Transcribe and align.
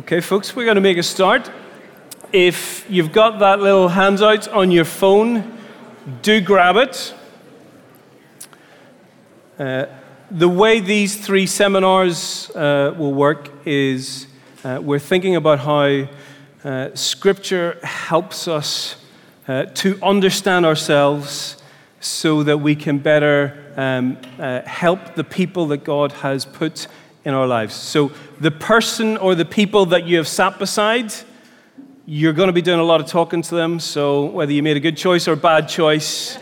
Okay, 0.00 0.22
folks, 0.22 0.56
we're 0.56 0.64
going 0.64 0.76
to 0.76 0.80
make 0.80 0.96
a 0.96 1.02
start. 1.02 1.50
If 2.32 2.86
you've 2.88 3.12
got 3.12 3.38
that 3.40 3.60
little 3.60 3.88
handout 3.88 4.48
on 4.48 4.70
your 4.70 4.86
phone, 4.86 5.58
do 6.22 6.40
grab 6.40 6.76
it. 6.76 7.14
Uh, 9.58 9.84
the 10.30 10.48
way 10.48 10.80
these 10.80 11.22
three 11.22 11.46
seminars 11.46 12.50
uh, 12.54 12.94
will 12.96 13.12
work 13.12 13.50
is 13.66 14.26
uh, 14.64 14.80
we're 14.82 14.98
thinking 14.98 15.36
about 15.36 15.58
how 15.58 16.08
uh, 16.64 16.94
Scripture 16.94 17.78
helps 17.82 18.48
us 18.48 18.96
uh, 19.48 19.64
to 19.64 19.98
understand 20.02 20.64
ourselves 20.64 21.62
so 22.00 22.42
that 22.44 22.56
we 22.56 22.74
can 22.74 22.96
better 22.96 23.70
um, 23.76 24.16
uh, 24.38 24.62
help 24.62 25.14
the 25.14 25.24
people 25.24 25.66
that 25.66 25.84
God 25.84 26.12
has 26.12 26.46
put 26.46 26.88
in 27.24 27.34
our 27.34 27.46
lives. 27.46 27.74
So, 27.74 28.12
the 28.40 28.50
person 28.50 29.16
or 29.16 29.34
the 29.34 29.44
people 29.44 29.86
that 29.86 30.06
you 30.06 30.16
have 30.16 30.28
sat 30.28 30.58
beside, 30.58 31.12
you're 32.06 32.32
going 32.32 32.48
to 32.48 32.52
be 32.52 32.62
doing 32.62 32.80
a 32.80 32.84
lot 32.84 33.00
of 33.00 33.06
talking 33.06 33.42
to 33.42 33.54
them. 33.54 33.78
So, 33.78 34.24
whether 34.24 34.52
you 34.52 34.62
made 34.62 34.76
a 34.76 34.80
good 34.80 34.96
choice 34.96 35.28
or 35.28 35.32
a 35.32 35.36
bad 35.36 35.68
choice, 35.68 36.38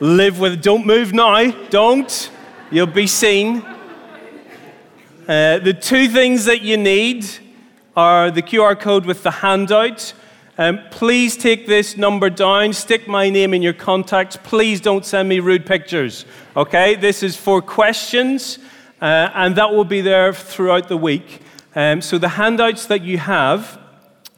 live 0.00 0.40
with 0.40 0.52
it. 0.54 0.62
Don't 0.62 0.86
move 0.86 1.12
now. 1.12 1.50
Don't. 1.68 2.30
You'll 2.70 2.86
be 2.86 3.06
seen. 3.06 3.62
Uh, 5.28 5.58
the 5.58 5.74
two 5.78 6.08
things 6.08 6.46
that 6.46 6.62
you 6.62 6.76
need 6.76 7.26
are 7.96 8.30
the 8.30 8.42
QR 8.42 8.78
code 8.78 9.04
with 9.04 9.22
the 9.22 9.30
handout. 9.30 10.14
Um, 10.56 10.80
please 10.90 11.36
take 11.36 11.66
this 11.66 11.96
number 11.96 12.30
down, 12.30 12.72
stick 12.72 13.06
my 13.06 13.30
name 13.30 13.54
in 13.54 13.62
your 13.62 13.74
contacts. 13.74 14.36
Please 14.42 14.80
don't 14.80 15.04
send 15.04 15.28
me 15.28 15.38
rude 15.38 15.66
pictures. 15.66 16.24
Okay? 16.56 16.94
This 16.94 17.22
is 17.22 17.36
for 17.36 17.62
questions. 17.62 18.58
Uh, 19.00 19.30
and 19.34 19.56
that 19.56 19.72
will 19.72 19.84
be 19.84 20.00
there 20.00 20.32
throughout 20.32 20.88
the 20.88 20.96
week. 20.96 21.40
Um, 21.74 22.00
so 22.02 22.18
the 22.18 22.30
handouts 22.30 22.86
that 22.86 23.02
you 23.02 23.18
have 23.18 23.78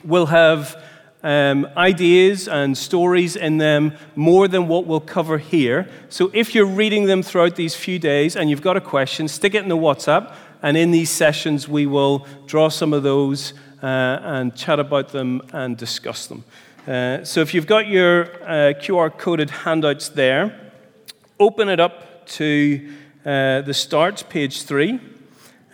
will 0.05 0.27
have 0.27 0.77
um, 1.23 1.67
ideas 1.77 2.49
and 2.49 2.77
stories 2.77 3.37
in 3.37 3.59
them 3.59 3.95
more 4.17 4.49
than 4.49 4.69
what 4.69 4.87
we'll 4.87 5.01
cover 5.01 5.39
here. 5.39 5.89
So 6.09 6.31
if 6.35 6.55
you're 6.55 6.67
reading 6.67 7.07
them 7.07 7.23
throughout 7.23 7.57
these 7.57 7.75
few 7.75 7.99
days 7.99 8.37
and 8.37 8.51
you've 8.51 8.63
got 8.63 8.77
a 8.77 8.81
question, 8.81 9.29
stick 9.29 9.55
it 9.55 9.63
in 9.63 9.69
the 9.69 9.77
WhatsApp, 9.77 10.35
and 10.63 10.77
in 10.77 10.91
these 10.91 11.11
sessions 11.11 11.69
we 11.69 11.87
will 11.87 12.27
draw 12.47 12.69
some 12.69 12.93
of 12.93 13.03
those 13.03 13.55
uh, 13.83 13.87
and 13.87 14.55
chat 14.55 14.79
about 14.79 15.09
them 15.09 15.43
and 15.53 15.77
discuss 15.77 16.27
them. 16.27 16.45
Uh, 16.87 17.25
so 17.25 17.41
if 17.41 17.55
you've 17.55 17.67
got 17.67 17.87
your 17.87 18.25
uh, 18.43 18.75
QR 18.75 19.17
coded 19.17 19.51
handouts 19.51 20.09
there, 20.09 20.73
open 21.39 21.69
it 21.69 21.81
up 21.81 22.27
to 22.27 22.93
uh, 23.25 23.61
the 23.61 23.75
start, 23.75 24.25
page 24.29 24.63
3. 24.63 24.99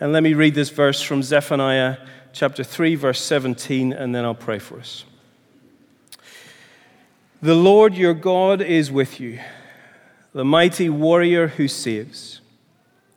And 0.01 0.13
let 0.13 0.23
me 0.23 0.35
read 0.35 0.55
this 0.55 0.71
verse 0.71 1.01
from 1.01 1.23
Zephaniah 1.23 1.99
chapter 2.33 2.65
3, 2.65 2.97
verse 2.97 3.21
17, 3.23 3.93
and 3.93 4.15
then 4.15 4.25
I'll 4.25 4.35
pray 4.35 4.59
for 4.59 4.79
us. 4.79 5.05
The 7.41 7.55
Lord 7.55 7.95
your 7.95 8.15
God 8.15 8.61
is 8.61 8.91
with 8.91 9.21
you, 9.21 9.39
the 10.33 10.45
mighty 10.45 10.89
warrior 10.89 11.49
who 11.49 11.69
saves. 11.69 12.41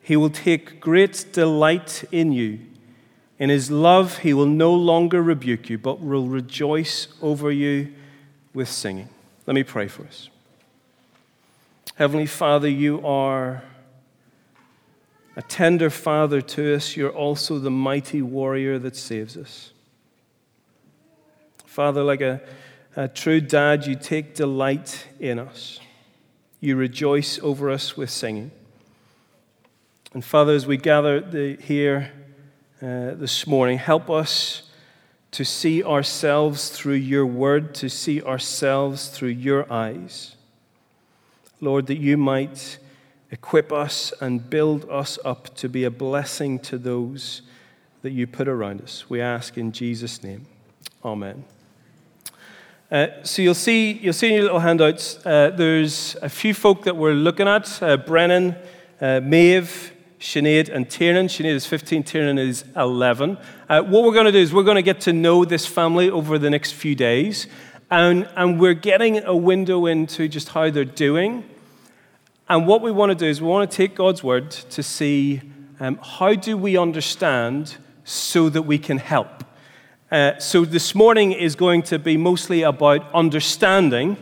He 0.01 0.15
will 0.15 0.29
take 0.29 0.79
great 0.79 1.25
delight 1.33 2.03
in 2.11 2.31
you. 2.31 2.59
In 3.39 3.49
his 3.49 3.71
love, 3.71 4.19
he 4.19 4.33
will 4.33 4.45
no 4.45 4.73
longer 4.73 5.21
rebuke 5.21 5.69
you, 5.69 5.77
but 5.77 6.01
will 6.01 6.27
rejoice 6.27 7.07
over 7.21 7.51
you 7.51 7.93
with 8.53 8.69
singing. 8.69 9.09
Let 9.47 9.55
me 9.55 9.63
pray 9.63 9.87
for 9.87 10.03
us. 10.03 10.29
Heavenly 11.95 12.25
Father, 12.25 12.69
you 12.69 13.05
are 13.05 13.63
a 15.39 15.41
tender 15.43 15.89
father 15.89 16.41
to 16.41 16.75
us, 16.75 16.97
you're 16.97 17.15
also 17.15 17.59
the 17.59 17.71
mighty 17.71 18.21
warrior 18.21 18.77
that 18.77 18.93
saves 18.93 19.37
us. 19.37 19.71
Father, 21.65 22.03
like 22.03 22.19
a, 22.19 22.41
a 22.97 23.07
true 23.07 23.39
dad, 23.39 23.87
you 23.87 23.95
take 23.95 24.35
delight 24.35 25.07
in 25.17 25.39
us. 25.39 25.79
You 26.59 26.75
rejoice 26.75 27.39
over 27.39 27.69
us 27.69 27.95
with 27.95 28.09
singing. 28.09 28.51
And 30.13 30.25
Father, 30.25 30.51
as 30.51 30.67
we 30.67 30.75
gather 30.75 31.21
the, 31.21 31.55
here 31.55 32.11
uh, 32.81 33.11
this 33.13 33.47
morning, 33.47 33.77
help 33.77 34.09
us 34.09 34.63
to 35.31 35.45
see 35.45 35.81
ourselves 35.81 36.67
through 36.67 36.95
your 36.95 37.25
word, 37.25 37.73
to 37.75 37.87
see 37.87 38.21
ourselves 38.21 39.07
through 39.07 39.29
your 39.29 39.71
eyes. 39.71 40.35
Lord, 41.61 41.87
that 41.87 41.97
you 41.97 42.17
might 42.17 42.77
Equip 43.31 43.71
us 43.71 44.11
and 44.21 44.49
build 44.49 44.89
us 44.89 45.19
up 45.23 45.55
to 45.55 45.69
be 45.69 45.83
a 45.83 45.91
blessing 45.91 46.59
to 46.59 46.77
those 46.77 47.43
that 48.01 48.11
you 48.11 48.25
put 48.25 48.47
around 48.47 48.81
us. 48.81 49.09
We 49.09 49.21
ask 49.21 49.57
in 49.57 49.71
Jesus' 49.71 50.23
name. 50.23 50.47
Amen. 51.03 51.45
Uh, 52.91 53.07
so 53.21 53.43
you'll 53.43 53.53
see, 53.53 53.91
you'll 53.91 54.13
see 54.13 54.29
in 54.29 54.33
your 54.33 54.43
little 54.43 54.59
handouts, 54.59 55.23
uh, 55.25 55.51
there's 55.55 56.15
a 56.23 56.29
few 56.29 56.55
folk 56.55 56.83
that 56.85 56.95
we're 56.95 57.13
looking 57.13 57.47
at 57.47 57.83
uh, 57.83 57.97
Brennan, 57.97 58.55
uh, 58.99 59.19
Maeve, 59.19 59.93
Sinead, 60.19 60.69
and 60.69 60.89
Tiernan. 60.89 61.27
Sinead 61.27 61.53
is 61.53 61.67
15, 61.67 62.03
Tiernan 62.03 62.39
is 62.39 62.65
11. 62.75 63.37
Uh, 63.69 63.81
what 63.83 64.03
we're 64.03 64.13
going 64.13 64.25
to 64.25 64.31
do 64.31 64.39
is 64.39 64.51
we're 64.51 64.63
going 64.63 64.75
to 64.75 64.81
get 64.81 65.01
to 65.01 65.13
know 65.13 65.45
this 65.45 65.67
family 65.67 66.09
over 66.09 66.39
the 66.39 66.49
next 66.49 66.71
few 66.71 66.95
days, 66.95 67.47
and, 67.91 68.27
and 68.35 68.59
we're 68.59 68.73
getting 68.73 69.23
a 69.23 69.35
window 69.35 69.85
into 69.85 70.27
just 70.27 70.49
how 70.49 70.69
they're 70.69 70.83
doing. 70.83 71.48
And 72.49 72.65
what 72.65 72.81
we 72.81 72.91
want 72.91 73.11
to 73.11 73.15
do 73.15 73.27
is 73.27 73.39
we 73.39 73.47
want 73.47 73.69
to 73.69 73.77
take 73.77 73.93
God's 73.93 74.23
word 74.23 74.49
to 74.49 74.81
see 74.81 75.39
um, 75.79 75.99
how 76.01 76.33
do 76.33 76.57
we 76.57 76.77
understand 76.77 77.77
so 78.03 78.49
that 78.49 78.63
we 78.63 78.79
can 78.79 78.97
help. 78.97 79.43
Uh, 80.11 80.39
so 80.39 80.65
this 80.65 80.95
morning 80.95 81.31
is 81.31 81.55
going 81.55 81.83
to 81.83 81.99
be 81.99 82.17
mostly 82.17 82.63
about 82.63 83.05
understanding. 83.13 84.17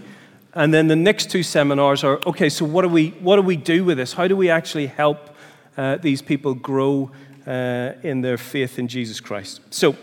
And 0.54 0.74
then 0.74 0.90
the 0.90 0.96
next 0.96 1.32
two 1.32 1.42
seminars 1.42 2.04
are 2.04 2.20
okay, 2.26 2.50
so 2.50 2.66
what 2.66 2.82
do 2.82 2.90
we, 2.90 3.12
what 3.22 3.38
do, 3.38 3.44
we 3.44 3.56
do 3.56 3.86
with 3.86 3.98
this? 3.98 4.12
How 4.12 4.28
do 4.28 4.36
we 4.36 4.50
actually 4.50 4.88
help 4.88 5.34
uh, 5.78 5.96
these 5.96 6.22
people 6.22 6.54
grow 6.54 7.10
uh, 7.46 7.94
in 8.04 8.20
their 8.20 8.38
faith 8.38 8.78
in 8.78 8.90
Jesus 8.90 9.22
Christ? 9.22 9.62
So 9.70 9.96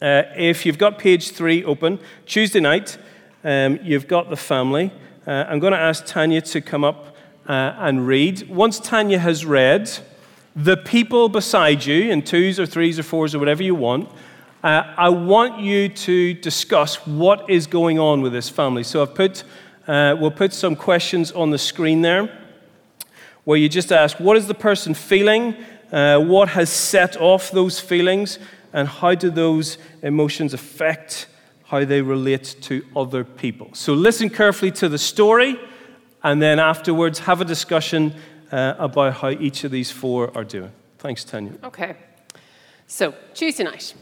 uh, 0.00 0.22
if 0.36 0.64
you've 0.64 0.78
got 0.78 1.00
page 1.00 1.32
three 1.32 1.64
open, 1.64 1.98
Tuesday 2.26 2.60
night, 2.60 2.96
um, 3.42 3.80
you've 3.82 4.06
got 4.06 4.30
the 4.30 4.36
family. 4.36 4.92
Uh, 5.26 5.46
I'm 5.48 5.58
going 5.58 5.72
to 5.72 5.80
ask 5.80 6.06
Tanya 6.06 6.42
to 6.42 6.60
come 6.60 6.84
up 6.84 7.09
uh, 7.50 7.74
and 7.80 8.06
read. 8.06 8.48
Once 8.48 8.78
Tanya 8.78 9.18
has 9.18 9.44
read, 9.44 9.90
the 10.54 10.76
people 10.76 11.28
beside 11.28 11.84
you, 11.84 12.12
in 12.12 12.22
twos 12.22 12.60
or 12.60 12.66
threes 12.66 12.96
or 12.96 13.02
fours 13.02 13.34
or 13.34 13.40
whatever 13.40 13.64
you 13.64 13.74
want, 13.74 14.08
uh, 14.62 14.84
I 14.96 15.08
want 15.08 15.58
you 15.58 15.88
to 15.88 16.34
discuss 16.34 17.04
what 17.08 17.50
is 17.50 17.66
going 17.66 17.98
on 17.98 18.22
with 18.22 18.32
this 18.32 18.48
family. 18.48 18.84
So 18.84 19.02
I've 19.02 19.16
put, 19.16 19.42
uh, 19.88 20.14
we'll 20.20 20.30
put 20.30 20.52
some 20.52 20.76
questions 20.76 21.32
on 21.32 21.50
the 21.50 21.58
screen 21.58 22.02
there 22.02 22.30
where 23.42 23.58
you 23.58 23.68
just 23.68 23.90
ask, 23.90 24.20
what 24.20 24.36
is 24.36 24.46
the 24.46 24.54
person 24.54 24.94
feeling? 24.94 25.56
Uh, 25.90 26.20
what 26.20 26.50
has 26.50 26.70
set 26.70 27.16
off 27.16 27.50
those 27.50 27.80
feelings? 27.80 28.38
And 28.72 28.86
how 28.86 29.16
do 29.16 29.28
those 29.28 29.76
emotions 30.02 30.54
affect 30.54 31.26
how 31.64 31.84
they 31.84 32.00
relate 32.00 32.54
to 32.60 32.84
other 32.94 33.24
people? 33.24 33.70
So 33.72 33.92
listen 33.92 34.30
carefully 34.30 34.70
to 34.72 34.88
the 34.88 34.98
story 34.98 35.58
and 36.22 36.40
then 36.40 36.58
afterwards 36.58 37.20
have 37.20 37.40
a 37.40 37.44
discussion 37.44 38.14
uh, 38.52 38.74
about 38.78 39.14
how 39.14 39.30
each 39.30 39.64
of 39.64 39.70
these 39.70 39.90
four 39.90 40.36
are 40.36 40.44
doing. 40.44 40.72
Thanks, 40.98 41.24
Tanya. 41.24 41.52
Okay. 41.64 41.96
So, 42.86 43.14
Tuesday 43.34 43.64
night. 43.64 43.94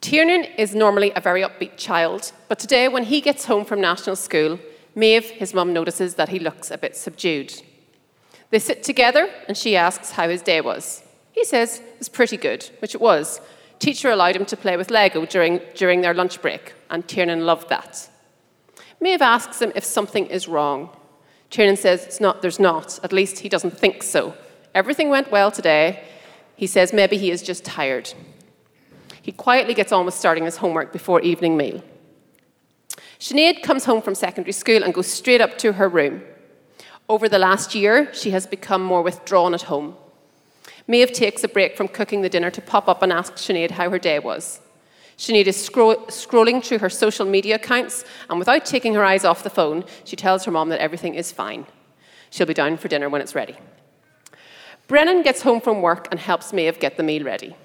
Tiernan 0.00 0.44
is 0.56 0.74
normally 0.74 1.12
a 1.16 1.20
very 1.20 1.42
upbeat 1.42 1.76
child, 1.76 2.32
but 2.48 2.58
today, 2.58 2.86
when 2.86 3.04
he 3.04 3.20
gets 3.20 3.46
home 3.46 3.64
from 3.64 3.80
national 3.80 4.14
school, 4.14 4.60
Maeve, 4.94 5.30
his 5.30 5.52
mum, 5.52 5.72
notices 5.72 6.14
that 6.14 6.28
he 6.28 6.38
looks 6.38 6.70
a 6.70 6.78
bit 6.78 6.96
subdued. 6.96 7.62
They 8.50 8.58
sit 8.58 8.82
together, 8.82 9.28
and 9.48 9.56
she 9.56 9.76
asks 9.76 10.12
how 10.12 10.28
his 10.28 10.42
day 10.42 10.60
was. 10.60 11.02
He 11.32 11.44
says 11.44 11.78
it 11.78 11.98
was 11.98 12.08
pretty 12.08 12.36
good, 12.36 12.68
which 12.80 12.94
it 12.94 13.00
was. 13.00 13.40
Teacher 13.78 14.10
allowed 14.10 14.36
him 14.36 14.46
to 14.46 14.56
play 14.56 14.76
with 14.76 14.90
Lego 14.90 15.24
during, 15.26 15.60
during 15.74 16.00
their 16.00 16.14
lunch 16.14 16.40
break, 16.40 16.74
and 16.90 17.06
Tiernan 17.06 17.46
loved 17.46 17.68
that. 17.68 18.08
Maeve 19.00 19.22
asks 19.22 19.62
him 19.62 19.72
if 19.74 19.84
something 19.84 20.26
is 20.26 20.48
wrong. 20.48 20.90
Tiernan 21.50 21.76
says 21.76 22.04
it's 22.04 22.20
not, 22.20 22.42
there's 22.42 22.60
not. 22.60 22.98
At 23.02 23.12
least 23.12 23.40
he 23.40 23.48
doesn't 23.48 23.78
think 23.78 24.02
so. 24.02 24.34
Everything 24.74 25.08
went 25.08 25.30
well 25.30 25.50
today. 25.50 26.04
He 26.56 26.66
says 26.66 26.92
maybe 26.92 27.16
he 27.16 27.30
is 27.30 27.42
just 27.42 27.64
tired. 27.64 28.12
He 29.22 29.32
quietly 29.32 29.74
gets 29.74 29.92
on 29.92 30.04
with 30.04 30.14
starting 30.14 30.44
his 30.44 30.56
homework 30.56 30.92
before 30.92 31.20
evening 31.20 31.56
meal. 31.56 31.82
Sinead 33.18 33.62
comes 33.62 33.84
home 33.84 34.00
from 34.00 34.14
secondary 34.14 34.52
school 34.52 34.82
and 34.82 34.94
goes 34.94 35.06
straight 35.06 35.40
up 35.40 35.58
to 35.58 35.74
her 35.74 35.88
room. 35.88 36.22
Over 37.08 37.28
the 37.28 37.38
last 37.38 37.74
year, 37.74 38.12
she 38.14 38.30
has 38.30 38.46
become 38.46 38.82
more 38.82 39.02
withdrawn 39.02 39.54
at 39.54 39.62
home. 39.62 39.96
Maeve 40.86 41.12
takes 41.12 41.42
a 41.42 41.48
break 41.48 41.76
from 41.76 41.88
cooking 41.88 42.22
the 42.22 42.28
dinner 42.28 42.50
to 42.50 42.62
pop 42.62 42.88
up 42.88 43.02
and 43.02 43.12
ask 43.12 43.34
Sinead 43.34 43.72
how 43.72 43.90
her 43.90 43.98
day 43.98 44.18
was. 44.18 44.60
Sinead 45.18 45.46
is 45.46 45.62
scro- 45.62 46.06
scrolling 46.06 46.64
through 46.64 46.78
her 46.78 46.88
social 46.88 47.26
media 47.26 47.56
accounts, 47.56 48.04
and 48.30 48.38
without 48.38 48.64
taking 48.64 48.94
her 48.94 49.04
eyes 49.04 49.24
off 49.24 49.42
the 49.42 49.50
phone, 49.50 49.84
she 50.04 50.14
tells 50.14 50.44
her 50.44 50.52
mom 50.52 50.68
that 50.68 50.80
everything 50.80 51.14
is 51.14 51.32
fine. 51.32 51.66
She'll 52.30 52.46
be 52.46 52.54
down 52.54 52.76
for 52.76 52.88
dinner 52.88 53.08
when 53.08 53.20
it's 53.20 53.34
ready. 53.34 53.56
Brennan 54.86 55.22
gets 55.22 55.42
home 55.42 55.60
from 55.60 55.82
work 55.82 56.06
and 56.10 56.20
helps 56.20 56.52
Maeve 56.52 56.78
get 56.78 56.96
the 56.96 57.02
meal 57.02 57.24
ready. 57.24 57.56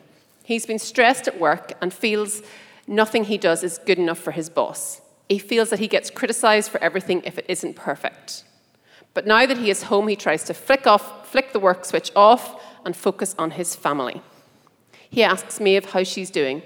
He's 0.43 0.65
been 0.65 0.79
stressed 0.79 1.27
at 1.27 1.39
work 1.39 1.73
and 1.79 1.93
feels 1.93 2.41
nothing 2.87 3.25
he 3.25 3.37
does 3.37 3.63
is 3.63 3.79
good 3.85 3.99
enough 3.99 4.19
for 4.19 4.31
his 4.31 4.49
boss. 4.49 5.01
He 5.29 5.39
feels 5.39 5.69
that 5.69 5.79
he 5.79 5.87
gets 5.87 6.09
criticized 6.09 6.69
for 6.69 6.83
everything 6.83 7.21
if 7.23 7.37
it 7.37 7.45
isn't 7.47 7.75
perfect. 7.75 8.43
But 9.13 9.27
now 9.27 9.45
that 9.45 9.57
he 9.57 9.69
is 9.69 9.83
home, 9.83 10.07
he 10.07 10.15
tries 10.15 10.43
to 10.45 10.53
flick 10.53 10.87
off, 10.87 11.29
flick 11.31 11.53
the 11.53 11.59
work 11.59 11.85
switch 11.85 12.11
off 12.15 12.61
and 12.83 12.95
focus 12.95 13.35
on 13.37 13.51
his 13.51 13.75
family. 13.75 14.21
He 15.09 15.23
asks 15.23 15.59
Maeve 15.59 15.91
how 15.91 16.03
she's 16.03 16.31
doing. 16.31 16.63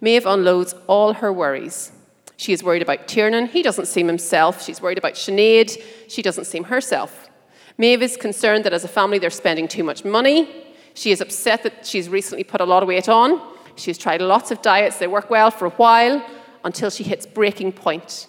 Maeve 0.00 0.26
unloads 0.26 0.74
all 0.86 1.14
her 1.14 1.32
worries. 1.32 1.92
She 2.36 2.52
is 2.52 2.62
worried 2.62 2.82
about 2.82 3.08
Tiernan. 3.08 3.46
He 3.46 3.62
doesn't 3.62 3.86
seem 3.86 4.06
himself. 4.06 4.62
She's 4.62 4.80
worried 4.80 4.98
about 4.98 5.14
Sinead. 5.14 5.82
She 6.08 6.22
doesn't 6.22 6.44
seem 6.44 6.64
herself. 6.64 7.28
Maeve 7.76 8.02
is 8.02 8.16
concerned 8.16 8.64
that 8.64 8.72
as 8.72 8.84
a 8.84 8.88
family 8.88 9.18
they're 9.18 9.30
spending 9.30 9.66
too 9.66 9.82
much 9.82 10.04
money. 10.04 10.66
She 10.94 11.10
is 11.10 11.20
upset 11.20 11.62
that 11.64 11.86
she's 11.86 12.08
recently 12.08 12.44
put 12.44 12.60
a 12.60 12.64
lot 12.64 12.82
of 12.82 12.88
weight 12.88 13.08
on. 13.08 13.40
She's 13.76 13.98
tried 13.98 14.20
lots 14.20 14.50
of 14.50 14.62
diets. 14.62 14.98
They 14.98 15.06
work 15.06 15.30
well 15.30 15.50
for 15.50 15.66
a 15.66 15.70
while 15.70 16.24
until 16.64 16.90
she 16.90 17.04
hits 17.04 17.26
breaking 17.26 17.72
point. 17.72 18.26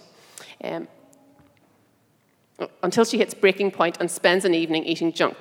Um, 0.64 0.88
until 2.84 3.06
she 3.06 3.18
hits 3.18 3.34
breaking 3.34 3.72
point 3.72 3.98
and 4.00 4.10
spends 4.10 4.46
an 4.46 4.54
evening 4.54 4.86
eating 4.86 5.14
junk. 5.14 5.38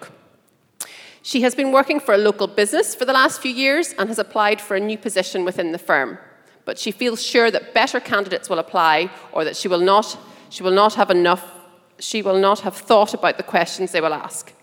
She 1.29 1.43
has 1.43 1.55
been 1.55 1.73
working 1.73 2.01
for 2.01 2.15
a 2.15 2.17
local 2.17 2.47
business 2.47 2.95
for 2.95 3.05
the 3.05 3.13
last 3.13 3.43
few 3.43 3.53
years 3.53 3.93
and 3.99 4.09
has 4.09 4.19
applied 4.19 4.63
for 4.63 4.77
a 4.77 4.81
new 4.81 4.97
position 4.97 5.45
within 5.45 5.73
the 5.73 5.79
firm. 5.79 6.17
But 6.65 6.79
she 6.79 6.91
feels 6.91 7.23
sure 7.23 7.51
that 7.51 7.75
better 7.75 8.01
candidates 8.01 8.49
will 8.49 8.59
apply 8.59 9.11
or 9.33 9.45
that 9.45 9.55
she 9.55 9.69
will 9.69 9.83
not, 9.83 10.17
she 10.49 10.63
will 10.63 10.73
not 10.73 10.95
have 10.95 11.11
enough, 11.11 11.53
she 11.99 12.23
will 12.23 12.39
not 12.39 12.61
have 12.61 12.75
thought 12.75 13.13
about 13.13 13.37
the 13.37 13.43
questions 13.43 13.93
they 13.93 14.01
will 14.01 14.15
ask 14.15 14.55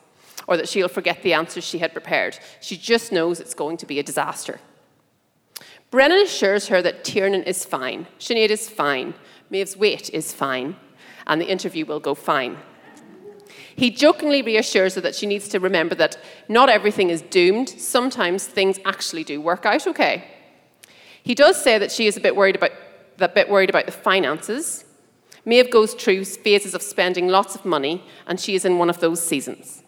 or 0.48 0.58
that 0.58 0.68
she'll 0.68 0.88
forget 0.88 1.22
the 1.22 1.34
answers 1.34 1.64
she 1.64 1.78
had 1.78 1.94
prepared. 1.94 2.40
She 2.62 2.78
just 2.78 3.12
knows 3.12 3.40
it's 3.40 3.54
going 3.54 3.78
to 3.78 3.86
be 3.86 4.00
a 4.00 4.04
disaster. 4.04 4.60
Brennan 5.92 6.24
assures 6.24 6.70
her 6.70 6.82
that 6.82 7.04
Tiernan 7.04 7.44
is 7.44 7.64
fine, 7.64 8.08
Sinead 8.18 8.50
is 8.50 8.68
fine, 8.68 9.14
Maeve's 9.52 9.78
weight 9.78 10.10
is 10.10 10.34
fine, 10.34 10.78
and 11.28 11.40
the 11.40 11.48
interview 11.48 11.86
will 11.86 12.00
go 12.00 12.16
fine. 12.16 12.58
He 13.76 13.92
jokingly 13.92 14.42
reassures 14.42 14.96
her 14.96 15.02
that 15.02 15.16
she 15.16 15.26
needs 15.26 15.50
to 15.50 15.60
remember 15.60 15.96
that 15.96 16.18
not 16.48 16.70
everything 16.70 17.10
is 17.10 17.22
doomed. 17.22 17.70
Sometimes 17.70 18.46
things 18.46 18.80
actually 18.86 19.24
do 19.24 19.42
work 19.42 19.66
out 19.66 19.86
okay. 19.88 20.24
He 21.22 21.36
does 21.36 21.62
say 21.62 21.78
that 21.78 21.92
she 21.92 22.08
is 22.08 22.16
a 22.16 22.22
bit 22.22 22.36
worried 22.36 22.56
about, 22.56 22.72
a 23.20 23.28
bit 23.28 23.50
worried 23.50 23.70
about 23.70 23.86
the 23.86 23.92
finances. 23.92 24.86
Maeve 25.44 25.70
goes 25.70 25.94
through 25.94 26.24
phases 26.26 26.74
of 26.74 26.82
spending 26.82 27.28
lots 27.28 27.56
of 27.56 27.66
money, 27.66 28.04
and 28.28 28.40
she 28.40 28.56
is 28.56 28.64
in 28.64 28.78
one 28.78 28.90
of 28.90 29.00
those 29.00 29.22
seasons. 29.22 29.84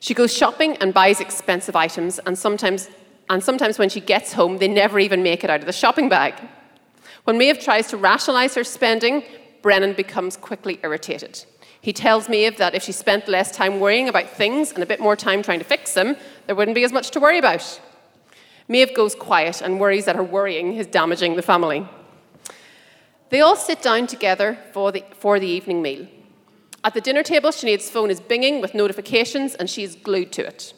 She 0.00 0.14
goes 0.14 0.34
shopping 0.34 0.76
and 0.78 0.94
buys 0.94 1.20
expensive 1.20 1.76
items, 1.76 2.18
and 2.20 2.38
sometimes, 2.38 2.88
and 3.28 3.44
sometimes 3.44 3.78
when 3.78 3.90
she 3.90 4.00
gets 4.00 4.32
home, 4.32 4.58
they 4.58 4.68
never 4.68 4.98
even 4.98 5.22
make 5.22 5.44
it 5.44 5.50
out 5.50 5.60
of 5.60 5.66
the 5.66 5.72
shopping 5.72 6.08
bag. 6.08 6.34
When 7.24 7.36
Maeve 7.36 7.60
tries 7.60 7.88
to 7.88 7.98
rationalise 7.98 8.54
her 8.54 8.64
spending, 8.64 9.22
Brennan 9.62 9.94
becomes 9.94 10.36
quickly 10.36 10.80
irritated. 10.82 11.44
He 11.80 11.92
tells 11.92 12.28
Maeve 12.28 12.58
that 12.58 12.74
if 12.74 12.82
she 12.82 12.92
spent 12.92 13.28
less 13.28 13.50
time 13.50 13.80
worrying 13.80 14.08
about 14.08 14.28
things 14.30 14.72
and 14.72 14.82
a 14.82 14.86
bit 14.86 15.00
more 15.00 15.16
time 15.16 15.42
trying 15.42 15.60
to 15.60 15.64
fix 15.64 15.94
them, 15.94 16.16
there 16.46 16.54
wouldn't 16.54 16.74
be 16.74 16.84
as 16.84 16.92
much 16.92 17.10
to 17.12 17.20
worry 17.20 17.38
about. 17.38 17.80
Maeve 18.68 18.94
goes 18.94 19.14
quiet 19.14 19.62
and 19.62 19.80
worries 19.80 20.04
that 20.04 20.16
her 20.16 20.22
worrying 20.22 20.74
is 20.74 20.86
damaging 20.86 21.36
the 21.36 21.42
family. 21.42 21.88
They 23.30 23.40
all 23.40 23.56
sit 23.56 23.80
down 23.80 24.06
together 24.06 24.58
for 24.72 24.92
the, 24.92 25.04
for 25.14 25.40
the 25.40 25.46
evening 25.46 25.82
meal. 25.82 26.06
At 26.82 26.94
the 26.94 27.00
dinner 27.00 27.22
table, 27.22 27.50
Sinead's 27.50 27.90
phone 27.90 28.10
is 28.10 28.20
binging 28.20 28.60
with 28.60 28.74
notifications 28.74 29.54
and 29.54 29.68
she 29.68 29.82
is 29.82 29.96
glued 29.96 30.32
to 30.32 30.46
it. 30.46 30.74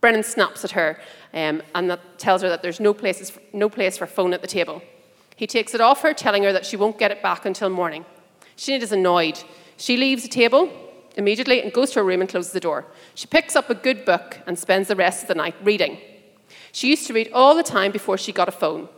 Brennan 0.00 0.22
snaps 0.22 0.64
at 0.64 0.72
her 0.72 0.98
um, 1.32 1.62
and 1.74 1.90
that 1.90 2.18
tells 2.18 2.42
her 2.42 2.48
that 2.48 2.62
there's 2.62 2.80
no, 2.80 2.92
places, 2.92 3.38
no 3.52 3.68
place 3.68 3.96
for 3.96 4.06
phone 4.06 4.34
at 4.34 4.42
the 4.42 4.48
table. 4.48 4.82
He 5.36 5.46
takes 5.46 5.74
it 5.74 5.80
off 5.80 6.02
her, 6.02 6.12
telling 6.12 6.42
her 6.42 6.52
that 6.52 6.66
she 6.66 6.76
won't 6.76 6.98
get 6.98 7.10
it 7.10 7.22
back 7.22 7.46
until 7.46 7.68
morning. 7.68 8.04
Sinead 8.62 8.82
is 8.82 8.92
annoyed. 8.92 9.42
She 9.76 9.96
leaves 9.96 10.22
the 10.22 10.28
table 10.28 10.70
immediately 11.16 11.60
and 11.60 11.72
goes 11.72 11.90
to 11.90 11.98
her 11.98 12.04
room 12.04 12.20
and 12.20 12.30
closes 12.30 12.52
the 12.52 12.60
door. 12.60 12.86
She 13.16 13.26
picks 13.26 13.56
up 13.56 13.68
a 13.68 13.74
good 13.74 14.04
book 14.04 14.38
and 14.46 14.56
spends 14.56 14.86
the 14.86 14.94
rest 14.94 15.22
of 15.22 15.28
the 15.28 15.34
night 15.34 15.56
reading. 15.64 15.98
She 16.70 16.88
used 16.88 17.08
to 17.08 17.12
read 17.12 17.32
all 17.32 17.56
the 17.56 17.64
time 17.64 17.90
before 17.90 18.16
she 18.16 18.30
got 18.30 18.48
a 18.48 18.52
phone. 18.52 18.88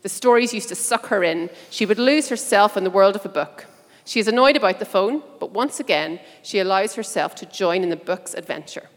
The 0.00 0.08
stories 0.08 0.54
used 0.54 0.70
to 0.70 0.74
suck 0.74 1.08
her 1.08 1.22
in. 1.22 1.50
She 1.68 1.84
would 1.84 1.98
lose 1.98 2.30
herself 2.30 2.78
in 2.78 2.84
the 2.84 2.90
world 2.90 3.14
of 3.14 3.26
a 3.26 3.28
book. 3.28 3.66
She 4.06 4.20
is 4.20 4.26
annoyed 4.26 4.56
about 4.56 4.78
the 4.78 4.86
phone, 4.86 5.22
but 5.38 5.52
once 5.52 5.78
again, 5.78 6.18
she 6.42 6.58
allows 6.58 6.94
herself 6.94 7.34
to 7.36 7.46
join 7.46 7.82
in 7.82 7.90
the 7.90 7.96
book's 7.96 8.32
adventure. 8.32 8.88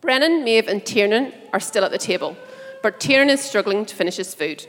Brennan, 0.00 0.44
Maeve, 0.44 0.66
and 0.66 0.82
Tiernan 0.86 1.34
are 1.52 1.60
still 1.60 1.84
at 1.84 1.90
the 1.90 1.98
table, 1.98 2.38
but 2.82 3.00
Tiernan 3.00 3.28
is 3.28 3.42
struggling 3.42 3.84
to 3.84 3.94
finish 3.94 4.16
his 4.16 4.34
food. 4.34 4.66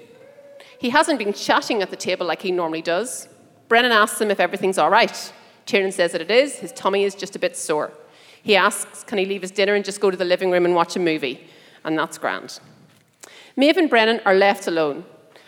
He 0.77 0.89
hasn't 0.89 1.19
been 1.19 1.31
chatting 1.31 1.81
at 1.81 1.89
the 1.89 1.95
table 1.95 2.27
like 2.27 2.41
he 2.41 2.51
normally 2.51 2.81
does. 2.81 3.29
Brennan 3.69 3.91
asks 3.91 4.19
him 4.19 4.31
if 4.31 4.39
everything's 4.39 4.77
all 4.77 4.89
right. 4.89 5.31
Tiernan 5.65 5.91
says 5.91 6.11
that 6.11 6.21
it 6.21 6.31
is. 6.31 6.55
His 6.55 6.73
tummy 6.73 7.03
is 7.03 7.15
just 7.15 7.35
a 7.35 7.39
bit 7.39 7.55
sore. 7.55 7.93
He 8.41 8.55
asks, 8.55 9.03
can 9.03 9.17
he 9.19 9.25
leave 9.25 9.41
his 9.41 9.51
dinner 9.51 9.75
and 9.75 9.85
just 9.85 10.01
go 10.01 10.09
to 10.09 10.17
the 10.17 10.25
living 10.25 10.49
room 10.49 10.65
and 10.65 10.75
watch 10.75 10.95
a 10.95 10.99
movie? 10.99 11.47
And 11.85 11.97
that's 11.97 12.17
grand. 12.17 12.59
Maeve 13.55 13.77
and 13.77 13.89
Brennan 13.89 14.21
are 14.25 14.33
left 14.33 14.67
alone. 14.67 15.05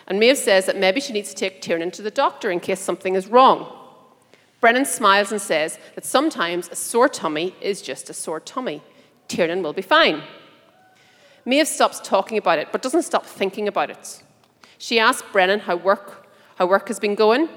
And 0.08 0.20
Maeve 0.20 0.38
says 0.38 0.66
that 0.68 0.78
maybe 0.78 1.02
she 1.02 1.14
needs 1.14 1.30
to 1.30 1.36
take 1.36 1.62
Tiernan 1.62 1.92
to 1.92 2.02
the 2.02 2.12
doctor 2.12 2.52
in 2.52 2.60
case 2.60 2.80
something 2.80 3.16
is 3.16 3.28
wrong. 3.28 3.78
Brennan 4.60 4.86
smiles 4.86 5.32
and 5.32 5.42
says 5.42 5.80
that 5.96 6.06
sometimes 6.06 6.70
a 6.70 6.76
sore 6.76 7.10
tummy 7.10 7.56
is 7.60 7.82
just 7.82 8.10
a 8.10 8.14
sore 8.14 8.40
tummy. 8.40 8.84
Tiernan 9.28 9.64
will 9.64 9.74
be 9.74 9.82
fine. 9.82 10.22
Maeve 11.46 11.68
stops 11.68 12.00
talking 12.02 12.38
about 12.38 12.60
it, 12.60 12.68
but 12.72 12.84
doesn't 12.84 13.02
stop 13.02 13.26
thinking 13.26 13.68
about 13.68 13.90
it. 13.90 14.22
She 14.78 15.00
asks 15.00 15.28
Brennan 15.32 15.62
how 15.62 15.78
work, 15.78 16.28
how 16.58 16.68
work 16.68 16.88
has 16.90 17.00
been 17.00 17.16
going, 17.16 17.50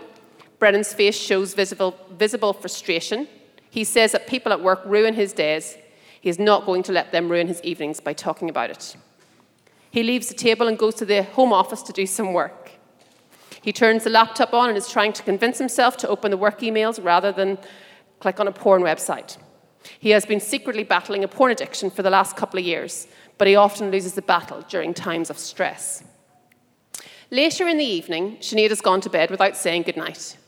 Brennan's 0.65 0.95
face 0.95 1.15
shows 1.15 1.53
visible, 1.53 1.95
visible 2.13 2.55
frustration. 2.55 3.29
He 3.69 3.85
says 3.85 4.13
that 4.13 4.27
people 4.27 4.51
at 4.51 4.63
work 4.63 4.81
ruin 4.87 5.13
his 5.13 5.35
days. 5.35 5.77
He 6.23 6.31
is 6.31 6.39
not 6.39 6.65
going 6.65 6.83
to 6.85 6.93
let 6.93 7.13
them 7.13 7.31
ruin 7.31 7.49
his 7.49 7.61
evenings 7.63 8.01
by 8.01 8.15
talking 8.15 8.49
about 8.49 8.71
it. 8.71 8.97
He 9.91 10.03
leaves 10.03 10.29
the 10.29 10.35
table 10.35 10.67
and 10.67 10.79
goes 10.79 10.95
to 10.95 11.05
the 11.05 11.23
home 11.23 11.53
office 11.53 11.83
to 11.83 11.93
do 11.93 12.07
some 12.07 12.33
work. 12.33 12.71
He 13.61 13.75
turns 13.75 14.05
the 14.05 14.09
laptop 14.09 14.55
on 14.55 14.71
and 14.71 14.79
is 14.79 14.89
trying 14.89 15.13
to 15.13 15.23
convince 15.23 15.59
himself 15.59 15.99
to 15.99 16.09
open 16.09 16.31
the 16.31 16.39
work 16.39 16.61
emails 16.61 16.99
rather 17.05 17.31
than 17.31 17.59
click 18.21 18.41
on 18.41 18.49
a 18.49 18.53
porn 18.53 18.81
website. 18.81 19.37
He 19.99 20.13
has 20.17 20.25
been 20.25 20.41
secretly 20.41 20.83
battling 20.83 21.25
a 21.25 21.29
porn 21.29 21.53
addiction 21.53 21.91
for 21.91 22.03
the 22.03 22.09
last 22.09 22.37
couple 22.37 22.59
of 22.59 22.65
years, 22.65 23.07
but 23.37 23.47
he 23.47 23.55
often 23.55 23.91
loses 23.91 24.15
the 24.15 24.23
battle 24.23 24.65
during 24.71 24.95
times 24.95 25.29
of 25.29 25.37
stress. 25.37 26.03
Later 27.31 27.69
in 27.69 27.77
the 27.77 27.85
evening, 27.85 28.39
Sinead 28.39 28.71
has 28.71 28.81
gone 28.81 29.03
to 29.03 29.11
bed 29.11 29.31
without 29.31 29.59
saying 29.59 29.83
goodnight. 29.83 30.39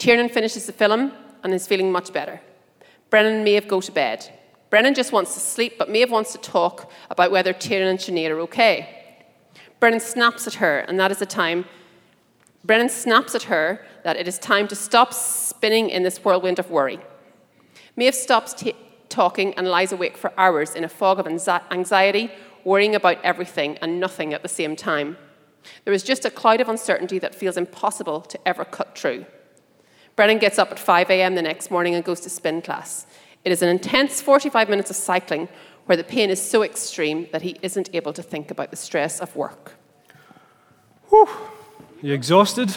Tiernan 0.00 0.30
finishes 0.30 0.64
the 0.64 0.72
film 0.72 1.12
and 1.44 1.52
is 1.52 1.66
feeling 1.66 1.92
much 1.92 2.10
better. 2.10 2.40
Brennan 3.10 3.34
and 3.34 3.44
Maeve 3.44 3.68
go 3.68 3.82
to 3.82 3.92
bed. 3.92 4.32
Brennan 4.70 4.94
just 4.94 5.12
wants 5.12 5.34
to 5.34 5.40
sleep, 5.40 5.74
but 5.76 5.90
Maeve 5.90 6.10
wants 6.10 6.32
to 6.32 6.38
talk 6.38 6.90
about 7.10 7.30
whether 7.30 7.52
Tiernan 7.52 7.88
and 7.88 7.98
Sinead 7.98 8.30
are 8.30 8.40
okay. 8.40 9.18
Brennan 9.78 10.00
snaps 10.00 10.46
at 10.46 10.54
her, 10.54 10.78
and 10.88 10.98
that 10.98 11.10
is 11.10 11.18
the 11.18 11.26
time. 11.26 11.66
Brennan 12.64 12.88
snaps 12.88 13.34
at 13.34 13.42
her 13.42 13.84
that 14.02 14.16
it 14.16 14.26
is 14.26 14.38
time 14.38 14.66
to 14.68 14.74
stop 14.74 15.12
spinning 15.12 15.90
in 15.90 16.02
this 16.02 16.24
whirlwind 16.24 16.58
of 16.58 16.70
worry. 16.70 16.98
Maeve 17.94 18.14
stops 18.14 18.54
t- 18.54 18.74
talking 19.10 19.52
and 19.52 19.68
lies 19.68 19.92
awake 19.92 20.16
for 20.16 20.32
hours 20.38 20.74
in 20.74 20.82
a 20.82 20.88
fog 20.88 21.18
of 21.18 21.26
anxiety, 21.26 22.30
worrying 22.64 22.94
about 22.94 23.22
everything 23.22 23.76
and 23.82 24.00
nothing 24.00 24.32
at 24.32 24.40
the 24.40 24.48
same 24.48 24.76
time. 24.76 25.18
There 25.84 25.92
is 25.92 26.02
just 26.02 26.24
a 26.24 26.30
cloud 26.30 26.62
of 26.62 26.70
uncertainty 26.70 27.18
that 27.18 27.34
feels 27.34 27.58
impossible 27.58 28.22
to 28.22 28.48
ever 28.48 28.64
cut 28.64 28.96
through. 28.96 29.26
Brennan 30.16 30.38
gets 30.38 30.58
up 30.58 30.70
at 30.70 30.78
5 30.78 31.10
a.m. 31.10 31.34
the 31.34 31.42
next 31.42 31.70
morning 31.70 31.94
and 31.94 32.04
goes 32.04 32.20
to 32.20 32.30
spin 32.30 32.62
class. 32.62 33.06
It 33.44 33.52
is 33.52 33.62
an 33.62 33.68
intense 33.68 34.20
45 34.20 34.68
minutes 34.68 34.90
of 34.90 34.96
cycling 34.96 35.48
where 35.86 35.96
the 35.96 36.04
pain 36.04 36.30
is 36.30 36.40
so 36.40 36.62
extreme 36.62 37.26
that 37.32 37.42
he 37.42 37.56
isn't 37.62 37.88
able 37.94 38.12
to 38.12 38.22
think 38.22 38.50
about 38.50 38.70
the 38.70 38.76
stress 38.76 39.20
of 39.20 39.34
work. 39.34 39.72
Whew. 41.08 41.28
You 42.02 42.14
exhausted? 42.14 42.76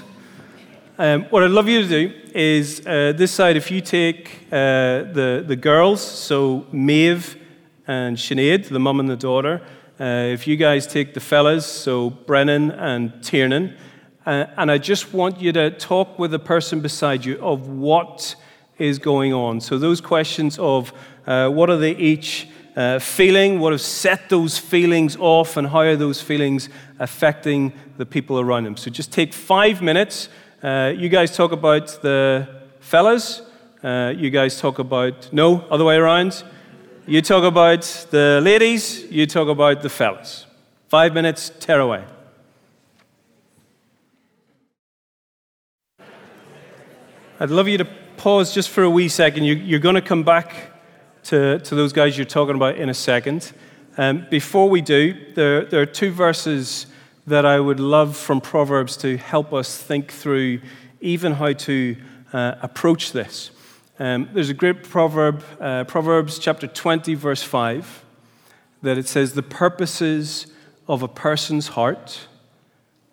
Um, 0.98 1.24
what 1.26 1.44
I'd 1.44 1.52
love 1.52 1.68
you 1.68 1.82
to 1.82 1.88
do 1.88 2.14
is 2.34 2.86
uh, 2.86 3.14
this 3.16 3.32
side, 3.32 3.58
if 3.58 3.72
you 3.72 3.82
take 3.82 4.48
uh, 4.52 5.04
the, 5.12 5.44
the 5.46 5.56
girls, 5.56 6.02
so 6.02 6.66
Maeve 6.72 7.38
and 7.88 8.16
Sinead, 8.16 8.70
the 8.70 8.80
mum 8.80 9.00
and 9.00 9.10
the 9.10 9.16
daughter, 9.16 9.62
uh, 10.00 10.04
if 10.04 10.48
you 10.48 10.56
guys 10.56 10.88
take 10.88 11.14
the 11.14 11.20
fellas, 11.20 11.66
so 11.66 12.10
Brennan 12.10 12.72
and 12.72 13.24
Tiernan, 13.24 13.76
uh, 14.26 14.46
and 14.58 14.72
I 14.72 14.78
just 14.78 15.14
want 15.14 15.42
you 15.42 15.52
to 15.52 15.72
talk 15.72 16.18
with 16.18 16.32
the 16.32 16.40
person 16.40 16.80
beside 16.80 17.26
you 17.26 17.38
of 17.42 17.68
what 17.68 18.36
is 18.78 19.00
going 19.00 19.34
on. 19.34 19.60
So, 19.60 19.78
those 19.78 20.02
questions 20.02 20.58
of 20.60 20.94
uh, 21.28 21.50
what 21.50 21.70
are 21.70 21.78
they 21.78 21.96
each 21.96 22.48
uh, 22.76 23.00
feeling, 23.00 23.60
what 23.60 23.72
have 23.72 23.82
set 23.82 24.30
those 24.30 24.58
feelings 24.58 25.16
off, 25.18 25.58
and 25.58 25.68
how 25.68 25.80
are 25.80 25.96
those 25.96 26.22
feelings 26.22 26.70
affecting 27.00 27.74
the 27.98 28.06
people 28.06 28.40
around 28.40 28.64
them. 28.64 28.78
So, 28.78 28.90
just 28.90 29.12
take 29.12 29.34
five 29.34 29.82
minutes. 29.82 30.30
Uh, 30.62 30.94
you 30.96 31.10
guys 31.10 31.36
talk 31.36 31.52
about 31.52 31.88
the 32.02 32.48
fellas. 32.80 33.42
Uh, 33.84 34.14
you 34.16 34.30
guys 34.30 34.60
talk 34.60 34.80
about, 34.80 35.32
no, 35.34 35.60
other 35.70 35.84
way 35.84 35.98
around. 35.98 36.44
You 37.06 37.22
talk 37.22 37.44
about 37.44 37.82
the 38.12 38.40
ladies, 38.42 39.04
you 39.12 39.28
talk 39.28 39.50
about 39.50 39.82
the 39.82 39.90
fellas. 39.90 40.46
Five 40.88 41.14
minutes, 41.14 41.52
tear 41.60 41.82
away. 41.82 42.06
I'd 47.40 47.50
love 47.50 47.68
you 47.68 47.80
to 47.80 47.86
pause 48.16 48.54
just 48.54 48.70
for 48.70 48.84
a 48.84 48.90
wee 48.90 49.08
second. 49.10 49.46
You, 49.46 49.76
are 49.76 49.80
going 49.80 49.96
to 49.96 50.02
come 50.02 50.22
back 50.22 50.54
to, 51.24 51.58
to 51.58 51.76
those 51.76 51.92
guys 51.92 52.16
you're 52.16 52.26
talking 52.26 52.54
about 52.56 52.76
in 52.76 52.90
a 52.90 52.94
second. 52.94 53.52
Um, 53.98 54.28
before 54.30 54.70
we 54.70 54.82
do, 54.82 55.34
there, 55.34 55.66
there 55.66 55.82
are 55.82 55.88
two 55.88 56.12
verses 56.12 56.86
that 57.26 57.44
I 57.44 57.60
would 57.60 57.80
love 57.80 58.16
from 58.16 58.40
Proverbs 58.40 58.96
to 58.98 59.18
help 59.18 59.52
us 59.52 59.76
think 59.82 60.12
through 60.12 60.62
even 61.02 61.34
how 61.34 61.54
to 61.54 61.98
uh, 62.34 62.54
approach 62.62 63.14
this. 63.14 63.50
Um, 63.98 64.30
there's 64.32 64.52
a 64.52 64.54
great 64.54 64.84
proverb, 64.84 65.44
uh, 65.60 65.86
Proverbs 65.86 66.38
chapter 66.38 66.68
20, 66.68 67.16
verse 67.16 67.42
5, 67.42 68.06
that 68.84 69.00
it 69.00 69.08
says, 69.08 69.34
The 69.34 69.42
purposes 69.42 70.48
of 70.88 71.02
a 71.02 71.08
person's 71.08 71.70
heart 71.70 72.28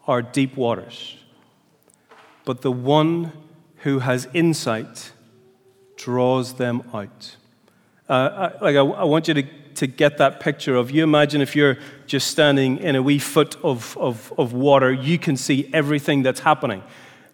are 0.06 0.20
deep 0.20 0.58
waters, 0.58 1.16
but 2.44 2.60
the 2.60 2.72
one 2.72 3.32
who 3.80 4.00
has 4.00 4.28
insight 4.32 5.12
draws 5.96 6.54
them 6.54 6.82
out. 6.92 7.36
Uh, 8.08 8.50
I, 8.60 8.64
like 8.64 8.76
I, 8.76 8.80
I, 8.80 9.04
want 9.04 9.28
you 9.28 9.34
to, 9.34 9.42
to 9.74 9.86
get 9.86 10.18
that 10.18 10.40
picture 10.40 10.74
of 10.74 10.90
you 10.90 11.02
imagine 11.02 11.40
if 11.40 11.54
you're 11.54 11.78
just 12.06 12.28
standing 12.28 12.78
in 12.78 12.96
a 12.96 13.02
wee 13.02 13.18
foot 13.18 13.56
of, 13.62 13.96
of, 13.98 14.32
of 14.36 14.52
water, 14.52 14.92
you 14.92 15.18
can 15.18 15.36
see 15.36 15.70
everything 15.72 16.22
that's 16.22 16.40
happening. 16.40 16.82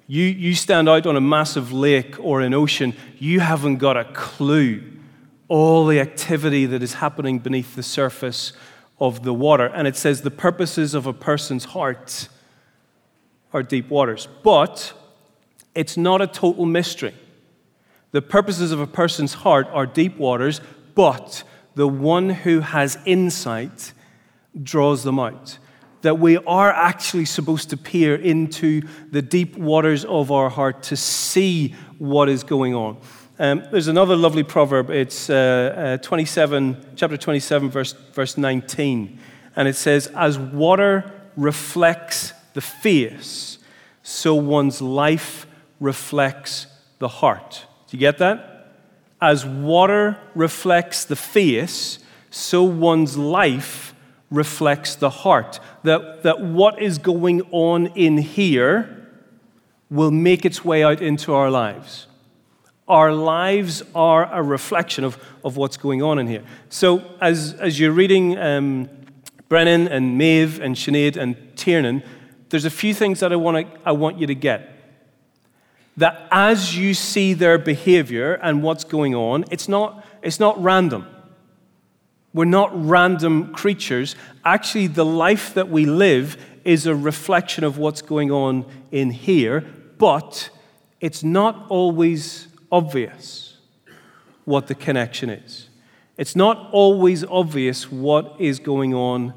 You, 0.07 0.25
you 0.25 0.55
stand 0.55 0.89
out 0.89 1.07
on 1.07 1.17
a 1.17 1.21
massive 1.21 1.73
lake 1.73 2.17
or 2.21 2.41
an 2.41 2.55
ocean, 2.55 2.95
you 3.19 3.41
haven't 3.41 3.79
got 3.79 3.97
a 3.97 4.05
clue 4.05 4.83
all 5.49 5.87
the 5.87 6.01
activity 6.01 6.67
that 6.67 6.83
is 6.83 6.95
happening 6.95 7.39
beneath 7.39 7.77
the 7.77 7.83
surface 7.83 8.53
of 8.99 9.23
the 9.23 9.33
water. 9.33 9.67
And 9.67 9.87
it 9.87 9.97
says 9.97 10.23
the 10.23 10.31
purposes 10.31 10.95
of 10.95 11.07
a 11.07 11.13
person's 11.13 11.67
heart 11.67 12.29
are 13.53 13.63
deep 13.63 13.89
waters. 13.89 14.29
But 14.43 14.93
it's 15.77 15.97
not 15.97 16.21
a 16.21 16.27
total 16.27 16.67
mystery. 16.67 17.15
The 18.13 18.23
purposes 18.23 18.73
of 18.73 18.81
a 18.81 18.87
person's 18.87 19.35
heart 19.35 19.69
are 19.73 19.87
deep 19.87 20.17
waters, 20.17 20.61
but 20.95 21.43
the 21.75 21.87
one 21.87 22.31
who 22.31 22.61
has 22.61 22.99
insight 23.05 23.93
draws 24.61 25.05
them 25.05 25.19
out. 25.19 25.59
That 26.03 26.19
we 26.19 26.39
are 26.39 26.73
actually 26.73 27.27
supposed 27.27 27.71
to 27.71 27.77
peer 27.77 28.15
into 28.15 28.83
the 29.11 29.23
deep 29.23 29.57
waters 29.57 30.05
of 30.05 30.31
our 30.31 30.49
heart 30.49 30.85
to 30.85 30.97
see 30.97 31.75
what 31.99 32.29
is 32.29 32.43
going 32.43 32.75
on. 32.75 32.97
Um, 33.39 33.65
there's 33.71 33.89
another 33.89 34.17
lovely 34.17 34.43
proverb. 34.43 34.89
It's 34.89 35.29
uh, 35.29 35.99
uh, 36.01 36.03
27, 36.03 36.95
chapter 36.97 37.19
27, 37.19 37.71
verse, 37.71 37.93
verse 38.13 38.39
19. 38.39 39.19
And 39.57 39.69
it 39.69 39.77
says, 39.77 40.07
As 40.15 40.39
water 40.39 41.13
reflects 41.37 42.33
the 42.55 42.63
face, 42.63 43.59
so 44.03 44.35
one's 44.35 44.81
life 44.81 45.46
reflects 45.81 46.67
the 46.99 47.09
heart. 47.09 47.67
Do 47.89 47.97
you 47.97 48.01
get 48.01 48.19
that? 48.19 48.73
As 49.21 49.47
water 49.47 50.19
reflects 50.35 51.05
the 51.05 51.17
face, 51.17 51.99
so 52.31 52.63
one's 52.63 53.17
life 53.17 53.95
reflects 54.31 54.95
the 54.95 55.11
heart. 55.11 55.61
That, 55.85 56.23
that 56.23 56.41
what 56.41 56.81
is 56.81 56.99
going 56.99 57.43
on 57.51 57.87
in 57.89 58.19
here 58.19 59.09
will 59.89 60.11
make 60.11 60.45
its 60.45 60.65
way 60.65 60.83
out 60.83 61.01
into 61.01 61.33
our 61.33 61.51
lives. 61.51 62.07
Our 62.89 63.13
lives 63.13 63.83
are 63.95 64.33
a 64.33 64.43
reflection 64.43 65.05
of, 65.05 65.19
of 65.45 65.57
what's 65.57 65.77
going 65.77 66.03
on 66.03 66.19
in 66.19 66.27
here. 66.27 66.45
So, 66.69 67.03
as, 67.21 67.55
as 67.55 67.81
you're 67.81 67.93
reading 67.93 68.39
um, 68.39 68.89
Brennan 69.49 69.89
and 69.89 70.17
Maeve 70.17 70.61
and 70.61 70.77
Sinead 70.77 71.17
and 71.17 71.37
Tiernan, 71.57 72.03
there's 72.51 72.65
a 72.65 72.71
few 72.71 72.95
things 72.95 73.21
that 73.21 73.33
I, 73.33 73.37
wanna, 73.37 73.65
I 73.85 73.93
want 73.93 74.19
you 74.19 74.27
to 74.29 74.35
get 74.35 74.76
that 75.97 76.29
as 76.31 76.77
you 76.77 76.95
see 76.95 77.33
their 77.33 77.59
behavior 77.59 78.35
and 78.35 78.63
what's 78.63 78.85
going 78.85 79.15
on, 79.15 79.45
it's 79.51 79.69
not, 79.69 80.05
it's 80.23 80.39
not 80.39 80.63
random. 80.63 81.07
We're 82.35 82.45
not 82.45 82.71
random 82.75 83.55
creatures. 83.55 84.15
Actually, 84.45 84.89
the 84.89 85.07
life 85.07 85.55
that 85.55 85.71
we 85.71 85.87
live 85.87 86.37
is 86.65 86.87
a 86.87 86.95
reflection 86.95 87.65
of 87.65 87.79
what's 87.79 88.03
going 88.03 88.31
on 88.31 88.67
in 88.91 89.11
here, 89.11 89.63
but 89.97 90.51
it's 91.01 91.23
not 91.23 91.67
always 91.71 92.49
obvious 92.71 93.57
what 94.45 94.67
the 94.67 94.75
connection 94.75 95.31
is. 95.31 95.69
It's 96.19 96.37
not 96.37 96.69
always 96.73 97.25
obvious 97.25 97.91
what 97.91 98.37
is 98.39 98.59
going 98.59 98.93
on 98.93 99.33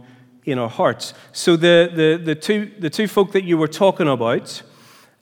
in 0.46 0.58
our 0.58 0.70
hearts. 0.70 1.14
So, 1.32 1.56
the, 1.56 1.92
the, 1.94 2.22
the, 2.24 2.36
two, 2.36 2.72
the 2.80 2.90
two 2.90 3.08
folk 3.08 3.32
that 3.34 3.44
you 3.44 3.58
were 3.58 3.68
talking 3.68 4.08
about, 4.08 4.62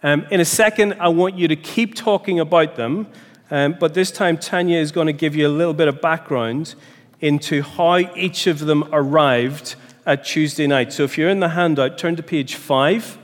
um, 0.03 0.25
in 0.29 0.39
a 0.39 0.45
second, 0.45 0.95
I 0.99 1.07
want 1.07 1.37
you 1.37 1.47
to 1.47 1.55
keep 1.55 1.95
talking 1.95 2.39
about 2.39 2.75
them, 2.75 3.07
um, 3.49 3.75
but 3.79 3.93
this 3.93 4.11
time 4.11 4.37
Tanya 4.37 4.77
is 4.77 4.91
going 4.91 5.07
to 5.07 5.13
give 5.13 5.35
you 5.35 5.47
a 5.47 5.49
little 5.49 5.73
bit 5.73 5.87
of 5.87 6.01
background 6.01 6.75
into 7.19 7.63
how 7.63 7.97
each 7.97 8.45
of 8.45 8.59
them 8.59 8.83
arrived 8.91 9.75
at 10.05 10.23
Tuesday 10.23 10.67
night. 10.67 10.93
So 10.93 11.03
if 11.03 11.17
you're 11.17 11.29
in 11.29 11.39
the 11.39 11.49
handout, 11.49 11.97
turn 11.97 12.15
to 12.15 12.23
page 12.23 12.55
five, 12.55 13.17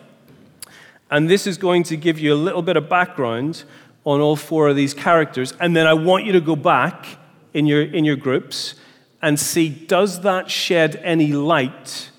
and 1.11 1.29
this 1.29 1.45
is 1.45 1.57
going 1.57 1.83
to 1.83 1.97
give 1.97 2.17
you 2.17 2.33
a 2.33 2.35
little 2.35 2.63
bit 2.63 2.75
of 2.75 2.89
background 2.89 3.65
on 4.03 4.19
all 4.19 4.35
four 4.35 4.67
of 4.67 4.75
these 4.75 4.95
characters. 4.95 5.53
And 5.59 5.75
then 5.75 5.85
I 5.85 5.93
want 5.93 6.25
you 6.25 6.31
to 6.31 6.41
go 6.41 6.55
back 6.55 7.05
in 7.53 7.67
your, 7.67 7.83
in 7.83 8.03
your 8.03 8.15
groups 8.15 8.75
and 9.21 9.39
see 9.39 9.69
does 9.69 10.21
that 10.21 10.49
shed 10.49 10.95
any 11.03 11.33
light 11.33 12.09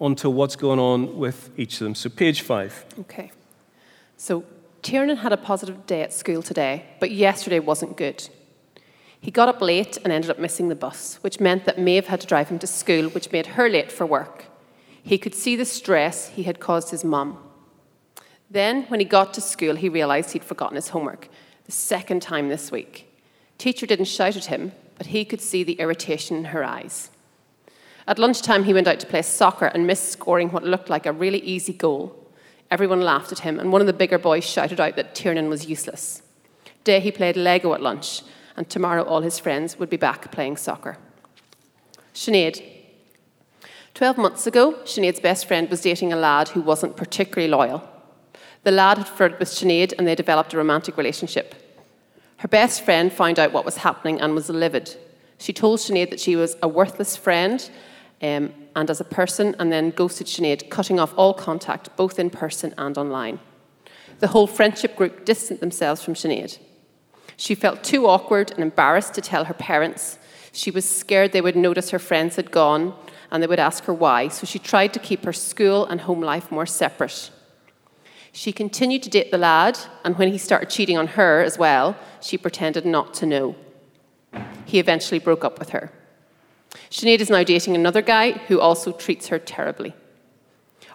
onto 0.00 0.30
what's 0.30 0.56
going 0.56 0.78
on 0.78 1.18
with 1.18 1.50
each 1.56 1.74
of 1.74 1.80
them? 1.80 1.94
So, 1.94 2.08
page 2.08 2.42
five. 2.42 2.84
Okay. 3.00 3.32
So 4.16 4.44
Tiernan 4.82 5.18
had 5.18 5.32
a 5.32 5.36
positive 5.36 5.86
day 5.86 6.02
at 6.02 6.12
school 6.12 6.42
today, 6.42 6.84
but 7.00 7.10
yesterday 7.10 7.58
wasn't 7.58 7.96
good. 7.96 8.28
He 9.20 9.30
got 9.30 9.48
up 9.48 9.60
late 9.60 9.98
and 10.04 10.12
ended 10.12 10.30
up 10.30 10.38
missing 10.38 10.68
the 10.68 10.74
bus, 10.74 11.16
which 11.22 11.40
meant 11.40 11.64
that 11.64 11.78
Maeve 11.78 12.06
had 12.06 12.20
to 12.20 12.26
drive 12.26 12.48
him 12.48 12.58
to 12.60 12.66
school, 12.66 13.08
which 13.10 13.32
made 13.32 13.46
her 13.46 13.68
late 13.68 13.90
for 13.90 14.06
work. 14.06 14.44
He 15.02 15.18
could 15.18 15.34
see 15.34 15.56
the 15.56 15.64
stress 15.64 16.28
he 16.28 16.44
had 16.44 16.60
caused 16.60 16.90
his 16.90 17.04
mum. 17.04 17.38
Then, 18.50 18.84
when 18.84 19.00
he 19.00 19.06
got 19.06 19.34
to 19.34 19.40
school, 19.40 19.74
he 19.74 19.88
realised 19.88 20.32
he'd 20.32 20.44
forgotten 20.44 20.76
his 20.76 20.90
homework, 20.90 21.28
the 21.64 21.72
second 21.72 22.22
time 22.22 22.48
this 22.48 22.70
week. 22.70 23.12
Teacher 23.58 23.86
didn't 23.86 24.04
shout 24.06 24.36
at 24.36 24.46
him, 24.46 24.72
but 24.96 25.08
he 25.08 25.24
could 25.24 25.40
see 25.40 25.64
the 25.64 25.80
irritation 25.80 26.36
in 26.36 26.44
her 26.46 26.62
eyes. 26.62 27.10
At 28.06 28.18
lunchtime, 28.20 28.64
he 28.64 28.74
went 28.74 28.86
out 28.86 29.00
to 29.00 29.06
play 29.06 29.22
soccer 29.22 29.66
and 29.66 29.86
missed 29.86 30.12
scoring 30.12 30.50
what 30.52 30.62
looked 30.62 30.88
like 30.88 31.06
a 31.06 31.12
really 31.12 31.40
easy 31.40 31.72
goal. 31.72 32.25
Everyone 32.70 33.00
laughed 33.00 33.32
at 33.32 33.40
him, 33.40 33.60
and 33.60 33.72
one 33.72 33.80
of 33.80 33.86
the 33.86 33.92
bigger 33.92 34.18
boys 34.18 34.44
shouted 34.44 34.80
out 34.80 34.96
that 34.96 35.14
Tiernan 35.14 35.48
was 35.48 35.66
useless. 35.66 36.22
Day 36.84 37.00
he 37.00 37.12
played 37.12 37.36
Lego 37.36 37.74
at 37.74 37.82
lunch, 37.82 38.22
and 38.56 38.68
tomorrow 38.68 39.02
all 39.02 39.20
his 39.20 39.38
friends 39.38 39.78
would 39.78 39.90
be 39.90 39.96
back 39.96 40.30
playing 40.32 40.56
soccer. 40.56 40.98
Sinead. 42.14 42.62
Twelve 43.94 44.18
months 44.18 44.46
ago, 44.46 44.72
Sinead's 44.84 45.20
best 45.20 45.46
friend 45.46 45.70
was 45.70 45.80
dating 45.80 46.12
a 46.12 46.16
lad 46.16 46.48
who 46.48 46.60
wasn't 46.60 46.96
particularly 46.96 47.48
loyal. 47.48 47.88
The 48.62 48.70
lad 48.72 48.98
had 48.98 49.08
flirted 49.08 49.38
with 49.38 49.48
Sinead, 49.48 49.94
and 49.96 50.06
they 50.06 50.14
developed 50.14 50.52
a 50.52 50.56
romantic 50.56 50.96
relationship. 50.96 51.54
Her 52.38 52.48
best 52.48 52.84
friend 52.84 53.12
found 53.12 53.38
out 53.38 53.52
what 53.52 53.64
was 53.64 53.78
happening 53.78 54.20
and 54.20 54.34
was 54.34 54.50
livid. 54.50 54.96
She 55.38 55.52
told 55.52 55.78
Sinead 55.78 56.10
that 56.10 56.20
she 56.20 56.36
was 56.36 56.56
a 56.62 56.68
worthless 56.68 57.16
friend 57.16 57.70
um, 58.22 58.52
and 58.74 58.90
as 58.90 59.00
a 59.00 59.04
person, 59.04 59.54
and 59.58 59.70
then 59.70 59.90
ghosted 59.90 60.26
Sinead, 60.26 60.70
cutting 60.70 60.98
off 60.98 61.14
all 61.16 61.34
contact, 61.34 61.94
both 61.96 62.18
in 62.18 62.30
person 62.30 62.74
and 62.78 62.96
online. 62.96 63.40
The 64.20 64.28
whole 64.28 64.46
friendship 64.46 64.96
group 64.96 65.24
distanced 65.24 65.60
themselves 65.60 66.02
from 66.02 66.14
Sinead. 66.14 66.58
She 67.36 67.54
felt 67.54 67.84
too 67.84 68.06
awkward 68.06 68.50
and 68.52 68.60
embarrassed 68.60 69.14
to 69.14 69.20
tell 69.20 69.44
her 69.44 69.54
parents. 69.54 70.18
She 70.52 70.70
was 70.70 70.88
scared 70.88 71.32
they 71.32 71.42
would 71.42 71.56
notice 71.56 71.90
her 71.90 71.98
friends 71.98 72.36
had 72.36 72.50
gone 72.50 72.94
and 73.30 73.42
they 73.42 73.46
would 73.46 73.58
ask 73.58 73.84
her 73.84 73.92
why, 73.92 74.28
so 74.28 74.46
she 74.46 74.58
tried 74.58 74.94
to 74.94 74.98
keep 74.98 75.24
her 75.24 75.32
school 75.32 75.84
and 75.84 76.02
home 76.02 76.20
life 76.20 76.50
more 76.50 76.66
separate. 76.66 77.30
She 78.32 78.52
continued 78.52 79.02
to 79.02 79.10
date 79.10 79.30
the 79.30 79.38
lad, 79.38 79.78
and 80.04 80.16
when 80.18 80.30
he 80.30 80.38
started 80.38 80.70
cheating 80.70 80.98
on 80.98 81.08
her 81.08 81.42
as 81.42 81.58
well, 81.58 81.96
she 82.20 82.38
pretended 82.38 82.84
not 82.84 83.14
to 83.14 83.26
know. 83.26 83.56
He 84.64 84.78
eventually 84.78 85.18
broke 85.18 85.44
up 85.44 85.58
with 85.58 85.70
her. 85.70 85.90
Sinead 86.96 87.20
is 87.20 87.28
now 87.28 87.42
dating 87.42 87.74
another 87.74 88.00
guy 88.00 88.32
who 88.48 88.58
also 88.58 88.90
treats 88.90 89.28
her 89.28 89.38
terribly. 89.38 89.94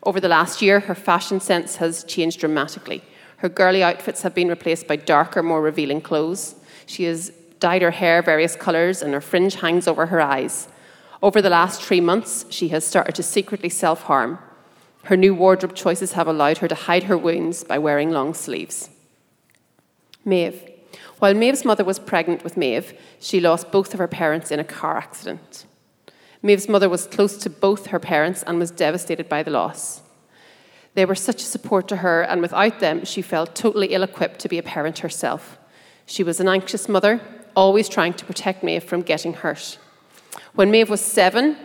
Over 0.01 0.19
the 0.19 0.27
last 0.27 0.59
year, 0.59 0.79
her 0.79 0.95
fashion 0.95 1.39
sense 1.39 1.75
has 1.75 2.03
changed 2.05 2.39
dramatically. 2.39 3.03
Her 3.37 3.49
girly 3.49 3.83
outfits 3.83 4.23
have 4.23 4.33
been 4.33 4.47
replaced 4.47 4.87
by 4.87 4.95
darker, 4.95 5.43
more 5.43 5.61
revealing 5.61 6.01
clothes. 6.01 6.55
She 6.87 7.03
has 7.03 7.31
dyed 7.59 7.83
her 7.83 7.91
hair 7.91 8.23
various 8.23 8.55
colours 8.55 9.03
and 9.03 9.13
her 9.13 9.21
fringe 9.21 9.53
hangs 9.53 9.87
over 9.87 10.07
her 10.07 10.19
eyes. 10.19 10.67
Over 11.21 11.39
the 11.39 11.51
last 11.51 11.83
three 11.83 12.01
months, 12.01 12.47
she 12.49 12.69
has 12.69 12.83
started 12.83 13.13
to 13.13 13.21
secretly 13.21 13.69
self 13.69 14.01
harm. 14.01 14.39
Her 15.03 15.15
new 15.15 15.35
wardrobe 15.35 15.75
choices 15.75 16.13
have 16.13 16.27
allowed 16.27 16.57
her 16.57 16.67
to 16.67 16.73
hide 16.73 17.03
her 17.03 17.17
wounds 17.17 17.63
by 17.63 17.77
wearing 17.77 18.09
long 18.09 18.33
sleeves. 18.33 18.89
Maeve. 20.25 20.67
While 21.19 21.35
Maeve's 21.35 21.63
mother 21.63 21.83
was 21.83 21.99
pregnant 21.99 22.43
with 22.43 22.57
Maeve, 22.57 22.99
she 23.19 23.39
lost 23.39 23.71
both 23.71 23.93
of 23.93 23.99
her 23.99 24.07
parents 24.07 24.49
in 24.49 24.59
a 24.59 24.63
car 24.63 24.97
accident. 24.97 25.67
Maeve's 26.43 26.67
mother 26.67 26.89
was 26.89 27.07
close 27.07 27.37
to 27.37 27.49
both 27.49 27.87
her 27.87 27.99
parents 27.99 28.43
and 28.43 28.57
was 28.57 28.71
devastated 28.71 29.29
by 29.29 29.43
the 29.43 29.51
loss. 29.51 30.01
They 30.93 31.05
were 31.05 31.15
such 31.15 31.41
a 31.41 31.45
support 31.45 31.87
to 31.89 31.97
her, 31.97 32.21
and 32.21 32.41
without 32.41 32.79
them, 32.79 33.05
she 33.05 33.21
felt 33.21 33.55
totally 33.55 33.87
ill 33.87 34.03
equipped 34.03 34.39
to 34.39 34.49
be 34.49 34.57
a 34.57 34.63
parent 34.63 34.99
herself. 34.99 35.57
She 36.05 36.23
was 36.23 36.39
an 36.39 36.49
anxious 36.49 36.89
mother, 36.89 37.21
always 37.55 37.87
trying 37.87 38.13
to 38.15 38.25
protect 38.25 38.63
Maeve 38.63 38.83
from 38.83 39.01
getting 39.01 39.33
hurt. 39.33 39.77
When 40.53 40.71
Maeve 40.71 40.89
was 40.89 41.01
seven, 41.01 41.57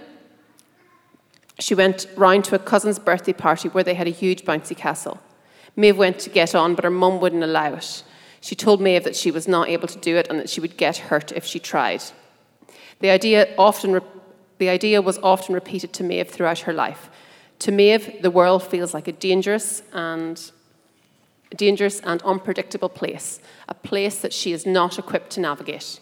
she 1.59 1.75
went 1.75 2.07
round 2.17 2.45
to 2.45 2.55
a 2.55 2.59
cousin's 2.61 2.99
birthday 2.99 3.33
party 3.33 3.69
where 3.69 3.83
they 3.83 3.95
had 3.95 4.07
a 4.07 4.11
huge 4.11 4.45
bouncy 4.45 4.77
castle. 4.77 5.21
Maeve 5.75 5.97
went 5.97 6.19
to 6.21 6.31
get 6.31 6.55
on, 6.55 6.75
but 6.75 6.85
her 6.85 6.91
mum 6.91 7.21
wouldn't 7.21 7.43
allow 7.43 7.75
it. 7.75 8.05
She 8.41 8.55
told 8.55 8.81
Maeve 8.81 9.05
that 9.05 9.17
she 9.17 9.31
was 9.31 9.49
not 9.49 9.69
able 9.69 9.89
to 9.89 9.99
do 9.99 10.17
it 10.17 10.29
and 10.29 10.39
that 10.39 10.51
she 10.51 10.61
would 10.61 10.77
get 10.77 10.97
hurt 10.99 11.33
if 11.33 11.45
she 11.45 11.59
tried. 11.59 12.03
The 13.01 13.11
idea, 13.11 13.53
often, 13.59 14.01
the 14.59 14.69
idea 14.69 15.03
was 15.03 15.19
often 15.19 15.55
repeated 15.55 15.93
to 15.95 16.05
Maeve 16.05 16.31
throughout 16.31 16.61
her 16.61 16.73
life. 16.73 17.11
To 17.61 17.73
Maeve, 17.73 18.23
the 18.23 18.31
world 18.31 18.63
feels 18.63 18.95
like 18.95 19.09
a 19.09 19.13
dangerous 19.13 19.83
and 19.93 20.51
dangerous 21.57 22.01
and 22.01 22.21
unpredictable 22.23 22.89
place, 22.89 23.41
a 23.69 23.75
place 23.75 24.19
that 24.21 24.33
she 24.33 24.53
is 24.53 24.67
not 24.67 24.99
equipped 24.99 25.31
to 25.31 25.41
navigate. 25.41 26.01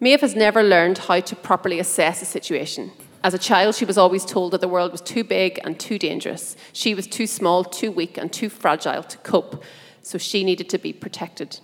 Maeve 0.00 0.20
has 0.20 0.34
never 0.34 0.62
learned 0.62 0.98
how 0.98 1.20
to 1.20 1.36
properly 1.36 1.78
assess 1.78 2.20
a 2.20 2.26
situation. 2.26 2.92
As 3.24 3.34
a 3.34 3.38
child, 3.38 3.74
she 3.74 3.84
was 3.84 3.96
always 3.96 4.24
told 4.24 4.52
that 4.52 4.60
the 4.60 4.68
world 4.68 4.92
was 4.92 5.00
too 5.00 5.24
big 5.24 5.58
and 5.64 5.80
too 5.80 5.98
dangerous. 5.98 6.56
She 6.72 6.94
was 6.94 7.06
too 7.06 7.26
small, 7.26 7.64
too 7.64 7.90
weak, 7.90 8.18
and 8.18 8.32
too 8.32 8.48
fragile 8.48 9.02
to 9.02 9.18
cope, 9.18 9.64
so 10.02 10.18
she 10.18 10.44
needed 10.44 10.68
to 10.68 10.78
be 10.78 10.92
protected. 10.92 11.60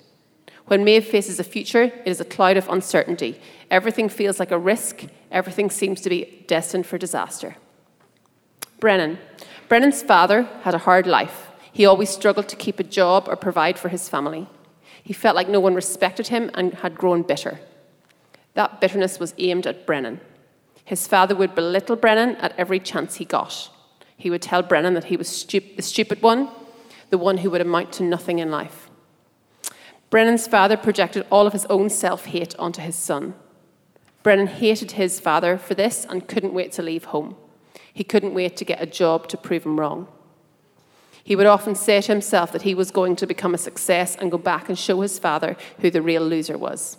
When 0.67 0.85
Maeve 0.85 1.07
faces 1.07 1.41
a 1.41 1.45
future, 1.45 1.85
it 1.85 2.07
is 2.07 2.21
a 2.21 2.25
cloud 2.25 2.57
of 2.57 2.69
uncertainty. 2.69 3.41
Everything 3.71 4.09
feels 4.09 4.39
like 4.39 4.51
a 4.51 4.59
risk, 4.59 5.05
everything 5.31 5.71
seems 5.71 6.01
to 6.03 6.11
be 6.11 6.45
destined 6.47 6.87
for 6.87 6.99
disaster. 6.99 7.57
Brennan. 8.79 9.19
Brennan's 9.69 10.03
father 10.03 10.43
had 10.63 10.75
a 10.75 10.79
hard 10.79 11.07
life. 11.07 11.51
He 11.73 11.87
always 11.87 12.11
struggled 12.11 12.49
to 12.49 12.57
keep 12.57 12.79
a 12.79 12.85
job 12.85 13.27
or 13.29 13.37
provide 13.37 13.79
for 13.79 13.89
his 13.89 14.09
family. 14.09 14.47
He 15.03 15.13
felt 15.13 15.37
like 15.37 15.49
no 15.49 15.61
one 15.61 15.75
respected 15.75 16.29
him 16.29 16.51
and 16.55 16.75
had 16.75 16.97
grown 16.97 17.23
bitter. 17.23 17.61
That 18.55 18.81
bitterness 18.81 19.19
was 19.19 19.35
aimed 19.39 19.67
at 19.67 19.87
Brennan. 19.87 20.21
His 20.85 21.07
father 21.07 21.35
would 21.35 21.55
belittle 21.55 21.97
Brennan 21.97 22.37
at 22.37 22.55
every 22.59 22.79
chance 22.79 23.17
he 23.17 23.25
got. 23.25 23.71
He 24.17 24.31
would 24.31 24.43
tell 24.43 24.63
Brennan 24.63 24.95
that 24.95 25.05
he 25.05 25.17
was 25.17 25.29
stup- 25.29 25.77
the 25.77 25.83
stupid 25.83 26.23
one, 26.23 26.51
the 27.11 27.19
one 27.19 27.39
who 27.39 27.51
would 27.51 27.61
amount 27.61 27.93
to 27.95 28.03
nothing 28.03 28.39
in 28.39 28.51
life. 28.51 28.91
Brennan's 30.13 30.47
father 30.47 30.77
projected 30.77 31.25
all 31.31 31.47
of 31.47 31.55
his 31.55 31.65
own 31.71 31.89
self 31.89 32.27
hate 32.27 32.55
onto 32.59 32.83
his 32.83 32.95
son. 32.95 33.33
Brennan 34.23 34.47
hated 34.47 34.93
his 34.93 35.19
father 35.19 35.57
for 35.57 35.73
this 35.73 36.05
and 36.05 36.29
couldn't 36.29 36.53
wait 36.53 36.71
to 36.73 36.83
leave 36.83 37.05
home. 37.05 37.35
He 37.95 38.05
couldn't 38.05 38.35
wait 38.35 38.55
to 38.59 38.67
get 38.67 38.83
a 38.83 38.85
job 38.85 39.27
to 39.29 39.39
prove 39.39 39.65
him 39.65 39.81
wrong. 39.81 40.07
He 41.25 41.35
would 41.35 41.47
often 41.47 41.75
say 41.75 42.03
to 42.03 42.13
himself 42.13 42.53
that 42.53 42.61
he 42.61 42.75
was 42.75 42.91
going 42.91 43.17
to 43.17 43.27
become 43.27 43.55
a 43.55 43.59
success 43.59 44.15
and 44.15 44.31
go 44.31 44.37
back 44.37 44.69
and 44.69 44.79
show 44.79 45.01
his 45.01 45.19
father 45.19 45.57
who 45.81 45.91
the 45.91 46.03
real 46.03 46.23
loser 46.23 46.59
was. 46.59 46.99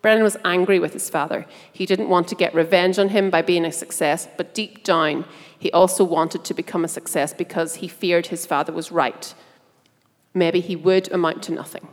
Brennan 0.00 0.22
was 0.22 0.36
angry 0.44 0.78
with 0.78 0.92
his 0.92 1.10
father. 1.10 1.44
He 1.72 1.86
didn't 1.86 2.08
want 2.08 2.28
to 2.28 2.36
get 2.36 2.54
revenge 2.54 3.00
on 3.00 3.08
him 3.08 3.30
by 3.30 3.42
being 3.42 3.64
a 3.64 3.72
success, 3.72 4.28
but 4.36 4.54
deep 4.54 4.84
down, 4.84 5.24
he 5.58 5.72
also 5.72 6.04
wanted 6.04 6.44
to 6.44 6.54
become 6.54 6.84
a 6.84 6.88
success 6.88 7.34
because 7.34 7.76
he 7.76 7.88
feared 7.88 8.28
his 8.28 8.46
father 8.46 8.72
was 8.72 8.92
right. 8.92 9.34
Maybe 10.34 10.60
he 10.60 10.76
would 10.76 11.10
amount 11.10 11.42
to 11.44 11.52
nothing. 11.52 11.88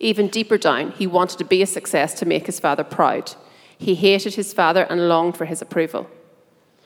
Even 0.00 0.28
deeper 0.28 0.56
down, 0.56 0.92
he 0.92 1.06
wanted 1.06 1.38
to 1.38 1.44
be 1.44 1.62
a 1.62 1.66
success 1.66 2.14
to 2.14 2.26
make 2.26 2.46
his 2.46 2.58
father 2.58 2.82
proud. 2.82 3.34
He 3.76 3.94
hated 3.94 4.34
his 4.34 4.52
father 4.54 4.86
and 4.90 5.08
longed 5.08 5.36
for 5.36 5.44
his 5.44 5.60
approval. 5.60 6.08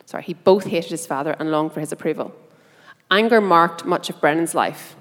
Sorry, 0.05 0.25
he 0.25 0.35
both 0.35 0.65
hated 0.65 0.91
his 0.91 1.07
father 1.07 1.37
and 1.39 1.51
longed 1.51 1.73
for 1.73 1.81
his 1.81 1.93
approval. 1.93 2.35
Anger 3.11 3.41
marked 3.41 3.85
much 3.85 4.11
of 4.11 4.21
Brennan's 4.21 4.55
life. 4.55 4.97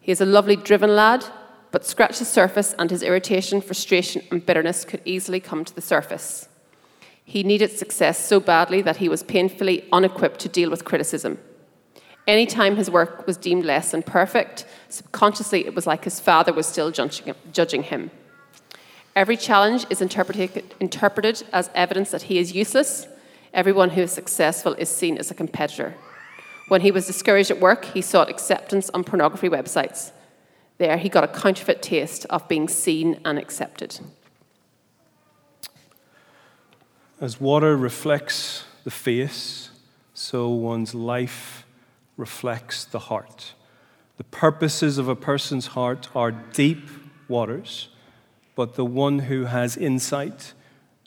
He 0.00 0.12
is 0.12 0.20
a 0.20 0.26
lovely, 0.26 0.56
driven 0.56 0.94
lad, 0.94 1.26
but 1.72 1.84
scratch 1.84 2.18
the 2.18 2.24
surface, 2.24 2.74
and 2.78 2.90
his 2.90 3.02
irritation, 3.02 3.60
frustration, 3.60 4.22
and 4.30 4.44
bitterness 4.44 4.84
could 4.84 5.02
easily 5.04 5.40
come 5.40 5.64
to 5.64 5.74
the 5.74 5.80
surface. 5.80 6.48
He 7.24 7.42
needed 7.42 7.70
success 7.70 8.24
so 8.24 8.40
badly 8.40 8.82
that 8.82 8.96
he 8.96 9.08
was 9.08 9.22
painfully 9.22 9.86
unequipped 9.92 10.40
to 10.40 10.48
deal 10.48 10.70
with 10.70 10.84
criticism. 10.84 11.38
Anytime 12.30 12.76
his 12.76 12.88
work 12.88 13.26
was 13.26 13.36
deemed 13.36 13.64
less 13.64 13.90
than 13.90 14.04
perfect, 14.04 14.64
subconsciously 14.88 15.66
it 15.66 15.74
was 15.74 15.84
like 15.84 16.04
his 16.04 16.20
father 16.20 16.52
was 16.52 16.64
still 16.64 16.92
judging 16.92 17.82
him. 17.82 18.12
Every 19.16 19.36
challenge 19.36 19.84
is 19.90 20.00
interpreted, 20.00 20.72
interpreted 20.78 21.42
as 21.52 21.70
evidence 21.74 22.12
that 22.12 22.22
he 22.22 22.38
is 22.38 22.54
useless. 22.54 23.08
Everyone 23.52 23.90
who 23.90 24.02
is 24.02 24.12
successful 24.12 24.74
is 24.74 24.88
seen 24.88 25.18
as 25.18 25.32
a 25.32 25.34
competitor. 25.34 25.96
When 26.68 26.82
he 26.82 26.92
was 26.92 27.08
discouraged 27.08 27.50
at 27.50 27.58
work, 27.58 27.86
he 27.86 28.00
sought 28.00 28.30
acceptance 28.30 28.90
on 28.90 29.02
pornography 29.02 29.48
websites. 29.48 30.12
There, 30.78 30.98
he 30.98 31.08
got 31.08 31.24
a 31.24 31.40
counterfeit 31.42 31.82
taste 31.82 32.26
of 32.30 32.46
being 32.46 32.68
seen 32.68 33.20
and 33.24 33.40
accepted. 33.40 33.98
As 37.20 37.40
water 37.40 37.76
reflects 37.76 38.66
the 38.84 38.92
face, 38.92 39.70
so 40.14 40.48
one's 40.48 40.94
life 40.94 41.66
reflects 42.20 42.84
the 42.84 42.98
heart. 42.98 43.54
The 44.16 44.24
purposes 44.24 44.98
of 44.98 45.08
a 45.08 45.16
person's 45.16 45.68
heart 45.68 46.08
are 46.14 46.30
deep 46.30 46.88
waters, 47.26 47.88
but 48.54 48.74
the 48.74 48.84
one 48.84 49.20
who 49.20 49.46
has 49.46 49.76
insight 49.76 50.52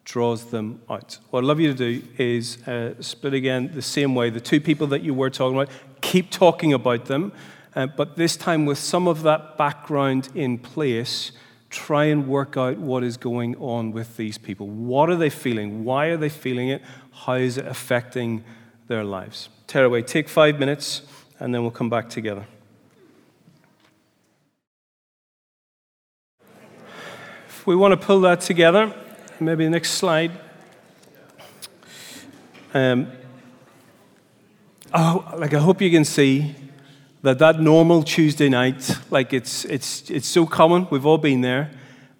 draws 0.03 0.45
them 0.45 0.81
out. 0.89 1.19
What 1.29 1.39
I'd 1.43 1.45
love 1.45 1.59
you 1.61 1.73
to 1.73 1.77
do 1.77 2.07
is 2.17 2.67
uh, 2.67 2.95
split 3.01 3.33
again 3.33 3.71
the 3.73 3.81
same 3.81 4.15
way. 4.15 4.29
The 4.29 4.41
two 4.41 4.59
people 4.59 4.87
that 4.87 5.03
you 5.03 5.13
were 5.13 5.29
talking 5.29 5.57
about, 5.57 5.69
keep 6.01 6.29
talking 6.29 6.73
about 6.73 7.05
them 7.05 7.31
uh, 7.75 7.87
but 7.87 8.15
this 8.15 8.35
time, 8.35 8.65
with 8.65 8.77
some 8.77 9.07
of 9.07 9.23
that 9.23 9.57
background 9.57 10.29
in 10.35 10.57
place, 10.57 11.31
try 11.69 12.05
and 12.05 12.27
work 12.27 12.55
out 12.55 12.77
what 12.77 13.03
is 13.03 13.17
going 13.17 13.55
on 13.55 13.91
with 13.91 14.15
these 14.15 14.37
people. 14.37 14.67
What 14.67 15.09
are 15.09 15.15
they 15.15 15.31
feeling? 15.31 15.83
Why 15.83 16.07
are 16.07 16.17
they 16.17 16.29
feeling 16.29 16.69
it? 16.69 16.83
How 17.11 17.33
is 17.33 17.57
it 17.57 17.65
affecting 17.65 18.43
their 18.93 19.03
lives? 19.03 19.49
Tearaway, 19.65 20.03
take 20.03 20.29
five 20.29 20.59
minutes, 20.59 21.01
and 21.39 21.51
then 21.51 21.63
we'll 21.63 21.71
come 21.71 21.89
back 21.89 22.09
together. 22.09 22.45
If 27.47 27.65
we 27.65 27.75
want 27.75 27.99
to 27.99 28.05
pull 28.05 28.21
that 28.21 28.41
together, 28.41 28.93
maybe 29.39 29.63
the 29.63 29.71
next 29.71 29.93
slide. 29.93 30.31
Um, 32.71 33.11
oh, 34.93 35.33
like 35.37 35.55
I 35.55 35.59
hope 35.59 35.81
you 35.81 35.89
can 35.89 36.05
see 36.05 36.53
that 37.23 37.39
that 37.39 37.59
normal 37.59 38.03
Tuesday 38.03 38.49
night, 38.49 38.95
like 39.09 39.33
it's, 39.33 39.65
it's, 39.65 40.11
it's 40.11 40.27
so 40.27 40.45
common, 40.45 40.87
we've 40.91 41.07
all 41.07 41.17
been 41.17 41.41
there, 41.41 41.71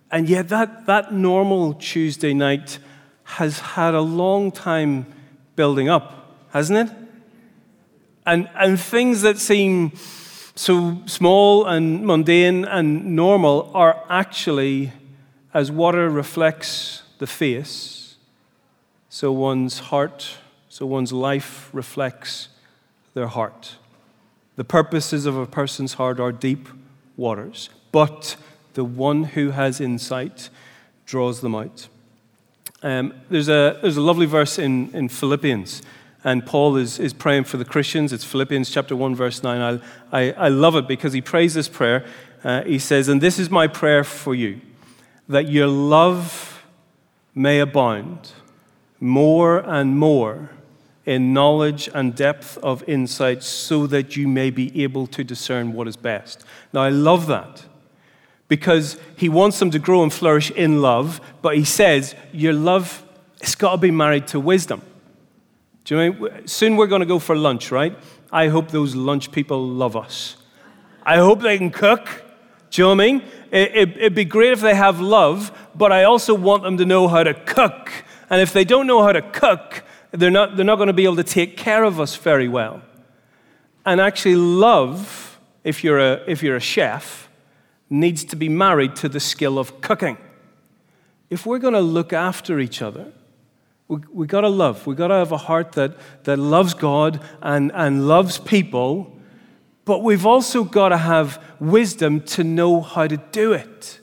and 0.09 0.27
yet 0.27 0.49
that, 0.49 0.87
that 0.87 1.13
normal 1.13 1.75
Tuesday 1.75 2.33
night 2.33 2.79
has 3.23 3.59
had 3.59 3.93
a 3.93 4.01
long 4.01 4.51
time 4.51 5.05
building 5.55 5.87
up, 5.87 6.22
hasn't 6.53 6.87
it? 6.87 6.95
And, 8.27 8.47
and 8.55 8.79
things 8.79 9.23
that 9.23 9.39
seem 9.39 9.91
so 10.55 11.01
small 11.07 11.65
and 11.65 12.05
mundane 12.05 12.63
and 12.63 13.15
normal 13.15 13.71
are 13.73 14.01
actually, 14.07 14.93
as 15.53 15.71
water 15.71 16.09
reflects 16.09 17.01
the 17.17 17.25
face, 17.25 18.15
so 19.09 19.31
one's 19.31 19.79
heart, 19.79 20.37
so 20.69 20.85
one's 20.85 21.11
life 21.11 21.69
reflects 21.73 22.49
their 23.15 23.27
heart. 23.27 23.75
The 24.55 24.63
purposes 24.63 25.25
of 25.25 25.35
a 25.35 25.47
person's 25.47 25.95
heart 25.95 26.19
are 26.19 26.31
deep 26.31 26.69
waters, 27.17 27.71
but 27.91 28.35
the 28.75 28.83
one 28.83 29.23
who 29.23 29.51
has 29.51 29.81
insight 29.81 30.49
draws 31.07 31.41
them 31.41 31.55
out. 31.55 31.87
Um, 32.83 33.13
there's, 33.29 33.49
a, 33.49 33.79
there's 33.81 33.97
a 33.97 34.01
lovely 34.01 34.27
verse 34.27 34.59
in, 34.59 34.93
in 34.93 35.09
Philippians, 35.09 35.81
and 36.23 36.45
Paul 36.45 36.77
is, 36.77 36.99
is 36.99 37.13
praying 37.13 37.43
for 37.45 37.57
the 37.57 37.65
Christians. 37.65 38.13
It's 38.13 38.23
Philippians 38.23 38.69
chapter 38.69 38.95
1, 38.95 39.15
verse 39.15 39.43
9. 39.43 39.81
I, 40.11 40.17
I, 40.17 40.31
I 40.33 40.47
love 40.47 40.75
it 40.75 40.87
because 40.87 41.13
he 41.13 41.21
prays 41.21 41.53
this 41.53 41.67
prayer. 41.67 42.05
Uh, 42.43 42.63
he 42.63 42.79
says, 42.79 43.09
And 43.09 43.19
this 43.19 43.39
is 43.39 43.49
my 43.49 43.67
prayer 43.67 44.03
for 44.03 44.33
you, 44.33 44.61
that 45.27 45.49
your 45.49 45.67
love 45.67 46.63
may 47.35 47.59
abound 47.59 48.31
more 48.99 49.59
and 49.59 49.97
more 49.97 50.49
in 51.05 51.33
knowledge 51.33 51.89
and 51.93 52.15
depth 52.15 52.57
of 52.59 52.87
insight 52.87 53.43
so 53.43 53.85
that 53.87 54.15
you 54.15 54.27
may 54.27 54.49
be 54.49 54.83
able 54.83 55.05
to 55.07 55.23
discern 55.23 55.73
what 55.73 55.87
is 55.87 55.97
best. 55.97 56.45
Now, 56.71 56.81
I 56.81 56.89
love 56.89 57.27
that 57.27 57.65
because 58.47 58.97
he 59.17 59.27
wants 59.27 59.59
them 59.59 59.71
to 59.71 59.79
grow 59.79 60.03
and 60.03 60.13
flourish 60.13 60.51
in 60.51 60.81
love, 60.81 61.19
but 61.41 61.57
he 61.57 61.65
says, 61.65 62.15
Your 62.31 62.53
love, 62.53 63.03
it's 63.41 63.55
got 63.55 63.71
to 63.71 63.77
be 63.77 63.91
married 63.91 64.27
to 64.27 64.39
wisdom. 64.39 64.81
Do 65.83 65.99
you 65.99 66.13
know? 66.13 66.29
Soon 66.45 66.75
we're 66.75 66.87
going 66.87 67.01
to 67.01 67.05
go 67.05 67.19
for 67.19 67.35
lunch, 67.35 67.71
right? 67.71 67.97
I 68.31 68.47
hope 68.47 68.69
those 68.69 68.95
lunch 68.95 69.31
people 69.31 69.67
love 69.67 69.95
us. 69.95 70.37
I 71.03 71.17
hope 71.17 71.41
they 71.41 71.57
can 71.57 71.69
cook. 71.69 72.23
Do 72.71 72.81
you 72.81 72.85
know 72.85 72.95
what 72.95 73.03
I 73.03 73.07
mean? 73.07 73.23
It, 73.51 74.01
would 74.01 74.15
be 74.15 74.25
great 74.25 74.51
if 74.51 74.61
they 74.61 74.73
have 74.73 74.99
love, 74.99 75.51
but 75.75 75.91
I 75.91 76.05
also 76.05 76.33
want 76.33 76.63
them 76.63 76.77
to 76.77 76.85
know 76.85 77.07
how 77.07 77.23
to 77.23 77.33
cook. 77.33 77.91
And 78.29 78.41
if 78.41 78.51
they 78.53 78.63
don't 78.63 78.87
know 78.87 79.03
how 79.03 79.11
to 79.11 79.21
cook, 79.21 79.83
they're 80.11 80.31
not, 80.31 80.55
they're 80.55 80.65
not 80.65 80.77
going 80.77 80.87
to 80.87 80.93
be 80.93 81.03
able 81.03 81.17
to 81.17 81.23
take 81.23 81.57
care 81.57 81.83
of 81.83 81.99
us 81.99 82.15
very 82.15 82.47
well. 82.47 82.81
And 83.85 84.01
actually, 84.01 84.35
love, 84.35 85.39
if 85.63 85.83
you're 85.83 85.99
a, 85.99 86.23
if 86.25 86.41
you're 86.41 86.55
a 86.55 86.61
chef, 86.61 87.29
needs 87.89 88.23
to 88.25 88.35
be 88.35 88.49
married 88.49 88.95
to 88.97 89.09
the 89.09 89.19
skill 89.19 89.59
of 89.59 89.81
cooking. 89.81 90.17
If 91.29 91.45
we're 91.45 91.59
going 91.59 91.73
to 91.73 91.81
look 91.81 92.13
after 92.13 92.59
each 92.59 92.81
other, 92.81 93.11
we, 93.87 93.97
we 94.11 94.27
got 94.27 94.41
to 94.41 94.49
love. 94.49 94.87
we 94.87 94.95
got 94.95 95.07
to 95.07 95.15
have 95.15 95.31
a 95.31 95.37
heart 95.37 95.73
that, 95.73 95.95
that 96.23 96.37
loves 96.37 96.73
God 96.73 97.21
and, 97.41 97.71
and 97.73 98.07
loves 98.07 98.37
people, 98.37 99.17
but 99.85 100.01
we've 100.03 100.25
also 100.25 100.63
got 100.63 100.89
to 100.89 100.97
have 100.97 101.43
wisdom 101.59 102.21
to 102.21 102.43
know 102.43 102.81
how 102.81 103.07
to 103.07 103.17
do 103.17 103.53
it. 103.53 103.99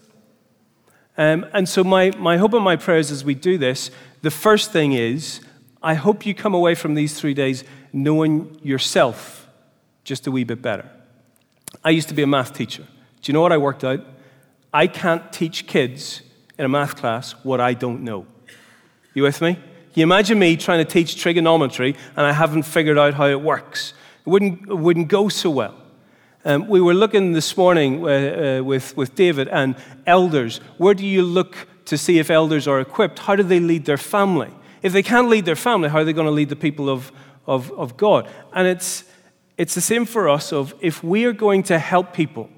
Um, 1.17 1.47
and 1.53 1.69
so, 1.69 1.85
my, 1.85 2.11
my 2.17 2.39
hope 2.39 2.55
and 2.55 2.65
my 2.65 2.77
prayers 2.77 3.11
as 3.11 3.25
we 3.25 3.35
do 3.35 3.59
this, 3.59 3.91
the 4.23 4.31
first 4.31 4.73
thing 4.73 4.93
is 4.93 5.41
I 5.83 5.95
hope 5.95 6.27
you 6.27 6.35
come 6.35 6.55
away 6.55 6.75
from 6.75 6.95
these 6.95 7.19
three 7.19 7.35
days 7.35 7.65
knowing 7.93 8.59
yourself 8.63 9.49
just 10.05 10.27
a 10.27 10.31
wee 10.31 10.45
bit 10.45 10.63
better. 10.63 10.89
I 11.85 11.91
used 11.91 12.09
to 12.09 12.15
be 12.15 12.23
a 12.23 12.27
math 12.27 12.53
teacher. 12.53 12.83
Do 12.83 13.31
you 13.31 13.33
know 13.33 13.43
what 13.43 13.53
I 13.53 13.59
worked 13.59 13.85
out? 13.85 14.05
I 14.73 14.87
can't 14.87 15.33
teach 15.33 15.67
kids 15.67 16.23
in 16.59 16.65
a 16.65 16.69
math 16.69 16.97
class 16.97 17.33
what 17.43 17.61
I 17.61 17.75
don't 17.75 18.03
know. 18.03 18.27
You 19.15 19.23
with 19.25 19.41
me? 19.41 19.59
You 19.95 20.03
imagine 20.03 20.39
me 20.39 20.57
trying 20.57 20.85
to 20.85 20.91
teach 20.91 21.21
trigonometry 21.21 21.97
and 22.17 22.27
I 22.27 22.33
haven't 22.33 22.63
figured 22.63 22.99
out 22.99 23.15
how 23.15 23.27
it 23.27 23.41
works? 23.41 23.95
It 24.25 24.31
wouldn't, 24.31 24.69
it 24.69 24.79
wouldn't 24.79 25.09
go 25.09 25.29
so 25.29 25.51
well. 25.51 25.75
Um, 26.45 26.69
we 26.69 26.81
were 26.81 26.95
looking 26.95 27.33
this 27.33 27.57
morning 27.57 28.05
uh, 28.05 28.09
uh, 28.61 28.65
with, 28.65 28.97
with 28.97 29.15
David 29.15 29.49
and 29.49 29.75
elders. 30.07 30.59
Where 30.79 30.95
do 30.95 31.05
you 31.05 31.23
look 31.23 31.67
to 31.87 31.99
see 31.99 32.19
if 32.19 32.31
elders 32.31 32.69
are 32.69 32.81
equipped? 32.81 33.19
How 33.19 33.37
do 33.37 33.43
they 33.43 33.61
lead 33.61 33.85
their 33.85 33.99
family? 33.99 34.51
If 34.83 34.93
they 34.93 35.03
can't 35.03 35.29
lead 35.29 35.45
their 35.45 35.57
family, 35.57 35.89
how 35.89 35.99
are 35.99 36.05
they 36.05 36.13
going 36.13 36.27
to 36.27 36.33
lead 36.33 36.49
the 36.49 36.57
people 36.57 36.89
of, 36.89 37.13
of, 37.47 37.71
of 37.73 37.97
God? 37.97 38.31
And 38.55 38.67
it's, 38.67 39.05
it's 39.59 39.75
the 39.75 39.81
same 39.81 40.07
for 40.07 40.29
us 40.29 40.53
of 40.53 40.75
if 40.81 41.05
we 41.05 41.25
are 41.25 41.35
going 41.35 41.65
to 41.65 41.79
help 41.79 42.15
people, 42.15 42.49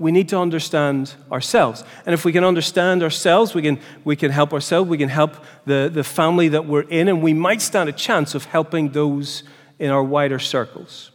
we 0.00 0.10
need 0.10 0.30
to 0.30 0.38
understand 0.38 1.14
ourselves. 1.30 1.84
And 2.06 2.14
if 2.14 2.24
we 2.24 2.32
can 2.32 2.42
understand 2.42 3.02
ourselves, 3.02 3.54
we 3.54 3.60
can, 3.60 3.78
we 4.02 4.16
can 4.16 4.30
help 4.30 4.54
ourselves, 4.54 4.88
we 4.88 4.96
can 4.96 5.10
help 5.10 5.36
the, 5.66 5.90
the 5.92 6.02
family 6.02 6.48
that 6.48 6.64
we're 6.64 6.88
in, 6.88 7.06
and 7.06 7.22
we 7.22 7.34
might 7.34 7.60
stand 7.60 7.90
a 7.90 7.92
chance 7.92 8.34
of 8.34 8.46
helping 8.46 8.88
those 8.92 9.42
in 9.78 9.90
our 9.90 10.02
wider 10.02 10.38
circles. 10.38 11.10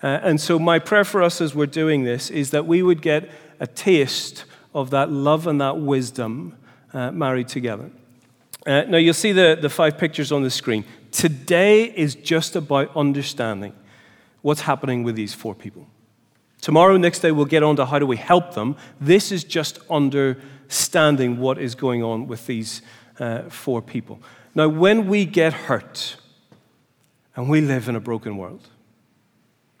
Uh, 0.00 0.20
and 0.22 0.40
so, 0.40 0.60
my 0.60 0.78
prayer 0.78 1.02
for 1.02 1.24
us 1.24 1.40
as 1.40 1.56
we're 1.56 1.66
doing 1.66 2.04
this 2.04 2.30
is 2.30 2.50
that 2.52 2.66
we 2.66 2.84
would 2.84 3.02
get 3.02 3.28
a 3.58 3.66
taste 3.66 4.44
of 4.72 4.90
that 4.90 5.10
love 5.10 5.48
and 5.48 5.60
that 5.60 5.76
wisdom 5.76 6.56
uh, 6.94 7.10
married 7.10 7.48
together. 7.48 7.90
Uh, 8.64 8.82
now, 8.82 8.96
you'll 8.98 9.12
see 9.12 9.32
the, 9.32 9.58
the 9.60 9.68
five 9.68 9.98
pictures 9.98 10.30
on 10.30 10.44
the 10.44 10.50
screen. 10.50 10.84
Today 11.10 11.84
is 11.84 12.14
just 12.14 12.54
about 12.54 12.96
understanding 12.96 13.72
what's 14.42 14.60
happening 14.60 15.02
with 15.02 15.16
these 15.16 15.34
four 15.34 15.54
people. 15.54 15.88
Tomorrow, 16.60 16.96
next 16.96 17.20
day, 17.20 17.30
we'll 17.30 17.46
get 17.46 17.62
on 17.62 17.76
to 17.76 17.86
how 17.86 17.98
do 17.98 18.06
we 18.06 18.16
help 18.16 18.54
them. 18.54 18.76
This 19.00 19.30
is 19.30 19.44
just 19.44 19.78
understanding 19.88 21.38
what 21.38 21.58
is 21.58 21.74
going 21.74 22.02
on 22.02 22.26
with 22.26 22.46
these 22.46 22.82
uh, 23.20 23.42
four 23.42 23.80
people. 23.80 24.20
Now, 24.54 24.68
when 24.68 25.08
we 25.08 25.24
get 25.24 25.52
hurt, 25.52 26.16
and 27.36 27.48
we 27.48 27.60
live 27.60 27.88
in 27.88 27.94
a 27.94 28.00
broken 28.00 28.36
world, 28.36 28.68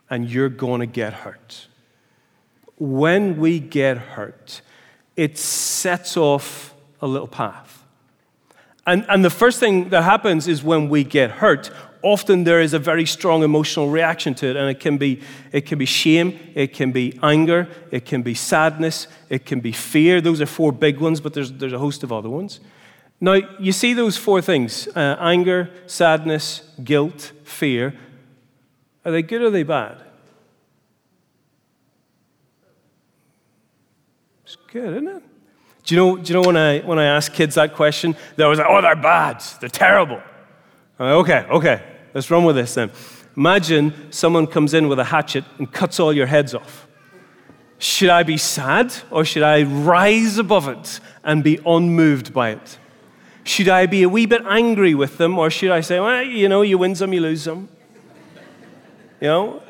and 0.08 0.30
you're 0.30 0.48
going 0.48 0.80
to 0.80 0.86
get 0.86 1.12
hurt, 1.12 1.66
when 2.78 3.38
we 3.38 3.58
get 3.58 3.98
hurt, 3.98 4.62
it 5.16 5.36
sets 5.36 6.16
off 6.16 6.74
a 7.02 7.06
little 7.06 7.26
path. 7.26 7.84
And, 8.86 9.04
and 9.08 9.24
the 9.24 9.30
first 9.30 9.60
thing 9.60 9.90
that 9.90 10.02
happens 10.02 10.48
is 10.48 10.62
when 10.62 10.88
we 10.88 11.04
get 11.04 11.30
hurt, 11.30 11.70
often 12.02 12.44
there 12.44 12.60
is 12.60 12.74
a 12.74 12.78
very 12.78 13.06
strong 13.06 13.42
emotional 13.42 13.90
reaction 13.90 14.34
to 14.36 14.46
it, 14.46 14.56
and 14.56 14.68
it 14.70 14.80
can 14.80 14.98
be, 14.98 15.20
it 15.52 15.66
can 15.66 15.78
be 15.78 15.86
shame, 15.86 16.38
it 16.54 16.72
can 16.72 16.92
be 16.92 17.18
anger, 17.22 17.68
it 17.90 18.04
can 18.04 18.22
be 18.22 18.34
sadness, 18.34 19.06
it 19.28 19.46
can 19.46 19.60
be 19.60 19.72
fear. 19.72 20.20
Those 20.20 20.40
are 20.40 20.46
four 20.46 20.72
big 20.72 21.00
ones, 21.00 21.20
but 21.20 21.34
there's, 21.34 21.52
there's 21.52 21.72
a 21.72 21.78
host 21.78 22.02
of 22.02 22.12
other 22.12 22.28
ones. 22.28 22.60
Now, 23.20 23.34
you 23.58 23.72
see 23.72 23.94
those 23.94 24.16
four 24.16 24.40
things 24.40 24.88
uh, 24.88 25.16
anger, 25.18 25.70
sadness, 25.86 26.62
guilt, 26.82 27.32
fear. 27.44 27.94
Are 29.04 29.10
they 29.10 29.22
good 29.22 29.42
or 29.42 29.46
are 29.46 29.50
they 29.50 29.64
bad? 29.64 30.02
It's 34.44 34.56
good, 34.70 34.94
isn't 34.94 35.08
it? 35.08 35.22
Do 35.84 35.94
you 35.94 36.00
know, 36.00 36.16
do 36.18 36.32
you 36.32 36.40
know 36.40 36.46
when, 36.46 36.56
I, 36.56 36.80
when 36.80 36.98
I 36.98 37.06
ask 37.06 37.32
kids 37.32 37.54
that 37.54 37.74
question, 37.74 38.14
they're 38.36 38.44
always 38.46 38.58
like, 38.58 38.68
oh, 38.68 38.82
they're 38.82 38.94
bad, 38.94 39.42
they're 39.60 39.70
terrible. 39.70 40.20
Okay, 41.00 41.46
okay, 41.48 41.82
let's 42.12 42.30
run 42.30 42.44
with 42.44 42.56
this 42.56 42.74
then. 42.74 42.90
Imagine 43.36 44.10
someone 44.10 44.48
comes 44.48 44.74
in 44.74 44.88
with 44.88 44.98
a 44.98 45.04
hatchet 45.04 45.44
and 45.58 45.70
cuts 45.72 46.00
all 46.00 46.12
your 46.12 46.26
heads 46.26 46.54
off. 46.54 46.88
Should 47.78 48.08
I 48.08 48.24
be 48.24 48.36
sad 48.36 48.92
or 49.10 49.24
should 49.24 49.44
I 49.44 49.62
rise 49.62 50.38
above 50.38 50.66
it 50.66 50.98
and 51.22 51.44
be 51.44 51.60
unmoved 51.64 52.32
by 52.32 52.50
it? 52.50 52.78
Should 53.44 53.68
I 53.68 53.86
be 53.86 54.02
a 54.02 54.08
wee 54.08 54.26
bit 54.26 54.42
angry 54.44 54.94
with 54.94 55.18
them 55.18 55.38
or 55.38 55.50
should 55.50 55.70
I 55.70 55.82
say, 55.82 56.00
well, 56.00 56.22
you 56.22 56.48
know, 56.48 56.62
you 56.62 56.78
win 56.78 56.96
some, 56.96 57.12
you 57.12 57.20
lose 57.20 57.42
some? 57.42 57.68
You 59.20 59.28
know? 59.28 59.62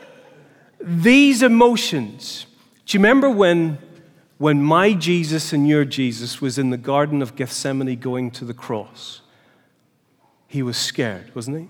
These 0.81 1.43
emotions. 1.43 2.47
Do 2.87 2.97
you 2.97 3.01
remember 3.01 3.29
when, 3.29 3.77
when 4.39 4.63
my 4.63 4.95
Jesus 4.95 5.53
and 5.53 5.69
your 5.69 5.85
Jesus 5.85 6.41
was 6.41 6.59
in 6.59 6.71
the 6.71 6.79
Garden 6.79 7.21
of 7.21 7.37
Gethsemane 7.37 7.99
going 7.99 8.31
to 8.31 8.47
the 8.47 8.55
cross? 8.55 9.21
He 10.49 10.63
was 10.63 10.77
scared, 10.77 11.33
wasn't 11.35 11.59
he? 11.59 11.69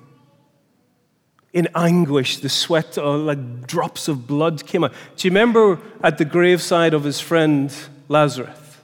In 1.53 1.69
anguish, 1.75 2.39
the 2.39 2.49
sweat, 2.49 2.97
uh, 2.97 3.17
like 3.17 3.67
drops 3.67 4.07
of 4.07 4.27
blood 4.27 4.65
came 4.67 4.85
out. 4.85 4.93
Do 5.17 5.27
you 5.27 5.33
remember 5.33 5.81
at 6.03 6.17
the 6.19 6.25
graveside 6.25 6.95
of 6.95 7.05
his 7.05 7.21
friend 7.21 7.75
Lazarus, 8.07 8.79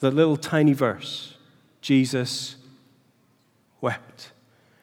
the 0.00 0.10
little 0.10 0.36
tiny 0.36 0.72
verse? 0.72 1.36
Jesus 1.80 2.56
wept. 3.80 4.32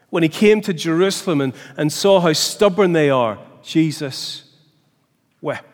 When 0.10 0.24
he 0.24 0.30
came 0.30 0.62
to 0.62 0.74
Jerusalem 0.74 1.42
and, 1.42 1.54
and 1.78 1.92
saw 1.92 2.20
how 2.20 2.34
stubborn 2.34 2.94
they 2.94 3.10
are, 3.10 3.38
Jesus 3.64 4.44
wept. 5.42 5.69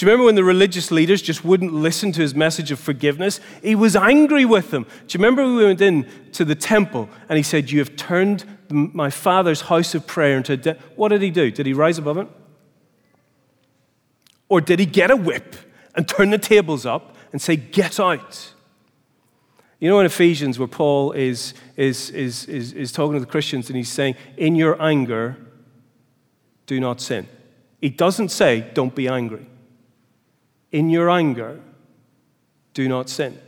Do 0.00 0.06
you 0.06 0.12
remember 0.12 0.24
when 0.24 0.34
the 0.34 0.44
religious 0.44 0.90
leaders 0.90 1.20
just 1.20 1.44
wouldn't 1.44 1.74
listen 1.74 2.10
to 2.12 2.22
his 2.22 2.34
message 2.34 2.70
of 2.70 2.80
forgiveness? 2.80 3.38
He 3.62 3.74
was 3.74 3.94
angry 3.94 4.46
with 4.46 4.70
them. 4.70 4.84
Do 4.84 5.18
you 5.18 5.22
remember 5.22 5.42
when 5.42 5.56
we 5.56 5.64
went 5.66 5.82
in 5.82 6.08
to 6.32 6.42
the 6.42 6.54
temple 6.54 7.10
and 7.28 7.36
he 7.36 7.42
said, 7.42 7.70
You 7.70 7.80
have 7.80 7.96
turned 7.96 8.46
my 8.70 9.10
father's 9.10 9.60
house 9.60 9.94
of 9.94 10.06
prayer 10.06 10.38
into 10.38 10.54
a 10.54 10.56
de-. 10.56 10.78
What 10.96 11.10
did 11.10 11.20
he 11.20 11.28
do? 11.28 11.50
Did 11.50 11.66
he 11.66 11.74
rise 11.74 11.98
above 11.98 12.16
it? 12.16 12.28
Or 14.48 14.62
did 14.62 14.78
he 14.78 14.86
get 14.86 15.10
a 15.10 15.16
whip 15.16 15.54
and 15.94 16.08
turn 16.08 16.30
the 16.30 16.38
tables 16.38 16.86
up 16.86 17.14
and 17.32 17.42
say, 17.42 17.56
Get 17.56 18.00
out? 18.00 18.54
You 19.80 19.90
know, 19.90 20.00
in 20.00 20.06
Ephesians, 20.06 20.58
where 20.58 20.66
Paul 20.66 21.12
is, 21.12 21.52
is, 21.76 22.08
is, 22.08 22.46
is, 22.46 22.72
is 22.72 22.90
talking 22.90 23.12
to 23.12 23.20
the 23.20 23.26
Christians 23.26 23.68
and 23.68 23.76
he's 23.76 23.92
saying, 23.92 24.14
In 24.38 24.56
your 24.56 24.80
anger, 24.80 25.36
do 26.64 26.80
not 26.80 27.02
sin. 27.02 27.28
He 27.82 27.90
doesn't 27.90 28.30
say, 28.30 28.66
Don't 28.72 28.94
be 28.94 29.06
angry 29.06 29.44
in 30.72 30.90
your 30.90 31.10
anger, 31.10 31.60
do 32.74 32.88
not 32.88 33.08
sin. 33.08 33.38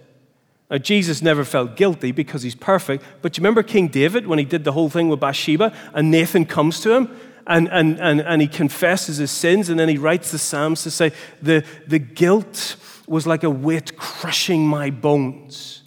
Now, 0.70 0.78
Jesus 0.78 1.20
never 1.20 1.44
felt 1.44 1.76
guilty 1.76 2.12
because 2.12 2.42
he's 2.42 2.54
perfect, 2.54 3.04
but 3.20 3.37
you 3.37 3.42
remember 3.42 3.62
King 3.62 3.88
David 3.88 4.26
when 4.26 4.38
he 4.38 4.44
did 4.44 4.64
the 4.64 4.72
whole 4.72 4.88
thing 4.88 5.08
with 5.08 5.20
Bathsheba 5.20 5.72
and 5.92 6.11
Nathan 6.11 6.46
comes 6.46 6.80
to 6.80 6.92
him 6.94 7.14
and, 7.46 7.68
and, 7.68 8.00
and, 8.00 8.20
and 8.20 8.40
he 8.40 8.48
confesses 8.48 9.18
his 9.18 9.30
sins 9.30 9.68
and 9.68 9.78
then 9.78 9.90
he 9.90 9.98
writes 9.98 10.30
the 10.32 10.38
Psalms 10.38 10.82
to 10.85 10.90
say, 10.90 11.12
the, 11.42 11.64
the 11.87 11.98
guilt 11.98 12.76
was 13.06 13.26
like 13.26 13.44
a 13.44 13.50
weight 13.50 13.96
crushing 13.96 14.66
my 14.66 14.88
bones 14.88 15.82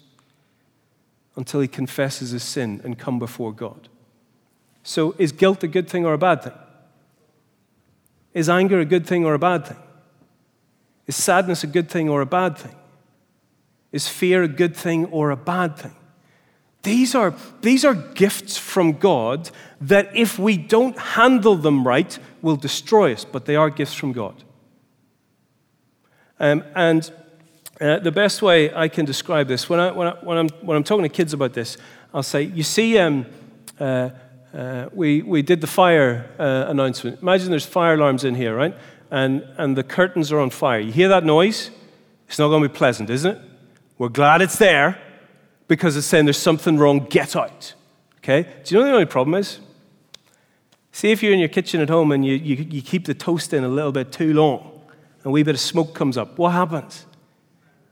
until 1.34 1.60
he 1.60 1.68
confesses 1.68 2.30
his 2.30 2.42
sin 2.42 2.80
and 2.84 2.96
come 2.98 3.18
before 3.18 3.52
God. 3.52 3.88
So, 4.82 5.16
is 5.18 5.32
guilt 5.32 5.64
a 5.64 5.68
good 5.68 5.88
thing 5.88 6.06
or 6.06 6.12
a 6.12 6.18
bad 6.18 6.44
thing? 6.44 6.52
Is 8.32 8.48
anger 8.48 8.78
a 8.78 8.84
good 8.84 9.04
thing 9.04 9.24
or 9.24 9.34
a 9.34 9.38
bad 9.38 9.66
thing? 9.66 9.76
Is 11.06 11.16
sadness 11.16 11.62
a 11.64 11.66
good 11.66 11.88
thing 11.88 12.08
or 12.08 12.20
a 12.20 12.26
bad 12.26 12.58
thing? 12.58 12.74
Is 13.92 14.08
fear 14.08 14.42
a 14.42 14.48
good 14.48 14.76
thing 14.76 15.06
or 15.06 15.30
a 15.30 15.36
bad 15.36 15.76
thing? 15.76 15.94
These 16.82 17.14
are, 17.14 17.34
these 17.62 17.84
are 17.84 17.94
gifts 17.94 18.56
from 18.56 18.92
God 18.92 19.50
that, 19.80 20.14
if 20.14 20.38
we 20.38 20.56
don't 20.56 20.96
handle 20.96 21.56
them 21.56 21.86
right, 21.86 22.18
will 22.42 22.56
destroy 22.56 23.12
us, 23.12 23.24
but 23.24 23.44
they 23.44 23.56
are 23.56 23.70
gifts 23.70 23.94
from 23.94 24.12
God. 24.12 24.44
Um, 26.38 26.62
and 26.74 27.10
uh, 27.80 27.98
the 27.98 28.12
best 28.12 28.42
way 28.42 28.72
I 28.74 28.88
can 28.88 29.04
describe 29.04 29.48
this, 29.48 29.68
when, 29.68 29.80
I, 29.80 29.90
when, 29.90 30.08
I, 30.08 30.12
when, 30.22 30.38
I'm, 30.38 30.48
when 30.62 30.76
I'm 30.76 30.84
talking 30.84 31.02
to 31.02 31.08
kids 31.08 31.32
about 31.32 31.54
this, 31.54 31.76
I'll 32.14 32.22
say, 32.22 32.42
You 32.42 32.62
see, 32.62 32.98
um, 32.98 33.26
uh, 33.80 34.10
uh, 34.54 34.88
we, 34.92 35.22
we 35.22 35.42
did 35.42 35.60
the 35.60 35.66
fire 35.66 36.30
uh, 36.38 36.66
announcement. 36.68 37.20
Imagine 37.20 37.50
there's 37.50 37.66
fire 37.66 37.94
alarms 37.94 38.24
in 38.24 38.34
here, 38.34 38.54
right? 38.54 38.74
And, 39.10 39.42
and 39.56 39.76
the 39.76 39.82
curtains 39.82 40.32
are 40.32 40.38
on 40.38 40.50
fire. 40.50 40.80
You 40.80 40.92
hear 40.92 41.08
that 41.08 41.24
noise? 41.24 41.70
It's 42.28 42.38
not 42.38 42.48
going 42.48 42.62
to 42.62 42.68
be 42.68 42.74
pleasant, 42.74 43.10
isn't 43.10 43.36
it? 43.36 43.42
We're 43.98 44.08
glad 44.08 44.42
it's 44.42 44.58
there 44.58 45.00
because 45.68 45.96
it's 45.96 46.06
saying 46.06 46.26
there's 46.26 46.38
something 46.38 46.78
wrong, 46.78 47.06
get 47.08 47.36
out. 47.36 47.74
Okay? 48.18 48.48
Do 48.64 48.74
you 48.74 48.80
know 48.80 48.86
the 48.86 48.92
only 48.92 49.06
problem 49.06 49.34
is? 49.34 49.60
See 50.92 51.10
if 51.10 51.22
you're 51.22 51.32
in 51.32 51.38
your 51.38 51.48
kitchen 51.48 51.80
at 51.80 51.88
home 51.88 52.12
and 52.12 52.24
you, 52.24 52.34
you, 52.34 52.56
you 52.56 52.82
keep 52.82 53.04
the 53.04 53.14
toast 53.14 53.52
in 53.52 53.64
a 53.64 53.68
little 53.68 53.92
bit 53.92 54.12
too 54.12 54.32
long 54.32 54.80
and 55.18 55.26
a 55.26 55.30
wee 55.30 55.42
bit 55.42 55.54
of 55.54 55.60
smoke 55.60 55.94
comes 55.94 56.16
up. 56.16 56.38
What 56.38 56.52
happens? 56.52 57.06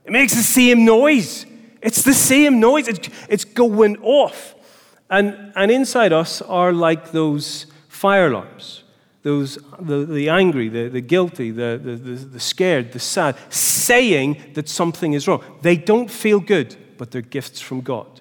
It 0.04 0.12
makes 0.12 0.34
the 0.34 0.42
same 0.42 0.84
noise. 0.84 1.46
It's 1.82 2.02
the 2.02 2.14
same 2.14 2.60
noise. 2.60 2.88
It's, 2.88 3.08
it's 3.28 3.44
going 3.44 3.98
off. 4.02 4.54
And, 5.10 5.52
and 5.54 5.70
inside 5.70 6.12
us 6.12 6.42
are 6.42 6.72
like 6.72 7.12
those 7.12 7.66
fire 7.88 8.28
alarms 8.28 8.83
those, 9.24 9.58
the, 9.80 10.04
the 10.04 10.28
angry, 10.28 10.68
the, 10.68 10.88
the 10.88 11.00
guilty, 11.00 11.50
the, 11.50 11.80
the, 11.82 11.96
the 11.96 12.38
scared, 12.38 12.92
the 12.92 13.00
sad, 13.00 13.36
saying 13.48 14.52
that 14.52 14.68
something 14.68 15.14
is 15.14 15.26
wrong. 15.26 15.42
They 15.62 15.76
don't 15.76 16.10
feel 16.10 16.40
good, 16.40 16.76
but 16.98 17.10
they're 17.10 17.22
gifts 17.22 17.60
from 17.60 17.80
God. 17.80 18.20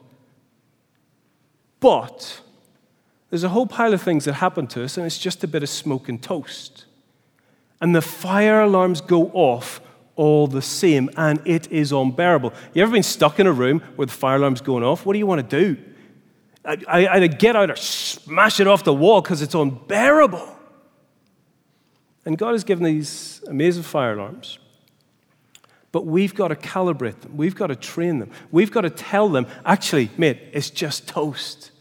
But 1.81 2.39
there's 3.29 3.43
a 3.43 3.49
whole 3.49 3.67
pile 3.67 3.93
of 3.93 4.01
things 4.01 4.23
that 4.25 4.35
happen 4.35 4.65
to 4.67 4.83
us, 4.85 4.95
and 4.95 5.05
it's 5.05 5.17
just 5.17 5.43
a 5.43 5.47
bit 5.47 5.61
of 5.61 5.67
smoke 5.67 6.07
and 6.07 6.23
toast. 6.23 6.85
And 7.81 7.93
the 7.93 8.01
fire 8.01 8.61
alarms 8.61 9.01
go 9.01 9.29
off 9.33 9.81
all 10.15 10.47
the 10.47 10.61
same, 10.61 11.09
and 11.17 11.41
it 11.45 11.69
is 11.69 11.91
unbearable. 11.91 12.53
You 12.73 12.81
ever 12.81 12.93
been 12.93 13.03
stuck 13.03 13.41
in 13.41 13.47
a 13.47 13.51
room 13.51 13.81
where 13.97 14.05
the 14.05 14.13
fire 14.13 14.37
alarm's 14.37 14.61
going 14.61 14.85
off? 14.85 15.05
What 15.05 15.13
do 15.13 15.19
you 15.19 15.27
want 15.27 15.49
to 15.49 15.73
do? 15.73 15.81
I, 16.63 16.77
I, 16.87 17.07
either 17.15 17.27
get 17.27 17.57
out 17.57 17.69
or 17.69 17.75
smash 17.75 18.61
it 18.61 18.67
off 18.67 18.85
the 18.85 18.93
wall 18.93 19.21
because 19.21 19.41
it's 19.41 19.53
unbearable. 19.53 20.52
And 22.25 22.37
God 22.37 22.51
has 22.51 22.63
given 22.63 22.85
these 22.85 23.43
amazing 23.47 23.83
fire 23.83 24.13
alarms. 24.13 24.59
But 25.91 26.05
we've 26.05 26.33
got 26.33 26.47
to 26.47 26.55
calibrate 26.55 27.21
them. 27.21 27.37
We've 27.37 27.55
got 27.55 27.67
to 27.67 27.75
train 27.75 28.19
them. 28.19 28.31
We've 28.51 28.71
got 28.71 28.81
to 28.81 28.89
tell 28.89 29.29
them, 29.29 29.45
actually, 29.65 30.09
mate, 30.17 30.39
it's 30.51 30.69
just 30.69 31.07
toast. 31.07 31.71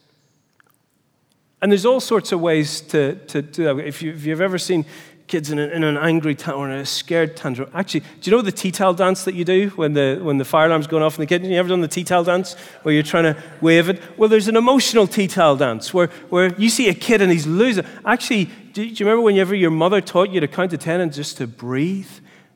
And 1.62 1.70
there's 1.70 1.86
all 1.86 2.00
sorts 2.00 2.32
of 2.32 2.40
ways 2.40 2.80
to, 2.82 3.14
to 3.26 3.40
do 3.40 3.64
that. 3.64 3.78
If, 3.78 4.02
you, 4.02 4.12
have 4.12 4.40
ever 4.40 4.58
seen 4.58 4.84
kids 5.32 5.50
in, 5.50 5.58
in 5.58 5.82
an 5.82 5.96
angry 5.96 6.36
or 6.54 6.68
in 6.68 6.78
a 6.78 6.84
scared 6.84 7.34
tantrum, 7.34 7.66
actually, 7.72 8.00
do 8.00 8.30
you 8.30 8.36
know 8.36 8.42
the 8.42 8.52
tea 8.52 8.70
towel 8.70 8.92
dance 8.92 9.24
that 9.24 9.34
you 9.34 9.46
do 9.46 9.70
when 9.76 9.94
the, 9.94 10.20
when 10.22 10.36
the 10.36 10.44
fire 10.44 10.66
alarm's 10.66 10.86
going 10.86 11.02
off 11.02 11.16
in 11.16 11.22
the 11.22 11.26
kitchen? 11.26 11.48
You 11.48 11.58
ever 11.58 11.70
done 11.70 11.80
the 11.80 11.88
tea 11.88 12.04
towel 12.04 12.22
dance 12.22 12.52
where 12.82 12.92
you're 12.92 13.02
trying 13.02 13.32
to 13.32 13.42
wave 13.62 13.88
it? 13.88 13.98
Well, 14.18 14.28
there's 14.28 14.48
an 14.48 14.56
emotional 14.56 15.06
tea 15.06 15.28
towel 15.28 15.56
dance 15.56 15.94
where, 15.94 16.08
where 16.28 16.54
you 16.56 16.68
see 16.68 16.90
a 16.90 16.94
kid 16.94 17.22
and 17.22 17.32
he's 17.32 17.46
losing. 17.46 17.86
Actually, 18.04 18.50
do 18.74 18.84
you 18.84 19.06
remember 19.06 19.22
whenever 19.22 19.54
your 19.54 19.70
mother 19.70 20.02
taught 20.02 20.28
you 20.28 20.38
to 20.40 20.46
count 20.46 20.70
to 20.72 20.76
10 20.76 21.00
and 21.00 21.10
just 21.14 21.38
to 21.38 21.46
breathe 21.46 22.10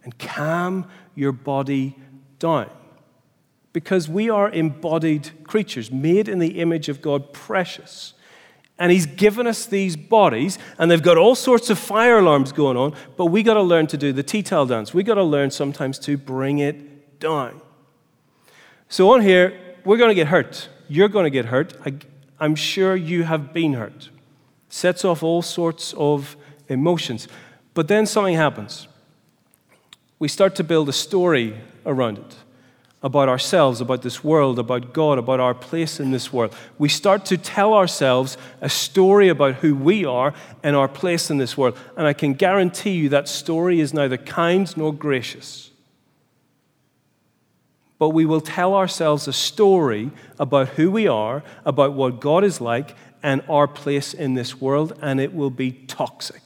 and 0.04 0.18
calm 0.18 0.86
your 1.14 1.32
body 1.32 1.96
down? 2.38 2.68
Because 3.72 4.06
we 4.06 4.28
are 4.28 4.50
embodied 4.50 5.30
creatures, 5.44 5.90
made 5.90 6.28
in 6.28 6.40
the 6.40 6.60
image 6.60 6.90
of 6.90 7.00
God, 7.00 7.32
precious. 7.32 8.12
And 8.78 8.92
He's 8.92 9.06
given 9.06 9.46
us 9.46 9.66
these 9.66 9.96
bodies, 9.96 10.58
and 10.78 10.90
they've 10.90 11.02
got 11.02 11.16
all 11.16 11.34
sorts 11.34 11.70
of 11.70 11.78
fire 11.78 12.18
alarms 12.18 12.52
going 12.52 12.76
on, 12.76 12.94
but 13.16 13.26
we 13.26 13.42
got 13.42 13.54
to 13.54 13.62
learn 13.62 13.86
to 13.88 13.96
do 13.96 14.12
the 14.12 14.22
towel 14.22 14.66
dance. 14.66 14.92
We 14.92 15.02
got 15.02 15.14
to 15.14 15.24
learn 15.24 15.50
sometimes 15.50 15.98
to 16.00 16.16
bring 16.16 16.58
it 16.58 17.18
down. 17.18 17.60
So, 18.88 19.10
on 19.12 19.22
here, 19.22 19.58
we're 19.84 19.96
going 19.96 20.10
to 20.10 20.14
get 20.14 20.28
hurt. 20.28 20.68
You're 20.88 21.08
going 21.08 21.24
to 21.24 21.30
get 21.30 21.46
hurt. 21.46 21.74
I, 21.84 21.94
I'm 22.38 22.54
sure 22.54 22.94
you 22.94 23.24
have 23.24 23.52
been 23.52 23.72
hurt 23.72 24.10
sets 24.68 25.04
off 25.04 25.22
all 25.22 25.42
sorts 25.42 25.94
of 25.96 26.36
emotions. 26.68 27.28
But 27.74 27.88
then 27.88 28.06
something 28.06 28.34
happens. 28.34 28.88
We 30.18 30.28
start 30.28 30.54
to 30.56 30.64
build 30.64 30.88
a 30.88 30.92
story 30.92 31.58
around 31.84 32.18
it 32.18 32.36
about 33.06 33.28
ourselves, 33.28 33.80
about 33.80 34.02
this 34.02 34.24
world, 34.24 34.58
about 34.58 34.92
God, 34.92 35.16
about 35.16 35.38
our 35.38 35.54
place 35.54 36.00
in 36.00 36.10
this 36.10 36.32
world. 36.32 36.52
We 36.76 36.88
start 36.88 37.24
to 37.26 37.38
tell 37.38 37.72
ourselves 37.72 38.36
a 38.60 38.68
story 38.68 39.28
about 39.28 39.54
who 39.56 39.76
we 39.76 40.04
are 40.04 40.34
and 40.64 40.74
our 40.74 40.88
place 40.88 41.30
in 41.30 41.38
this 41.38 41.56
world. 41.56 41.78
And 41.96 42.04
I 42.04 42.12
can 42.12 42.34
guarantee 42.34 42.90
you 42.90 43.08
that 43.10 43.28
story 43.28 43.78
is 43.78 43.94
neither 43.94 44.16
kind 44.16 44.76
nor 44.76 44.92
gracious. 44.92 45.70
But 47.96 48.08
we 48.08 48.26
will 48.26 48.40
tell 48.40 48.74
ourselves 48.74 49.28
a 49.28 49.32
story 49.32 50.10
about 50.40 50.70
who 50.70 50.90
we 50.90 51.06
are, 51.06 51.44
about 51.64 51.92
what 51.92 52.20
God 52.20 52.42
is 52.42 52.60
like, 52.60 52.96
and 53.22 53.40
our 53.48 53.68
place 53.68 54.14
in 54.14 54.34
this 54.34 54.60
world, 54.60 54.98
and 55.00 55.20
it 55.20 55.32
will 55.32 55.50
be 55.50 55.70
toxic. 55.70 56.42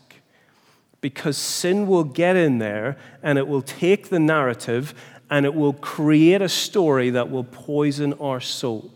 Because 1.00 1.38
sin 1.38 1.86
will 1.86 2.04
get 2.04 2.36
in 2.36 2.58
there 2.58 2.98
and 3.22 3.38
it 3.38 3.48
will 3.48 3.62
take 3.62 4.10
the 4.10 4.18
narrative 4.18 4.92
and 5.30 5.46
it 5.46 5.54
will 5.54 5.72
create 5.72 6.42
a 6.42 6.48
story 6.48 7.10
that 7.10 7.30
will 7.30 7.44
poison 7.44 8.12
our 8.14 8.40
soul. 8.40 8.90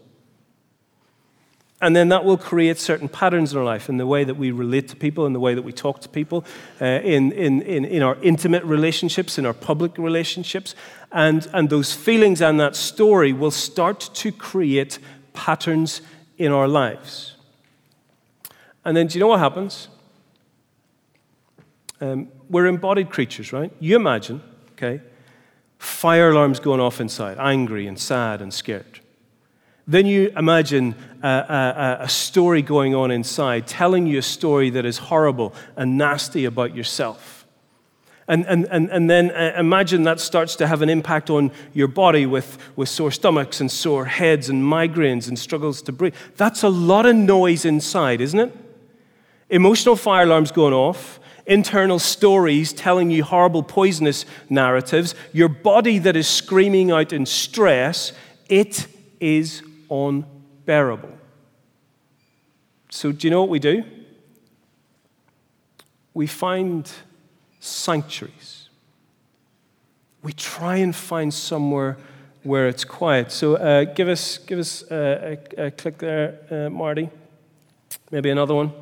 And 1.80 1.94
then 1.94 2.08
that 2.08 2.24
will 2.24 2.38
create 2.38 2.78
certain 2.78 3.08
patterns 3.08 3.52
in 3.52 3.58
our 3.58 3.64
life, 3.64 3.88
in 3.88 3.98
the 3.98 4.06
way 4.06 4.24
that 4.24 4.36
we 4.36 4.50
relate 4.50 4.88
to 4.88 4.96
people, 4.96 5.26
in 5.26 5.32
the 5.32 5.40
way 5.40 5.54
that 5.54 5.62
we 5.62 5.72
talk 5.72 6.00
to 6.00 6.08
people, 6.08 6.44
uh, 6.80 6.86
in, 6.86 7.30
in, 7.32 7.62
in, 7.62 7.84
in 7.84 8.02
our 8.02 8.16
intimate 8.22 8.64
relationships, 8.64 9.38
in 9.38 9.44
our 9.44 9.52
public 9.52 9.98
relationships. 9.98 10.74
And, 11.12 11.46
and 11.52 11.68
those 11.68 11.92
feelings 11.92 12.40
and 12.40 12.58
that 12.58 12.74
story 12.74 13.32
will 13.32 13.50
start 13.50 14.00
to 14.14 14.32
create 14.32 14.98
patterns 15.34 16.00
in 16.38 16.52
our 16.52 16.66
lives. 16.66 17.36
And 18.84 18.96
then 18.96 19.06
do 19.06 19.18
you 19.18 19.20
know 19.20 19.28
what 19.28 19.40
happens? 19.40 19.88
Um, 22.00 22.28
we're 22.48 22.66
embodied 22.66 23.10
creatures, 23.10 23.52
right? 23.52 23.70
You 23.78 23.96
imagine, 23.96 24.42
okay, 24.72 25.00
fire 25.78 26.30
alarms 26.30 26.60
going 26.60 26.80
off 26.80 27.00
inside, 27.00 27.38
angry 27.38 27.86
and 27.86 27.98
sad 27.98 28.40
and 28.40 28.52
scared. 28.52 29.00
Then 29.86 30.06
you 30.06 30.32
imagine 30.36 30.94
a, 31.22 31.28
a, 31.28 31.96
a, 32.04 32.08
story 32.08 32.62
going 32.62 32.94
on 32.94 33.10
inside, 33.10 33.66
telling 33.66 34.06
you 34.06 34.18
a 34.18 34.22
story 34.22 34.70
that 34.70 34.86
is 34.86 34.96
horrible 34.96 35.54
and 35.76 35.98
nasty 35.98 36.46
about 36.46 36.74
yourself. 36.74 37.46
And, 38.26 38.46
and, 38.46 38.66
and, 38.70 38.88
and 38.88 39.10
then 39.10 39.30
uh, 39.30 39.54
imagine 39.58 40.04
that 40.04 40.20
starts 40.20 40.56
to 40.56 40.66
have 40.66 40.80
an 40.80 40.88
impact 40.88 41.28
on 41.28 41.52
your 41.74 41.88
body 41.88 42.24
with, 42.24 42.56
with 42.76 42.88
sore 42.88 43.10
stomachs 43.10 43.60
and 43.60 43.70
sore 43.70 44.06
heads 44.06 44.48
and 44.48 44.62
migraines 44.62 45.28
and 45.28 45.38
struggles 45.38 45.82
to 45.82 45.92
breathe. 45.92 46.14
That's 46.38 46.62
a 46.62 46.70
lot 46.70 47.04
of 47.04 47.14
noise 47.14 47.66
inside, 47.66 48.22
isn't 48.22 48.40
it? 48.40 48.56
emotional 49.50 49.96
fire 49.96 50.24
alarms 50.24 50.50
going 50.50 50.74
off, 50.74 51.20
internal 51.46 51.98
stories 51.98 52.72
telling 52.72 53.10
you 53.10 53.24
horrible, 53.24 53.62
poisonous 53.62 54.24
narratives, 54.48 55.14
your 55.32 55.48
body 55.48 55.98
that 55.98 56.16
is 56.16 56.28
screaming 56.28 56.90
out 56.90 57.12
in 57.12 57.26
stress, 57.26 58.12
it 58.48 58.86
is 59.20 59.62
unbearable. 59.90 61.12
So, 62.90 63.12
do 63.12 63.26
you 63.26 63.30
know 63.30 63.40
what 63.40 63.50
we 63.50 63.58
do? 63.58 63.84
We 66.14 66.26
find 66.26 66.90
sanctuaries. 67.58 68.68
We 70.22 70.32
try 70.32 70.76
and 70.76 70.94
find 70.94 71.34
somewhere 71.34 71.98
where 72.44 72.68
it's 72.68 72.84
quiet. 72.84 73.32
So, 73.32 73.56
uh, 73.56 73.84
give 73.84 74.08
us, 74.08 74.38
give 74.38 74.58
us 74.58 74.84
uh, 74.90 75.36
a, 75.58 75.66
a, 75.66 75.70
click 75.72 75.98
there, 75.98 76.38
uh, 76.50 76.70
Marty. 76.70 77.10
Maybe 78.10 78.30
another 78.30 78.54
one 78.54 78.72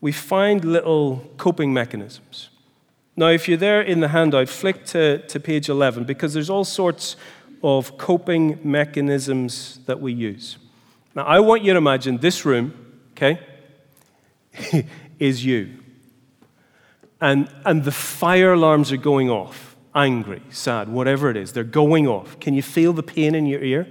we 0.00 0.12
find 0.12 0.64
little 0.64 1.24
coping 1.36 1.72
mechanisms. 1.72 2.50
Now, 3.16 3.28
if 3.28 3.48
you're 3.48 3.56
there 3.56 3.80
in 3.80 4.00
the 4.00 4.08
handout, 4.08 4.48
flick 4.48 4.84
to, 4.86 5.26
to 5.26 5.40
page 5.40 5.68
11 5.68 6.04
because 6.04 6.34
there's 6.34 6.50
all 6.50 6.64
sorts 6.64 7.16
of 7.62 7.96
coping 7.96 8.58
mechanisms 8.62 9.80
that 9.86 10.00
we 10.00 10.12
use. 10.12 10.58
Now, 11.14 11.24
I 11.24 11.40
want 11.40 11.62
you 11.62 11.72
to 11.72 11.78
imagine 11.78 12.18
this 12.18 12.44
room, 12.44 12.74
okay, 13.12 13.40
is 15.18 15.44
you. 15.44 15.78
And, 17.20 17.48
and 17.64 17.84
the 17.84 17.92
fire 17.92 18.52
alarms 18.52 18.92
are 18.92 18.98
going 18.98 19.30
off 19.30 19.76
angry, 19.94 20.42
sad, 20.50 20.90
whatever 20.90 21.30
it 21.30 21.36
is, 21.38 21.52
they're 21.52 21.64
going 21.64 22.06
off. 22.06 22.38
Can 22.38 22.52
you 22.52 22.62
feel 22.62 22.92
the 22.92 23.02
pain 23.02 23.34
in 23.34 23.46
your 23.46 23.62
ear? 23.62 23.88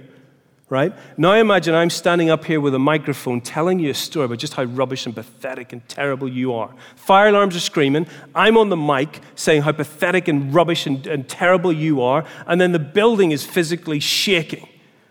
Right? 0.68 0.92
Now 1.16 1.32
imagine 1.34 1.74
I'm 1.74 1.90
standing 1.90 2.28
up 2.28 2.44
here 2.44 2.60
with 2.60 2.74
a 2.74 2.78
microphone 2.78 3.40
telling 3.40 3.78
you 3.78 3.90
a 3.90 3.94
story 3.94 4.24
about 4.24 4.38
just 4.38 4.54
how 4.54 4.64
rubbish 4.64 5.06
and 5.06 5.14
pathetic 5.14 5.72
and 5.72 5.86
terrible 5.88 6.28
you 6.28 6.54
are. 6.54 6.74
Fire 6.96 7.28
alarms 7.28 7.54
are 7.54 7.60
screaming. 7.60 8.06
I'm 8.34 8.56
on 8.56 8.68
the 8.68 8.76
mic 8.76 9.20
saying 9.36 9.62
how 9.62 9.72
pathetic 9.72 10.26
and 10.26 10.52
rubbish 10.52 10.86
and, 10.86 11.06
and 11.06 11.28
terrible 11.28 11.72
you 11.72 12.02
are. 12.02 12.24
And 12.46 12.60
then 12.60 12.72
the 12.72 12.80
building 12.80 13.30
is 13.30 13.44
physically 13.44 14.00
shaking. 14.00 14.68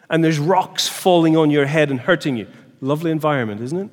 And 0.10 0.24
there's 0.24 0.40
rocks 0.40 0.88
falling 0.88 1.38
on 1.38 1.50
your 1.50 1.66
head 1.66 1.90
and 1.90 2.02
hurting 2.02 2.36
you. 2.36 2.48
Lovely 2.82 3.12
environment, 3.12 3.62
isn't 3.62 3.80
it? 3.80 3.90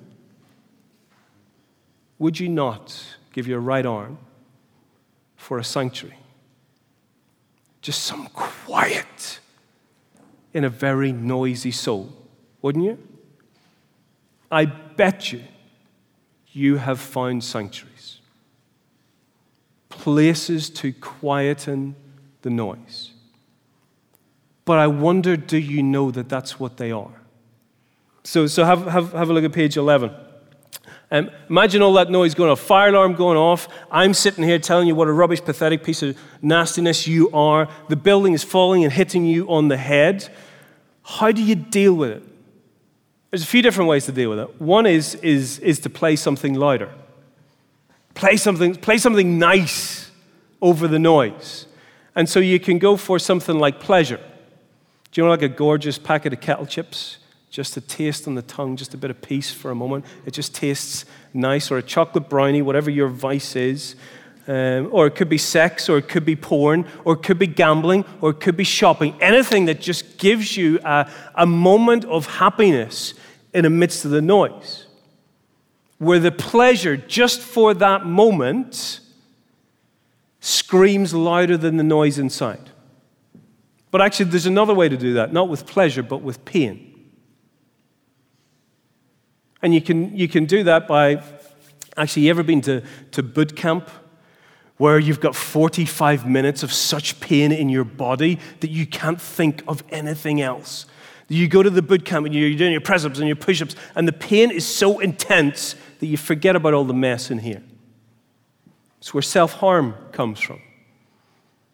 Would 2.19 2.39
you 2.39 2.49
not 2.49 3.05
give 3.33 3.47
your 3.47 3.61
right 3.61 3.87
arm 3.87 4.19
for 5.37 5.59
a 5.59 5.65
sanctuary? 5.65 6.19
Just 7.81 8.03
some 8.03 8.27
quiet 8.29 9.41
in 10.55 10.65
a 10.65 10.69
very 10.69 11.13
noisy 11.13 11.71
soul, 11.71 12.13
wouldn't 12.61 12.85
you? 12.85 12.99
I 14.51 14.67
bet 14.67 15.33
you 15.33 15.43
you 16.53 16.77
have 16.77 17.01
found 17.01 17.43
sanctuaries. 17.43 18.19
places 19.89 20.69
to 20.69 20.93
quieten 20.93 21.95
the 22.41 22.51
noise. 22.51 23.13
But 24.65 24.79
I 24.79 24.87
wonder 24.89 25.37
do 25.37 25.59
you 25.59 25.83
know 25.83 26.11
that 26.11 26.29
that's 26.29 26.59
what 26.59 26.77
they 26.77 26.91
are? 26.91 27.21
So, 28.25 28.47
so 28.47 28.65
have, 28.65 28.87
have, 28.87 29.13
have 29.13 29.31
a 29.31 29.33
look 29.33 29.45
at 29.45 29.53
page 29.53 29.77
11. 29.77 30.11
Um, 31.13 31.31
imagine 31.51 31.83
all 31.83 31.93
that 31.93 32.11
noise 32.11 32.35
going 32.35 32.51
off, 32.51 32.61
fire 32.61 32.89
alarm 32.89 33.15
going 33.15 33.37
off. 33.37 33.69
I'm 33.91 34.15
sitting 34.15 34.43
here 34.45 34.59
telling 34.59 34.89
you 34.89 34.95
what 34.95 35.09
a 35.09 35.13
rubbish, 35.13 35.43
pathetic 35.45 35.85
piece 35.85 36.03
of 36.03 36.17
nastiness 36.41 37.07
you 37.07 37.31
are. 37.33 37.69
The 37.91 37.97
building 37.97 38.33
is 38.33 38.43
falling 38.43 38.83
and 38.83 38.91
hitting 38.91 39.27
you 39.27 39.47
on 39.51 39.69
the 39.69 39.77
head. 39.77 40.35
How 41.03 41.31
do 41.31 41.43
you 41.43 41.55
deal 41.55 41.93
with 41.93 42.13
it? 42.13 42.23
There's 43.31 43.43
a 43.43 43.47
few 43.47 43.61
different 43.61 43.91
ways 43.91 44.07
to 44.07 44.13
deal 44.13 44.31
with 44.31 44.39
it. 44.39 44.59
One 44.59 44.87
is, 44.87 45.15
is, 45.17 45.59
is 45.59 45.81
to 45.81 45.91
play 45.91 46.17
something 46.17 46.55
louder. 46.55 46.91
Play 48.15 48.39
something, 48.39 48.75
play 48.77 48.97
something 48.97 49.39
nice 49.39 50.11
over 50.63 50.89
the 50.89 50.99
noise. 50.99 51.67
And 52.15 52.27
so 52.27 52.41
you 52.41 52.59
can 52.59 52.79
go 52.79 52.97
for 52.97 53.19
something 53.19 53.59
like 53.59 53.81
pleasure. 53.81 54.21
Do 55.11 55.21
you 55.21 55.25
know, 55.27 55.31
like 55.31 55.43
a 55.43 55.49
gorgeous 55.49 55.99
packet 55.99 56.33
of 56.33 56.41
kettle 56.41 56.65
chips? 56.65 57.19
Just 57.53 57.77
a 57.77 57.83
taste 57.83 58.27
on 58.27 58.35
the 58.35 58.43
tongue, 58.43 58.77
just 58.77 58.95
a 58.95 58.97
bit 58.97 59.11
of 59.11 59.21
peace 59.21 59.53
for 59.53 59.71
a 59.71 59.75
moment. 59.75 60.07
It 60.25 60.33
just 60.33 60.55
tastes 60.55 61.05
nice, 61.35 61.71
or 61.71 61.77
a 61.77 61.83
chocolate 61.83 62.31
brownie, 62.31 62.63
whatever 62.63 62.91
your 62.91 63.09
vice 63.09 63.55
is. 63.55 63.95
Um, 64.49 64.89
or 64.91 65.07
it 65.07 65.15
could 65.15 65.29
be 65.29 65.39
sex, 65.39 65.89
or 65.89 65.99
it 65.99 66.09
could 66.09 66.25
be 66.25 66.35
porn, 66.35 66.87
or 67.05 67.13
it 67.13 67.23
could 67.23 67.39
be 67.39 67.47
gambling, 67.47 68.07
or 68.23 68.31
it 68.31 68.41
could 68.41 68.57
be 68.57 68.65
shopping. 68.65 69.15
Anything 69.21 69.67
that 69.67 69.83
just 69.83 70.17
gives 70.17 70.57
you 70.57 70.81
a, 70.83 71.09
a 71.35 71.47
moment 71.47 72.07
of 72.07 72.27
happiness 72.27 73.13
in 73.53 73.65
the 73.65 73.71
midst 73.71 74.07
of 74.07 74.13
the 74.13 74.23
noise. 74.23 74.87
Where 75.99 76.19
the 76.19 76.33
pleasure, 76.33 76.97
just 76.97 77.43
for 77.43 77.75
that 77.75 78.07
moment, 78.07 79.01
screams 80.41 81.13
louder 81.13 81.59
than 81.59 81.77
the 81.77 81.85
noise 81.85 82.19
inside. 82.19 82.71
But 83.91 84.01
actually, 84.01 84.31
there's 84.31 84.47
another 84.47 84.73
way 84.73 84.89
to 84.89 84.97
do 84.97 85.13
that, 85.15 85.35
not 85.35 85.51
with 85.51 85.67
pleasure, 85.67 86.03
but 86.03 86.23
with 86.23 86.45
pain. 86.47 86.92
And 89.63 89.73
you 89.73 89.81
can, 89.81 90.17
you 90.17 90.29
can 90.29 90.45
do 90.45 90.65
that 90.65 90.89
by 90.89 91.23
actually, 91.97 92.23
you 92.25 92.31
ever 92.31 92.43
been 92.43 92.61
to, 92.63 92.83
to 93.13 93.23
boot 93.23 93.57
camp? 93.57 93.89
Where 94.79 94.99
you've 94.99 95.21
got 95.21 95.37
45 95.37 96.27
minutes 96.27 96.63
of 96.63 96.73
such 96.73 97.21
pain 97.21 97.53
in 97.53 97.69
your 97.69 97.85
body 97.85 98.41
that 98.61 98.71
you 98.71 98.87
can't 98.87 99.21
think 99.21 99.63
of 99.69 99.85
anything 99.91 100.41
else. 100.41 100.87
You 101.29 101.47
go 101.47 101.63
to 101.63 101.71
the 101.71 101.83
boot 101.83 102.05
camp 102.05 102.27
and 102.27 102.35
you're 102.35 102.57
doing 102.57 102.73
your 102.73 102.81
press 102.81 103.05
ups 103.05 103.19
and 103.19 103.29
your 103.29 103.37
push 103.37 103.63
ups, 103.63 103.77
and 103.95 104.09
the 104.09 104.13
pain 104.13 104.51
is 104.51 104.67
so 104.67 104.99
intense 104.99 105.77
that 106.01 106.07
you 106.07 106.17
forget 106.17 106.57
about 106.57 106.75
all 106.75 106.85
the 106.85 106.95
mess 106.95 107.31
in 107.31 107.39
here. 107.39 107.63
It's 108.99 109.15
where 109.15 109.23
self 109.23 109.55
harm 109.55 109.95
comes 110.11 110.41
from. 110.41 110.61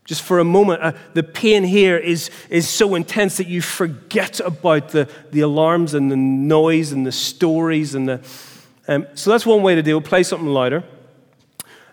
Just 0.08 0.22
for 0.22 0.38
a 0.38 0.44
moment, 0.44 0.82
uh, 0.82 0.92
the 1.12 1.22
pain 1.22 1.64
here 1.64 1.98
is, 1.98 2.30
is 2.48 2.66
so 2.66 2.94
intense 2.94 3.36
that 3.36 3.46
you 3.46 3.60
forget 3.60 4.40
about 4.40 4.88
the, 4.88 5.06
the 5.32 5.40
alarms 5.40 5.92
and 5.92 6.10
the 6.10 6.16
noise 6.16 6.92
and 6.92 7.04
the 7.04 7.12
stories. 7.12 7.94
And 7.94 8.08
the, 8.08 8.20
um, 8.88 9.06
so 9.12 9.30
that's 9.30 9.44
one 9.44 9.62
way 9.62 9.74
to 9.74 9.82
deal. 9.82 10.00
Play 10.00 10.22
something 10.22 10.48
louder. 10.48 10.82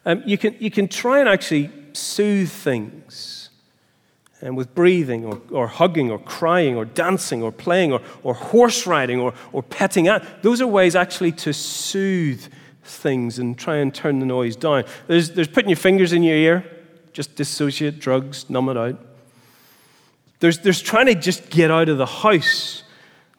Um, 0.06 0.24
you, 0.26 0.38
can, 0.38 0.56
you 0.60 0.72
can 0.72 0.88
try 0.88 1.20
and 1.20 1.28
actually 1.28 1.70
soothe 1.92 2.50
things 2.50 3.50
and 4.40 4.56
with 4.56 4.74
breathing 4.74 5.26
or, 5.26 5.42
or 5.52 5.68
hugging 5.68 6.10
or 6.10 6.20
crying 6.20 6.78
or 6.78 6.86
dancing 6.86 7.44
or 7.44 7.52
playing 7.52 7.92
or, 7.92 8.02
or 8.24 8.34
horse 8.34 8.88
riding 8.88 9.20
or, 9.20 9.34
or 9.52 9.62
petting. 9.62 10.08
At. 10.08 10.42
Those 10.42 10.62
are 10.62 10.68
ways 10.68 10.96
actually 10.96 11.34
to 11.34 11.52
soothe 11.52 12.48
things 12.82 13.40
and 13.40 13.58
try 13.58 13.76
and 13.76 13.94
turn 13.94 14.20
the 14.20 14.26
noise 14.26 14.56
down. 14.56 14.86
There's, 15.08 15.32
there's 15.32 15.50
putting 15.50 15.70
your 15.70 15.76
fingers 15.76 16.14
in 16.14 16.24
your 16.24 16.38
ear 16.38 16.72
just 17.16 17.36
dissociate, 17.36 17.98
drugs, 17.98 18.50
numb 18.50 18.68
it 18.68 18.76
out. 18.76 19.00
There's, 20.42 20.60
there's 20.60 20.82
trying 20.82 21.06
to 21.06 21.16
just 21.16 21.50
get 21.50 21.72
out 21.72 21.88
of 21.88 21.98
the 21.98 22.06
house, 22.06 22.84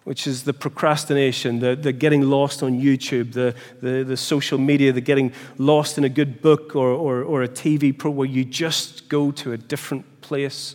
which 0.04 0.26
is 0.26 0.44
the 0.44 0.54
procrastination, 0.54 1.58
the, 1.58 1.76
the 1.76 1.92
getting 1.92 2.22
lost 2.22 2.62
on 2.62 2.80
YouTube, 2.80 3.34
the, 3.34 3.54
the, 3.82 4.02
the 4.02 4.16
social 4.16 4.56
media, 4.56 4.92
the 4.92 5.02
getting 5.02 5.30
lost 5.58 5.98
in 5.98 6.04
a 6.04 6.08
good 6.08 6.40
book 6.40 6.74
or, 6.74 6.88
or, 6.88 7.22
or 7.22 7.42
a 7.42 7.48
TV 7.48 7.96
pro 7.96 8.10
where 8.10 8.26
you 8.26 8.46
just 8.46 9.10
go 9.10 9.30
to 9.32 9.52
a 9.52 9.58
different 9.58 10.22
place 10.22 10.74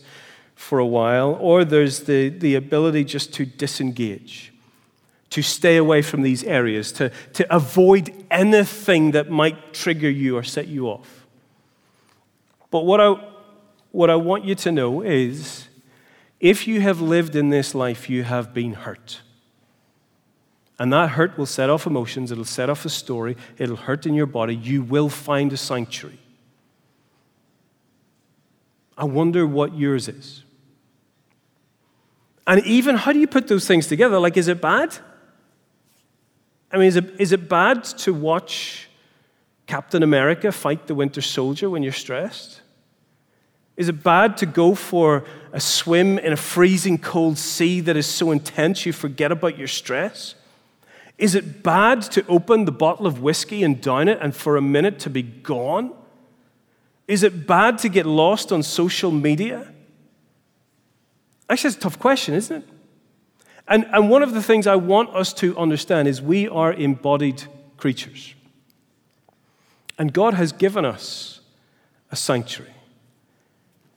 for 0.54 0.78
a 0.78 0.86
while. 0.86 1.36
Or 1.40 1.64
there's 1.64 2.04
the, 2.04 2.28
the 2.28 2.54
ability 2.54 3.02
just 3.02 3.34
to 3.34 3.44
disengage 3.44 4.52
to 5.30 5.40
stay 5.42 5.78
away 5.78 6.02
from 6.02 6.20
these 6.20 6.44
areas, 6.44 6.92
to, 6.92 7.10
to 7.32 7.52
avoid 7.52 8.12
anything 8.30 9.12
that 9.12 9.30
might 9.30 9.72
trigger 9.72 10.10
you 10.10 10.36
or 10.36 10.42
set 10.42 10.68
you 10.68 10.86
off. 10.86 11.21
But 12.72 12.86
what 12.86 13.00
I, 13.00 13.14
what 13.92 14.10
I 14.10 14.16
want 14.16 14.44
you 14.44 14.56
to 14.56 14.72
know 14.72 15.02
is 15.02 15.68
if 16.40 16.66
you 16.66 16.80
have 16.80 17.00
lived 17.00 17.36
in 17.36 17.50
this 17.50 17.74
life, 17.74 18.10
you 18.10 18.24
have 18.24 18.52
been 18.52 18.72
hurt. 18.72 19.20
And 20.78 20.92
that 20.92 21.10
hurt 21.10 21.38
will 21.38 21.46
set 21.46 21.70
off 21.70 21.86
emotions, 21.86 22.32
it'll 22.32 22.44
set 22.44 22.68
off 22.68 22.84
a 22.84 22.88
story, 22.88 23.36
it'll 23.58 23.76
hurt 23.76 24.06
in 24.06 24.14
your 24.14 24.26
body. 24.26 24.56
You 24.56 24.82
will 24.82 25.10
find 25.10 25.52
a 25.52 25.56
sanctuary. 25.56 26.18
I 28.96 29.04
wonder 29.04 29.46
what 29.46 29.76
yours 29.76 30.08
is. 30.08 30.42
And 32.46 32.64
even 32.64 32.96
how 32.96 33.12
do 33.12 33.18
you 33.18 33.26
put 33.26 33.48
those 33.48 33.66
things 33.66 33.86
together? 33.86 34.18
Like, 34.18 34.36
is 34.36 34.48
it 34.48 34.60
bad? 34.62 34.96
I 36.72 36.78
mean, 36.78 36.88
is 36.88 36.96
it, 36.96 37.20
is 37.20 37.32
it 37.32 37.50
bad 37.50 37.84
to 37.84 38.14
watch 38.14 38.88
Captain 39.66 40.02
America 40.02 40.50
fight 40.50 40.86
the 40.86 40.94
Winter 40.94 41.20
Soldier 41.20 41.68
when 41.68 41.82
you're 41.82 41.92
stressed? 41.92 42.61
Is 43.82 43.88
it 43.88 44.04
bad 44.04 44.36
to 44.36 44.46
go 44.46 44.76
for 44.76 45.24
a 45.52 45.58
swim 45.58 46.16
in 46.20 46.32
a 46.32 46.36
freezing 46.36 46.98
cold 46.98 47.36
sea 47.36 47.80
that 47.80 47.96
is 47.96 48.06
so 48.06 48.30
intense 48.30 48.86
you 48.86 48.92
forget 48.92 49.32
about 49.32 49.58
your 49.58 49.66
stress? 49.66 50.36
Is 51.18 51.34
it 51.34 51.64
bad 51.64 52.02
to 52.12 52.24
open 52.28 52.64
the 52.64 52.70
bottle 52.70 53.08
of 53.08 53.20
whiskey 53.20 53.64
and 53.64 53.80
down 53.80 54.06
it 54.06 54.20
and 54.22 54.36
for 54.36 54.56
a 54.56 54.62
minute 54.62 55.00
to 55.00 55.10
be 55.10 55.22
gone? 55.22 55.92
Is 57.08 57.24
it 57.24 57.48
bad 57.48 57.78
to 57.78 57.88
get 57.88 58.06
lost 58.06 58.52
on 58.52 58.62
social 58.62 59.10
media? 59.10 59.66
Actually, 61.50 61.68
it's 61.68 61.76
a 61.78 61.80
tough 61.80 61.98
question, 61.98 62.34
isn't 62.34 62.62
it? 62.62 62.68
And, 63.66 63.84
and 63.86 64.08
one 64.08 64.22
of 64.22 64.32
the 64.32 64.44
things 64.44 64.68
I 64.68 64.76
want 64.76 65.10
us 65.10 65.32
to 65.34 65.58
understand 65.58 66.06
is 66.06 66.22
we 66.22 66.46
are 66.46 66.72
embodied 66.72 67.42
creatures. 67.78 68.36
And 69.98 70.12
God 70.12 70.34
has 70.34 70.52
given 70.52 70.84
us 70.84 71.40
a 72.12 72.14
sanctuary 72.16 72.71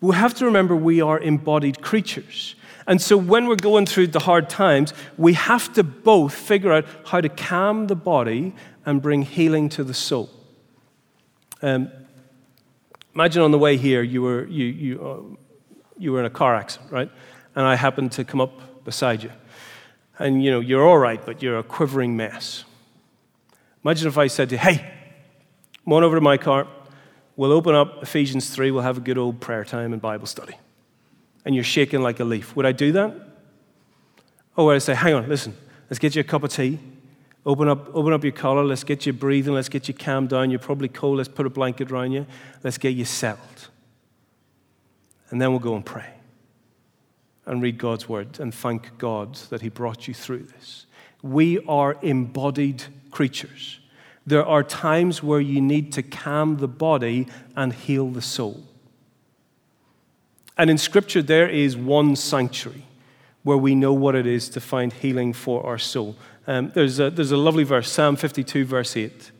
we 0.05 0.15
have 0.15 0.33
to 0.35 0.45
remember 0.45 0.75
we 0.75 1.01
are 1.01 1.19
embodied 1.19 1.81
creatures. 1.81 2.55
And 2.87 3.01
so 3.01 3.17
when 3.17 3.47
we're 3.47 3.55
going 3.55 3.85
through 3.85 4.07
the 4.07 4.19
hard 4.19 4.49
times, 4.49 4.93
we 5.17 5.33
have 5.33 5.73
to 5.73 5.83
both 5.83 6.33
figure 6.33 6.71
out 6.71 6.85
how 7.05 7.21
to 7.21 7.29
calm 7.29 7.87
the 7.87 7.95
body 7.95 8.53
and 8.85 9.01
bring 9.01 9.23
healing 9.23 9.69
to 9.69 9.83
the 9.83 9.93
soul. 9.93 10.29
Um, 11.61 11.89
imagine 13.15 13.41
on 13.41 13.51
the 13.51 13.57
way 13.57 13.77
here, 13.77 14.03
you 14.03 14.21
were, 14.21 14.45
you, 14.45 14.65
you, 14.65 15.07
uh, 15.07 15.35
you 15.97 16.11
were 16.11 16.19
in 16.19 16.25
a 16.25 16.29
car 16.29 16.55
accident, 16.55 16.91
right? 16.91 17.11
And 17.55 17.65
I 17.65 17.75
happened 17.75 18.11
to 18.13 18.23
come 18.23 18.39
up 18.39 18.83
beside 18.83 19.23
you. 19.23 19.31
And 20.19 20.43
you 20.43 20.51
know, 20.51 20.59
you're 20.59 20.87
all 20.87 20.99
right, 20.99 21.25
but 21.25 21.41
you're 21.41 21.57
a 21.57 21.63
quivering 21.63 22.15
mess. 22.15 22.63
Imagine 23.83 24.07
if 24.07 24.17
I 24.17 24.27
said 24.27 24.49
to 24.49 24.55
you, 24.55 24.59
hey, 24.59 24.93
come 25.83 25.93
on 25.93 26.03
over 26.03 26.15
to 26.15 26.21
my 26.21 26.37
car, 26.37 26.67
We'll 27.35 27.51
open 27.51 27.75
up 27.75 28.01
Ephesians 28.01 28.49
3, 28.49 28.71
we'll 28.71 28.83
have 28.83 28.97
a 28.97 29.01
good 29.01 29.17
old 29.17 29.41
prayer 29.41 29.65
time 29.65 29.93
and 29.93 30.01
Bible 30.01 30.27
study. 30.27 30.55
And 31.43 31.53
you're 31.53 31.63
shaking 31.63 32.01
like 32.01 32.19
a 32.19 32.23
leaf. 32.23 32.55
Would 32.55 32.65
I 32.65 32.71
do 32.71 32.91
that? 32.93 33.13
Or 34.55 34.67
would 34.67 34.75
I 34.75 34.79
say, 34.79 34.95
hang 34.95 35.13
on, 35.13 35.27
listen, 35.27 35.55
let's 35.89 35.99
get 35.99 36.15
you 36.15 36.21
a 36.21 36.23
cup 36.23 36.43
of 36.43 36.51
tea. 36.51 36.79
Open 37.45 37.67
up, 37.67 37.93
open 37.93 38.11
up 38.11 38.23
your 38.23 38.33
collar. 38.33 38.63
Let's 38.63 38.83
get 38.83 39.05
you 39.05 39.13
breathing. 39.13 39.53
Let's 39.53 39.69
get 39.69 39.87
you 39.87 39.93
calmed 39.93 40.29
down. 40.29 40.49
You're 40.49 40.59
probably 40.59 40.87
cold. 40.87 41.17
Let's 41.17 41.29
put 41.29 41.45
a 41.45 41.49
blanket 41.49 41.91
around 41.91 42.11
you. 42.11 42.25
Let's 42.63 42.79
get 42.79 42.95
you 42.95 43.05
settled. 43.05 43.69
And 45.29 45.39
then 45.39 45.51
we'll 45.51 45.59
go 45.59 45.75
and 45.75 45.85
pray 45.85 46.09
and 47.45 47.61
read 47.61 47.77
God's 47.77 48.09
word 48.09 48.39
and 48.39 48.53
thank 48.53 48.97
God 48.97 49.35
that 49.49 49.61
He 49.61 49.69
brought 49.69 50.07
you 50.07 50.13
through 50.13 50.43
this. 50.43 50.87
We 51.21 51.59
are 51.67 51.97
embodied 52.01 52.83
creatures. 53.11 53.79
There 54.25 54.45
are 54.45 54.63
times 54.63 55.21
where 55.21 55.39
you 55.39 55.61
need 55.61 55.93
to 55.93 56.03
calm 56.03 56.57
the 56.57 56.67
body 56.67 57.27
and 57.55 57.73
heal 57.73 58.09
the 58.09 58.21
soul. 58.21 58.63
And 60.57 60.69
in 60.69 60.77
Scripture, 60.77 61.21
there 61.21 61.47
is 61.47 61.77
one 61.77 62.15
sanctuary 62.15 62.85
where 63.43 63.57
we 63.57 63.75
know 63.75 63.93
what 63.93 64.15
it 64.15 64.25
is 64.25 64.49
to 64.49 64.61
find 64.61 64.91
healing 64.91 65.33
for 65.33 65.63
our 65.65 65.77
soul. 65.77 66.15
Um, 66.47 66.71
there's, 66.73 66.99
a, 66.99 67.11
there's 67.11 67.31
a 67.31 67.37
lovely 67.37 67.63
verse, 67.63 67.91
Psalm 67.91 68.15
52, 68.15 68.65
verse 68.65 68.97
8, 68.97 69.31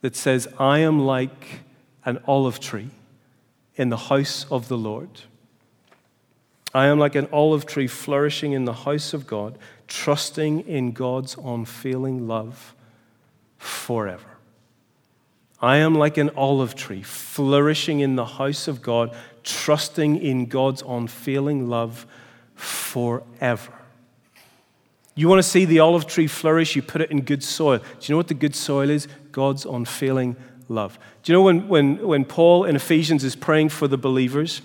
that 0.00 0.16
says, 0.16 0.48
I 0.58 0.80
am 0.80 1.06
like 1.06 1.60
an 2.04 2.18
olive 2.26 2.58
tree 2.58 2.90
in 3.76 3.90
the 3.90 3.96
house 3.96 4.46
of 4.50 4.68
the 4.68 4.76
Lord. 4.76 5.08
I 6.74 6.86
am 6.86 6.98
like 6.98 7.14
an 7.14 7.28
olive 7.32 7.66
tree 7.66 7.86
flourishing 7.86 8.52
in 8.52 8.64
the 8.64 8.72
house 8.72 9.14
of 9.14 9.26
God, 9.26 9.58
trusting 9.86 10.60
in 10.60 10.92
God's 10.92 11.36
unfailing 11.42 12.26
love 12.26 12.74
forever. 13.58 14.36
I 15.60 15.78
am 15.78 15.94
like 15.94 16.18
an 16.18 16.30
olive 16.36 16.74
tree, 16.74 17.02
flourishing 17.02 18.00
in 18.00 18.16
the 18.16 18.26
house 18.26 18.68
of 18.68 18.82
God, 18.82 19.16
trusting 19.42 20.16
in 20.16 20.46
God's 20.46 20.82
unfailing 20.86 21.68
love 21.68 22.06
forever. 22.54 23.72
You 25.14 25.28
want 25.28 25.38
to 25.38 25.48
see 25.48 25.64
the 25.64 25.78
olive 25.78 26.06
tree 26.06 26.26
flourish, 26.26 26.76
you 26.76 26.82
put 26.82 27.00
it 27.00 27.10
in 27.10 27.22
good 27.22 27.42
soil. 27.42 27.78
Do 27.78 27.84
you 28.02 28.12
know 28.12 28.18
what 28.18 28.28
the 28.28 28.34
good 28.34 28.54
soil 28.54 28.90
is? 28.90 29.08
God's 29.32 29.64
unfailing 29.64 30.36
love. 30.68 30.98
Do 31.22 31.32
you 31.32 31.38
know 31.38 31.42
when, 31.42 31.68
when, 31.68 32.06
when 32.06 32.24
Paul 32.26 32.64
in 32.64 32.76
Ephesians 32.76 33.24
is 33.24 33.34
praying 33.34 33.70
for 33.70 33.88
the 33.88 33.96
believers, 33.96 34.60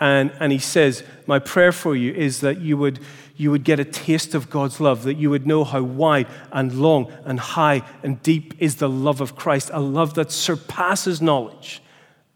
and, 0.00 0.32
and 0.40 0.50
he 0.50 0.58
says, 0.58 1.04
My 1.26 1.38
prayer 1.38 1.72
for 1.72 1.94
you 1.94 2.12
is 2.12 2.40
that 2.40 2.60
you 2.60 2.76
would, 2.78 3.00
you 3.36 3.50
would 3.50 3.64
get 3.64 3.80
a 3.80 3.84
taste 3.84 4.34
of 4.34 4.50
God's 4.50 4.80
love, 4.80 5.04
that 5.04 5.14
you 5.14 5.30
would 5.30 5.46
know 5.46 5.64
how 5.64 5.82
wide 5.82 6.26
and 6.52 6.72
long 6.74 7.12
and 7.24 7.40
high 7.40 7.82
and 8.02 8.22
deep 8.22 8.54
is 8.58 8.76
the 8.76 8.88
love 8.88 9.20
of 9.20 9.36
Christ, 9.36 9.70
a 9.72 9.80
love 9.80 10.14
that 10.14 10.30
surpasses 10.30 11.22
knowledge, 11.22 11.82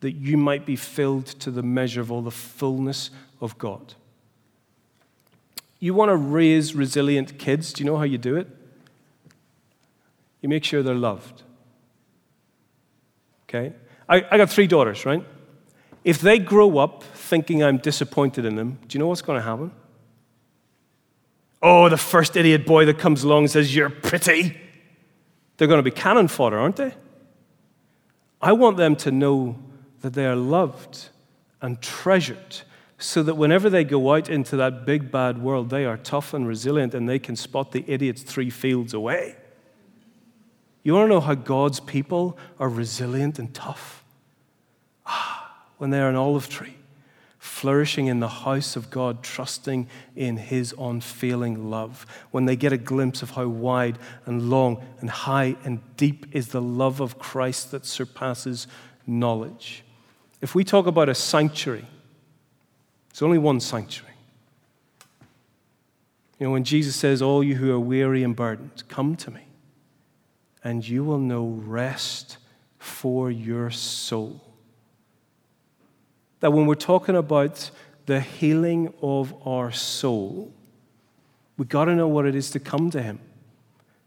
that 0.01 0.13
you 0.13 0.37
might 0.37 0.67
be 0.67 0.77
filled 0.77 1.27
to 1.27 1.51
the 1.51 1.63
measure 1.63 2.01
of 2.01 2.11
all 2.11 2.23
the 2.23 2.31
fullness 2.31 3.11
of 3.41 3.57
God. 3.59 3.95
You 5.79 5.95
want 5.95 6.11
to 6.11 6.17
raise 6.17 6.75
resilient 6.75 7.39
kids, 7.39 7.73
do 7.73 7.85
you 7.85 7.91
know 7.91 7.97
how 7.97 8.05
you 8.05 8.19
do 8.19 8.37
it? 8.37 8.49
You 10.41 10.49
make 10.49 10.65
sure 10.65 10.83
they're 10.83 10.95
loved. 10.95 11.43
Okay? 13.49 13.75
I, 14.09 14.25
I 14.31 14.37
got 14.37 14.51
three 14.51 14.67
daughters, 14.67 15.05
right? 15.05 15.25
If 16.05 16.21
they 16.21 16.39
grow 16.39 16.79
up 16.79 17.03
thinking 17.03 17.65
I'm 17.65 17.79
disappointed 17.79 18.45
in 18.45 18.55
them, 18.57 18.79
do 18.87 18.97
you 18.97 19.01
know 19.01 19.09
what's 19.09 19.23
going 19.23 19.39
to 19.39 19.45
happen? 19.45 19.73
Oh, 21.69 21.89
the 21.89 21.97
first 21.97 22.37
idiot 22.37 22.65
boy 22.65 22.85
that 22.85 22.97
comes 22.97 23.25
along 23.25 23.43
and 23.43 23.51
says, 23.51 23.75
You're 23.75 23.91
pretty. 23.91 24.57
They're 25.57 25.67
going 25.67 25.81
to 25.81 25.83
be 25.83 25.91
cannon 25.91 26.29
fodder, 26.29 26.57
aren't 26.57 26.77
they? 26.77 26.95
I 28.41 28.53
want 28.53 28.77
them 28.77 28.95
to 28.95 29.11
know 29.11 29.59
that 30.03 30.13
they 30.13 30.27
are 30.27 30.37
loved 30.37 31.09
and 31.61 31.83
treasured 31.83 32.59
so 32.99 33.21
that 33.25 33.35
whenever 33.35 33.69
they 33.69 33.83
go 33.83 34.15
out 34.15 34.29
into 34.29 34.57
that 34.59 34.87
big 34.87 35.11
bad 35.11 35.43
world, 35.43 35.71
they 35.71 35.85
are 35.85 35.97
tough 35.97 36.35
and 36.35 36.47
resilient 36.47 36.95
and 36.95 37.09
they 37.09 37.19
can 37.19 37.35
spot 37.35 37.73
the 37.73 37.85
idiots 37.89 38.23
three 38.23 38.49
fields 38.49 38.95
away. 38.95 39.35
You 40.85 40.95
want 40.95 41.07
to 41.07 41.15
know 41.15 41.21
how 41.21 41.35
God's 41.35 41.81
people 41.81 42.39
are 42.61 42.69
resilient 42.69 43.41
and 43.41 43.53
tough? 43.53 44.05
Ah, 45.05 45.65
when 45.79 45.91
they 45.91 45.99
are 45.99 46.11
an 46.11 46.15
olive 46.15 46.49
tree, 46.49 46.76
flourishing 47.47 48.09
in 48.09 48.21
the 48.21 48.29
house 48.29 48.77
of 48.77 48.91
God, 48.91 49.23
trusting 49.23 49.87
in 50.15 50.37
His 50.37 50.75
unfailing 50.79 51.71
love. 51.71 52.05
When 52.31 52.45
they 52.45 52.57
get 52.57 52.73
a 52.73 52.77
glimpse 52.77 53.23
of 53.23 53.31
how 53.31 53.47
wide 53.47 53.99
and 54.27 54.51
long 54.51 54.85
and 55.01 55.09
high 55.09 55.57
and 55.65 55.81
deep 55.97 56.27
is 56.33 56.49
the 56.49 56.61
love 56.61 57.01
of 57.01 57.19
Christ 57.19 57.71
that 57.71 57.87
surpasses 57.87 58.67
knowledge. 59.07 59.85
If 60.43 60.55
we 60.55 60.65
talk 60.65 60.87
about 60.87 61.09
a 61.09 61.15
sanctuary, 61.15 61.87
there's 63.11 63.23
only 63.23 63.39
one 63.39 63.61
sanctuary. 63.61 64.13
You 66.39 66.47
know, 66.47 66.53
when 66.53 66.65
Jesus 66.65 66.97
says, 66.97 67.23
All 67.23 67.43
you 67.43 67.55
who 67.55 67.73
are 67.73 67.81
weary 67.81 68.23
and 68.23 68.37
burdened, 68.37 68.83
come 68.89 69.17
to 69.17 69.31
me, 69.31 69.47
and 70.63 70.87
you 70.87 71.05
will 71.05 71.19
know 71.19 71.47
rest 71.47 72.39
for 72.79 73.31
your 73.31 73.71
soul. 73.71 74.46
That 76.41 76.53
when 76.53 76.67
we're 76.67 76.75
talking 76.75 77.17
about 77.17 77.71
the 78.07 78.21
healing 78.21 78.93
of 79.03 79.35
our 79.47 79.73
soul, 79.73 80.53
we've 81.57 81.69
got 81.69 81.87
to 81.87 81.95
know 81.95 82.09
what 82.09 82.27
it 82.27 82.35
is 82.35 82.51
to 82.53 82.61
come 82.61 82.91
to 82.91 83.03
Him, 83.03 83.19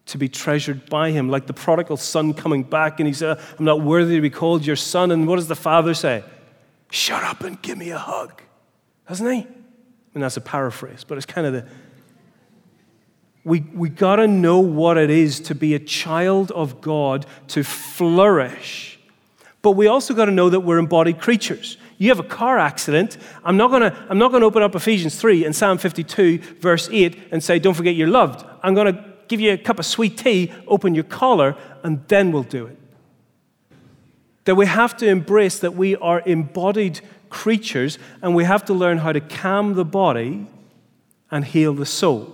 to 0.07 0.17
be 0.17 0.29
treasured 0.29 0.89
by 0.89 1.11
Him, 1.11 1.29
like 1.29 1.47
the 1.47 1.53
prodigal 1.53 1.97
son 1.97 2.33
coming 2.33 2.63
back 2.63 2.99
and 2.99 3.07
he 3.07 3.13
said, 3.13 3.39
I'm 3.57 3.65
not 3.65 3.81
worthy 3.81 4.15
to 4.15 4.21
be 4.21 4.29
called 4.29 4.65
your 4.65 4.75
son. 4.75 5.11
And 5.11 5.27
what 5.27 5.37
does 5.37 5.47
the 5.47 5.55
father 5.55 5.93
say? 5.93 6.23
Shut 6.91 7.23
up 7.23 7.41
and 7.43 7.61
give 7.61 7.77
me 7.77 7.89
a 7.89 7.97
hug 7.97 8.41
doesn't 9.09 9.25
he? 9.25 9.39
Mean, 9.41 10.21
that's 10.21 10.37
a 10.37 10.41
paraphrase, 10.41 11.03
but 11.03 11.17
it's 11.17 11.25
kind 11.25 11.47
of 11.47 11.53
the. 11.53 11.65
We, 13.43 13.61
we 13.73 13.89
got 13.89 14.17
to 14.17 14.27
know 14.27 14.59
what 14.59 14.97
it 14.97 15.09
is 15.09 15.39
to 15.41 15.55
be 15.55 15.73
a 15.73 15.79
child 15.79 16.51
of 16.51 16.81
God, 16.81 17.25
to 17.49 17.63
flourish. 17.63 18.99
But 19.61 19.71
we 19.71 19.87
also 19.87 20.13
got 20.13 20.25
to 20.25 20.31
know 20.31 20.49
that 20.49 20.59
we're 20.59 20.77
embodied 20.77 21.19
creatures. 21.19 21.77
You 21.99 22.09
have 22.09 22.19
a 22.19 22.23
car 22.23 22.57
accident. 22.57 23.17
I'm 23.43 23.57
not 23.57 23.69
going 23.69 23.91
to 23.91 24.45
open 24.45 24.63
up 24.63 24.73
Ephesians 24.73 25.19
3 25.19 25.45
and 25.45 25.53
Psalm 25.55 25.77
52, 25.77 26.37
verse 26.59 26.89
8, 26.91 27.27
and 27.31 27.43
say, 27.43 27.59
Don't 27.59 27.73
forget 27.73 27.93
you're 27.93 28.07
loved. 28.07 28.45
I'm 28.63 28.73
going 28.73 28.95
to 28.95 29.05
give 29.27 29.41
you 29.41 29.51
a 29.51 29.57
cup 29.57 29.79
of 29.79 29.85
sweet 29.85 30.17
tea, 30.17 30.51
open 30.65 30.95
your 30.95 31.03
collar, 31.03 31.57
and 31.83 32.01
then 32.07 32.31
we'll 32.31 32.43
do 32.43 32.65
it. 32.65 32.77
That 34.45 34.55
we 34.55 34.65
have 34.65 34.95
to 34.97 35.07
embrace 35.07 35.59
that 35.59 35.75
we 35.75 35.97
are 35.97 36.21
embodied 36.25 37.01
creatures, 37.29 37.99
and 38.21 38.33
we 38.33 38.45
have 38.45 38.63
to 38.65 38.73
learn 38.73 38.99
how 38.99 39.11
to 39.11 39.19
calm 39.19 39.73
the 39.73 39.85
body 39.85 40.47
and 41.29 41.43
heal 41.43 41.73
the 41.73 41.85
soul. 41.85 42.33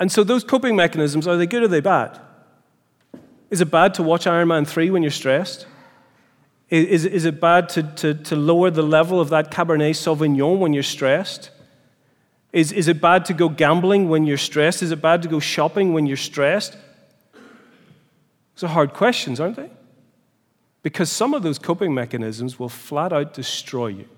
And 0.00 0.10
so, 0.10 0.24
those 0.24 0.44
coping 0.44 0.76
mechanisms 0.76 1.28
are 1.28 1.36
they 1.36 1.46
good 1.46 1.62
or 1.62 1.66
are 1.66 1.68
they 1.68 1.80
bad? 1.80 2.18
Is 3.50 3.60
it 3.60 3.70
bad 3.70 3.92
to 3.94 4.02
watch 4.02 4.26
Iron 4.26 4.48
Man 4.48 4.64
3 4.64 4.90
when 4.90 5.02
you're 5.02 5.12
stressed? 5.12 5.66
Is, 6.68 7.04
is 7.04 7.24
it 7.24 7.40
bad 7.40 7.68
to, 7.70 7.82
to, 7.82 8.14
to 8.14 8.36
lower 8.36 8.70
the 8.70 8.82
level 8.82 9.20
of 9.20 9.28
that 9.30 9.52
Cabernet 9.52 9.94
Sauvignon 9.94 10.58
when 10.58 10.72
you're 10.72 10.82
stressed? 10.82 11.50
Is, 12.52 12.72
is 12.72 12.88
it 12.88 13.00
bad 13.00 13.24
to 13.26 13.34
go 13.34 13.48
gambling 13.48 14.08
when 14.08 14.24
you're 14.24 14.38
stressed? 14.38 14.82
Is 14.82 14.90
it 14.90 15.00
bad 15.00 15.22
to 15.22 15.28
go 15.28 15.38
shopping 15.38 15.92
when 15.92 16.06
you're 16.06 16.16
stressed? 16.16 16.76
Those 18.54 18.64
are 18.64 18.72
hard 18.72 18.94
questions, 18.94 19.38
aren't 19.38 19.56
they? 19.56 19.70
Because 20.82 21.10
some 21.10 21.34
of 21.34 21.42
those 21.42 21.58
coping 21.58 21.94
mechanisms 21.94 22.58
will 22.58 22.68
flat 22.68 23.12
out 23.12 23.34
destroy 23.34 23.88
you. 23.88 24.08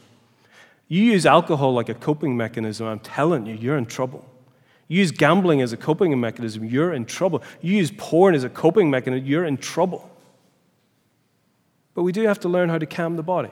You 0.86 1.02
use 1.02 1.26
alcohol 1.26 1.74
like 1.74 1.90
a 1.90 1.94
coping 1.94 2.36
mechanism, 2.36 2.86
I'm 2.86 3.00
telling 3.00 3.44
you, 3.44 3.54
you're 3.54 3.76
in 3.76 3.86
trouble. 3.86 4.24
You 4.86 5.00
use 5.00 5.10
gambling 5.10 5.60
as 5.60 5.74
a 5.74 5.76
coping 5.76 6.18
mechanism, 6.18 6.64
you're 6.64 6.94
in 6.94 7.04
trouble. 7.04 7.42
You 7.60 7.76
use 7.76 7.90
porn 7.90 8.34
as 8.34 8.44
a 8.44 8.48
coping 8.48 8.90
mechanism, 8.90 9.26
you're 9.26 9.44
in 9.44 9.58
trouble. 9.58 10.10
But 11.98 12.04
we 12.04 12.12
do 12.12 12.28
have 12.28 12.38
to 12.40 12.48
learn 12.48 12.68
how 12.68 12.78
to 12.78 12.86
calm 12.86 13.16
the 13.16 13.24
body, 13.24 13.50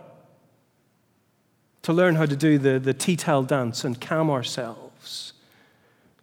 to 1.82 1.92
learn 1.92 2.14
how 2.14 2.26
to 2.26 2.36
do 2.36 2.58
the, 2.58 2.78
the 2.78 2.94
tea 2.94 3.16
towel 3.16 3.42
dance 3.42 3.82
and 3.82 4.00
calm 4.00 4.30
ourselves, 4.30 5.32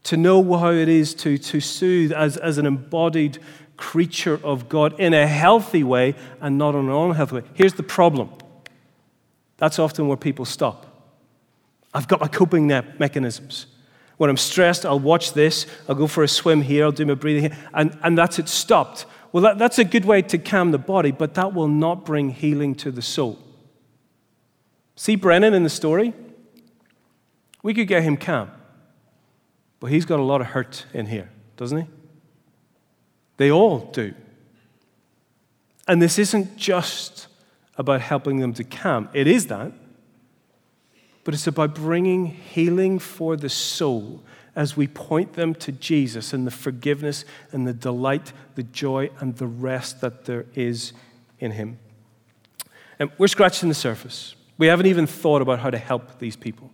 to 0.03 0.15
know 0.15 0.41
how 0.57 0.71
it 0.71 0.88
is 0.88 1.13
to, 1.15 1.38
to 1.38 1.59
soothe 1.59 2.13
as, 2.13 2.38
as 2.38 2.57
an 2.57 2.65
embodied 2.65 3.39
creature 3.76 4.39
of 4.41 4.69
God 4.69 4.97
in 5.01 5.13
a 5.13 5.28
healthy 5.28 5.84
way 5.84 6.15
and 6.39 6.57
not 6.57 6.76
in 6.76 6.88
an 6.88 6.91
unhealthy 6.91 7.36
way. 7.36 7.43
Here's 7.55 7.74
the 7.74 7.84
problem 7.84 8.30
that's 9.57 9.78
often 9.78 10.07
where 10.07 10.15
people 10.15 10.45
stop. 10.45 11.11
I've 11.93 12.07
got 12.07 12.21
my 12.21 12.30
coping 12.30 12.67
mechanisms. 12.67 13.65
When 14.15 14.30
I'm 14.30 14.38
stressed, 14.38 14.86
I'll 14.86 14.97
watch 14.97 15.34
this, 15.34 15.65
I'll 15.89 15.95
go 15.95 16.07
for 16.07 16.24
a 16.24 16.30
swim 16.30 16.61
here, 16.61 16.86
I'll 16.86 16.93
do 16.93 17.05
my 17.05 17.15
breathing 17.15 17.51
here, 17.51 17.59
and, 17.74 17.99
and 18.01 18.17
that's 18.17 18.39
it 18.39 18.47
stopped. 18.47 19.07
Well, 19.34 19.41
that, 19.43 19.57
that's 19.57 19.79
a 19.79 19.84
good 19.84 20.05
way 20.05 20.21
to 20.21 20.38
calm 20.38 20.71
the 20.71 20.77
body, 20.77 21.11
but 21.11 21.34
that 21.34 21.53
will 21.53 21.67
not 21.67 22.05
bring 22.05 22.29
healing 22.29 22.75
to 22.75 22.91
the 22.91 23.01
soul. 23.01 23.39
See 24.95 25.15
Brennan 25.15 25.55
in 25.55 25.63
the 25.63 25.69
story? 25.69 26.13
We 27.63 27.73
could 27.73 27.88
get 27.88 28.03
him 28.03 28.15
calm, 28.15 28.51
but 29.79 29.88
he's 29.88 30.05
got 30.05 30.19
a 30.19 30.23
lot 30.23 30.39
of 30.39 30.47
hurt 30.47 30.86
in 30.93 31.07
here, 31.07 31.29
doesn't 31.57 31.81
he? 31.81 31.88
They 33.38 33.51
all 33.51 33.79
do. 33.91 34.13
And 35.88 35.99
this 35.99 36.19
isn't 36.19 36.55
just 36.55 37.27
about 37.75 38.01
helping 38.01 38.38
them 38.38 38.53
to 38.53 38.63
calm, 38.63 39.09
it 39.13 39.25
is 39.25 39.47
that. 39.47 39.71
But 41.24 41.34
it's 41.34 41.47
about 41.47 41.76
bringing 41.76 42.26
healing 42.26 42.99
for 42.99 43.36
the 43.36 43.49
soul 43.49 44.21
as 44.55 44.78
we 44.78 44.88
point 44.88 45.34
them 45.34 45.55
to 45.55 45.71
Jesus 45.71 46.34
and 46.34 46.45
the 46.45 46.51
forgiveness 46.51 47.26
and 47.51 47.65
the 47.65 47.74
delight, 47.74 48.34
the 48.55 48.63
joy, 48.63 49.09
and 49.19 49.36
the 49.38 49.47
rest 49.47 50.01
that 50.01 50.26
there 50.26 50.45
is 50.53 50.93
in 51.39 51.51
Him. 51.51 51.80
And 52.99 53.11
we're 53.17 53.28
scratching 53.28 53.69
the 53.69 53.76
surface. 53.76 54.36
We 54.57 54.67
haven't 54.67 54.86
even 54.86 55.07
thought 55.07 55.41
about 55.41 55.59
how 55.59 55.69
to 55.69 55.78
help 55.78 56.19
these 56.19 56.36
people. 56.36 56.71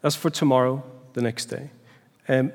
That's 0.00 0.16
for 0.16 0.30
tomorrow, 0.30 0.82
the 1.12 1.22
next 1.22 1.46
day. 1.46 1.70
Um, 2.28 2.52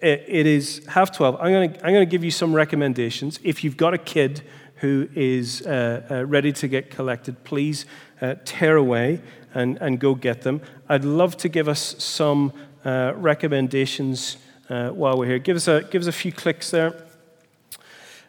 it 0.00 0.46
is 0.46 0.84
half 0.88 1.12
12. 1.12 1.36
I'm 1.40 1.52
going, 1.52 1.72
to, 1.72 1.86
I'm 1.86 1.92
going 1.92 2.06
to 2.06 2.10
give 2.10 2.24
you 2.24 2.32
some 2.32 2.52
recommendations. 2.52 3.38
If 3.44 3.62
you've 3.62 3.76
got 3.76 3.94
a 3.94 3.98
kid 3.98 4.42
who 4.76 5.08
is 5.14 5.62
uh, 5.62 6.02
uh, 6.10 6.26
ready 6.26 6.52
to 6.54 6.66
get 6.66 6.90
collected, 6.90 7.44
please 7.44 7.86
uh, 8.20 8.34
tear 8.44 8.76
away 8.76 9.22
and, 9.54 9.78
and 9.80 9.98
go 9.98 10.14
get 10.14 10.42
them. 10.42 10.60
I'd 10.88 11.04
love 11.04 11.36
to 11.36 11.48
give 11.48 11.68
us 11.68 11.96
some 11.98 12.52
uh, 12.84 13.12
recommendations 13.16 14.36
uh, 14.68 14.88
while 14.90 15.16
we're 15.18 15.26
here. 15.26 15.38
Give 15.38 15.56
us, 15.56 15.68
a, 15.68 15.82
give 15.90 16.02
us 16.02 16.08
a 16.08 16.12
few 16.12 16.32
clicks 16.32 16.70
there. 16.70 16.94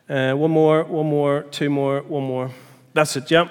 Uh, 0.09 0.33
one 0.33 0.51
more, 0.51 0.83
one 0.83 1.07
more, 1.07 1.43
two 1.51 1.69
more, 1.69 2.01
one 2.01 2.23
more. 2.23 2.51
That's 2.93 3.15
it, 3.15 3.31
yeah. 3.31 3.47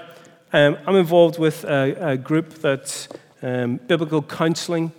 Um, 0.53 0.77
I'm 0.87 0.97
involved 0.97 1.39
with 1.39 1.65
a, 1.65 2.13
a 2.13 2.17
group 2.17 2.55
that's 2.55 3.09
um, 3.43 3.81
biblical 3.87 4.23
counseling. 4.23 4.93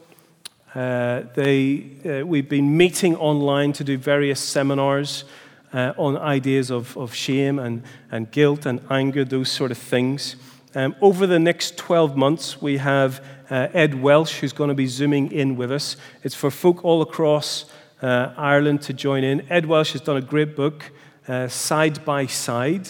Uh, 0.76 1.24
they, 1.36 1.86
uh, 2.06 2.26
we've 2.26 2.50
been 2.50 2.76
meeting 2.76 3.16
online 3.16 3.74
to 3.74 3.84
do 3.84 3.98
various 3.98 4.40
seminars. 4.40 5.26
uh, 5.74 5.94
on 5.98 6.18
ideas 6.18 6.70
of, 6.70 6.96
of 6.98 7.14
shame 7.14 7.60
and, 7.60 7.84
and 8.12 8.32
guilt 8.32 8.66
and 8.66 8.80
anger, 8.90 9.26
those 9.26 9.52
sort 9.52 9.72
of 9.72 9.78
things. 9.78 10.36
Um, 10.76 10.96
over 11.02 11.28
the 11.28 11.38
next 11.38 11.78
12 11.78 12.18
months, 12.18 12.60
we 12.60 12.78
have 12.78 13.24
uh, 13.52 13.68
Ed 13.74 14.02
Welch, 14.02 14.40
who's 14.40 14.54
going 14.54 14.70
to 14.70 14.74
be 14.74 14.88
zooming 14.88 15.32
in 15.32 15.56
with 15.56 15.72
us. 15.72 15.98
It's 16.24 16.34
for 16.34 16.50
folk 16.50 16.84
all 16.84 17.04
across 17.04 17.66
uh, 18.02 18.34
Ireland 18.36 18.82
to 18.84 18.94
join 18.94 19.24
in. 19.24 19.46
Ed 19.52 19.68
Welch 19.68 19.92
has 19.92 20.02
done 20.02 20.18
a 20.18 20.22
great 20.22 20.56
book, 20.56 20.92
uh, 21.28 21.48
Side 21.48 22.04
by 22.04 22.26
Side. 22.26 22.90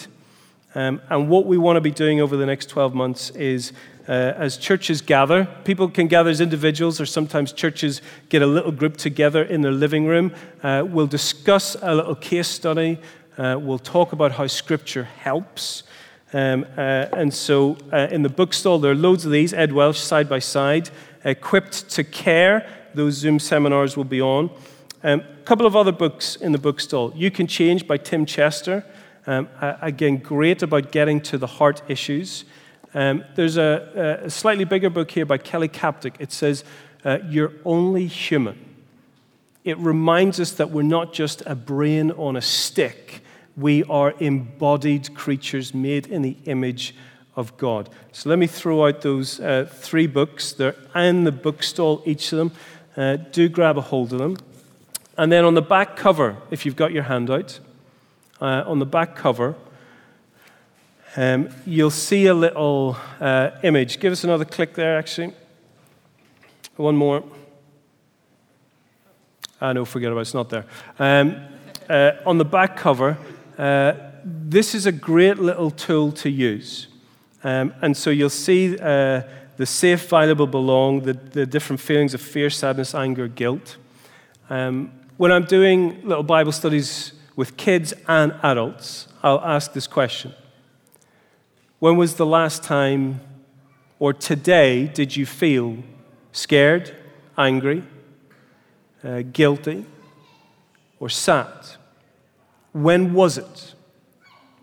Um, 0.74 1.02
and 1.10 1.28
what 1.28 1.44
we 1.44 1.58
want 1.58 1.76
to 1.76 1.82
be 1.82 1.90
doing 1.90 2.22
over 2.22 2.38
the 2.38 2.46
next 2.46 2.70
12 2.70 2.94
months 2.94 3.28
is 3.30 3.74
uh, 4.08 4.12
as 4.12 4.56
churches 4.56 5.02
gather, 5.02 5.46
people 5.64 5.88
can 5.90 6.08
gather 6.08 6.30
as 6.30 6.40
individuals, 6.40 7.02
or 7.02 7.06
sometimes 7.06 7.52
churches 7.52 8.00
get 8.30 8.40
a 8.40 8.46
little 8.46 8.72
group 8.72 8.96
together 8.96 9.42
in 9.42 9.60
their 9.60 9.72
living 9.72 10.06
room. 10.06 10.32
Uh, 10.62 10.84
we'll 10.86 11.06
discuss 11.06 11.76
a 11.82 11.94
little 11.94 12.14
case 12.14 12.48
study. 12.48 12.98
Uh, 13.36 13.58
we'll 13.60 13.78
talk 13.78 14.14
about 14.14 14.32
how 14.32 14.46
Scripture 14.46 15.04
helps. 15.04 15.82
Um, 16.32 16.66
uh, 16.76 17.06
and 17.12 17.32
so 17.32 17.76
uh, 17.92 18.08
in 18.10 18.22
the 18.22 18.28
bookstall, 18.28 18.78
there 18.78 18.90
are 18.90 18.96
loads 18.96 19.24
of 19.24 19.32
these, 19.32 19.52
Ed 19.52 19.72
Welch, 19.72 20.00
side 20.00 20.28
by 20.28 20.40
side, 20.40 20.90
equipped 21.24 21.88
to 21.90 22.04
care. 22.04 22.68
Those 22.94 23.14
Zoom 23.14 23.38
seminars 23.38 23.96
will 23.96 24.04
be 24.04 24.20
on. 24.20 24.50
A 25.02 25.12
um, 25.12 25.22
couple 25.44 25.66
of 25.66 25.76
other 25.76 25.92
books 25.92 26.36
in 26.36 26.52
the 26.52 26.58
bookstall. 26.58 27.12
You 27.14 27.30
Can 27.30 27.46
Change 27.46 27.86
by 27.86 27.98
Tim 27.98 28.26
Chester. 28.26 28.84
Um, 29.26 29.48
again, 29.60 30.18
great 30.18 30.62
about 30.62 30.92
getting 30.92 31.20
to 31.22 31.38
the 31.38 31.46
heart 31.46 31.82
issues. 31.88 32.44
Um, 32.94 33.24
there's 33.34 33.56
a, 33.56 34.20
a, 34.24 34.30
slightly 34.30 34.64
bigger 34.64 34.88
book 34.88 35.10
here 35.10 35.26
by 35.26 35.38
Kelly 35.38 35.66
Kapic. 35.68 36.14
It 36.20 36.30
says, 36.30 36.62
uh, 37.04 37.18
You're 37.26 37.52
only 37.64 38.06
human. 38.06 38.58
It 39.64 39.78
reminds 39.78 40.38
us 40.38 40.52
that 40.52 40.70
we're 40.70 40.82
not 40.82 41.12
just 41.12 41.42
a 41.46 41.54
brain 41.54 42.12
on 42.12 42.36
a 42.36 42.42
stick, 42.42 43.23
we 43.56 43.84
are 43.84 44.14
embodied 44.18 45.14
creatures 45.14 45.74
made 45.74 46.06
in 46.06 46.22
the 46.22 46.36
image 46.44 46.94
of 47.36 47.56
God. 47.56 47.88
So 48.12 48.28
let 48.28 48.38
me 48.38 48.46
throw 48.46 48.86
out 48.86 49.02
those 49.02 49.40
uh, 49.40 49.68
three 49.70 50.06
books. 50.06 50.52
They're 50.52 50.76
in 50.94 51.24
the 51.24 51.32
bookstall, 51.32 52.02
each 52.04 52.32
of 52.32 52.38
them. 52.38 52.52
Uh, 52.96 53.16
do 53.16 53.48
grab 53.48 53.76
a 53.76 53.80
hold 53.80 54.12
of 54.12 54.18
them. 54.18 54.36
And 55.16 55.30
then 55.30 55.44
on 55.44 55.54
the 55.54 55.62
back 55.62 55.96
cover, 55.96 56.36
if 56.50 56.64
you've 56.64 56.76
got 56.76 56.92
your 56.92 57.04
handout, 57.04 57.60
uh, 58.40 58.64
on 58.66 58.78
the 58.78 58.86
back 58.86 59.14
cover, 59.14 59.54
um, 61.16 61.48
you'll 61.64 61.90
see 61.90 62.26
a 62.26 62.34
little 62.34 62.96
uh, 63.20 63.50
image. 63.62 64.00
Give 64.00 64.12
us 64.12 64.24
another 64.24 64.44
click 64.44 64.74
there, 64.74 64.98
actually. 64.98 65.32
One 66.76 66.96
more. 66.96 67.22
Ah, 69.60 69.72
no, 69.72 69.84
forget 69.84 70.10
about 70.10 70.20
it, 70.20 70.22
it's 70.22 70.34
not 70.34 70.50
there. 70.50 70.66
Um, 70.98 71.36
uh, 71.88 72.12
on 72.26 72.38
the 72.38 72.44
back 72.44 72.76
cover, 72.76 73.16
this 73.56 74.74
is 74.74 74.86
a 74.86 74.92
great 74.92 75.38
little 75.38 75.70
tool 75.70 76.12
to 76.12 76.30
use. 76.30 76.88
Um, 77.42 77.74
and 77.82 77.96
so 77.96 78.10
you'll 78.10 78.30
see 78.30 78.78
uh, 78.78 79.22
the 79.56 79.66
safe, 79.66 80.08
valuable, 80.08 80.46
belong, 80.46 81.02
the, 81.02 81.12
the 81.12 81.46
different 81.46 81.80
feelings 81.80 82.14
of 82.14 82.20
fear, 82.20 82.50
sadness, 82.50 82.94
anger, 82.94 83.28
guilt. 83.28 83.76
Um, 84.48 84.92
when 85.16 85.30
I'm 85.30 85.44
doing 85.44 86.00
little 86.06 86.22
Bible 86.22 86.52
studies 86.52 87.12
with 87.36 87.56
kids 87.56 87.92
and 88.08 88.32
adults, 88.42 89.08
I'll 89.22 89.40
ask 89.40 89.72
this 89.72 89.86
question 89.86 90.34
When 91.78 91.96
was 91.96 92.14
the 92.14 92.26
last 92.26 92.62
time 92.62 93.20
or 93.98 94.12
today 94.12 94.86
did 94.86 95.16
you 95.16 95.24
feel 95.26 95.78
scared, 96.32 96.94
angry, 97.38 97.84
uh, 99.02 99.22
guilty, 99.32 99.84
or 100.98 101.08
sad? 101.08 101.52
When 102.74 103.14
was 103.14 103.38
it? 103.38 103.74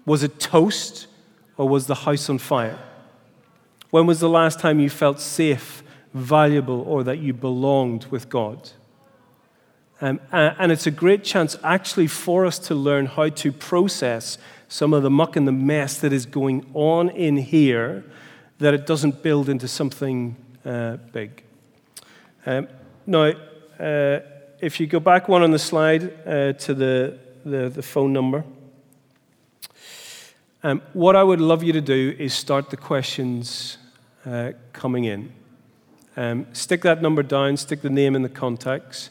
Was 0.05 0.21
it 0.21 0.37
toast 0.37 1.07
or 1.55 1.69
was 1.69 1.87
the 1.87 1.95
house 1.95 2.29
on 2.29 2.39
fire? 2.39 2.77
When 3.89 4.05
was 4.05 4.19
the 4.19 4.27
last 4.27 4.59
time 4.59 4.81
you 4.81 4.89
felt 4.89 5.21
safe, 5.21 5.81
valuable, 6.13 6.81
or 6.81 7.05
that 7.05 7.19
you 7.19 7.33
belonged 7.33 8.05
with 8.07 8.27
God? 8.27 8.71
Um, 10.01 10.19
and 10.31 10.73
it's 10.73 10.87
a 10.87 10.91
great 10.91 11.23
chance 11.23 11.57
actually 11.63 12.07
for 12.07 12.45
us 12.45 12.59
to 12.59 12.75
learn 12.75 13.05
how 13.05 13.29
to 13.29 13.51
process 13.51 14.37
some 14.67 14.93
of 14.93 15.03
the 15.03 15.09
muck 15.09 15.37
and 15.37 15.47
the 15.47 15.53
mess 15.53 15.97
that 15.99 16.11
is 16.11 16.25
going 16.25 16.69
on 16.73 17.09
in 17.11 17.37
here, 17.37 18.03
that 18.59 18.73
it 18.73 18.85
doesn't 18.85 19.23
build 19.23 19.47
into 19.47 19.69
something 19.69 20.35
uh, 20.65 20.97
big. 21.13 21.43
Um, 22.45 22.67
now, 23.05 23.31
uh, 23.79 24.19
if 24.59 24.81
you 24.81 24.87
go 24.87 24.99
back 24.99 25.29
one 25.29 25.43
on 25.43 25.51
the 25.51 25.59
slide 25.59 26.11
uh, 26.27 26.53
to 26.53 26.73
the, 26.73 27.19
the, 27.45 27.69
the, 27.69 27.81
phone 27.81 28.13
number, 28.13 28.43
um, 30.63 30.81
what 30.93 31.15
I 31.15 31.23
would 31.23 31.41
love 31.41 31.63
you 31.63 31.73
to 31.73 31.81
do 31.81 32.15
is 32.19 32.33
start 32.33 32.69
the 32.69 32.77
questions 32.77 33.77
uh, 34.25 34.51
coming 34.73 35.05
in. 35.05 35.31
Um, 36.15 36.45
stick 36.53 36.81
that 36.81 37.01
number 37.01 37.23
down, 37.23 37.57
stick 37.57 37.81
the 37.81 37.89
name 37.89 38.15
in 38.15 38.21
the 38.21 38.29
contacts. 38.29 39.09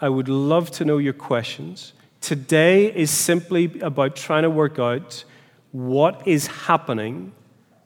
I 0.00 0.08
would 0.08 0.28
love 0.28 0.70
to 0.72 0.84
know 0.84 0.98
your 0.98 1.12
questions. 1.12 1.92
Today 2.20 2.92
is 2.94 3.10
simply 3.10 3.80
about 3.80 4.16
trying 4.16 4.42
to 4.42 4.50
work 4.50 4.78
out 4.78 5.24
what 5.72 6.26
is 6.26 6.46
happening 6.46 7.32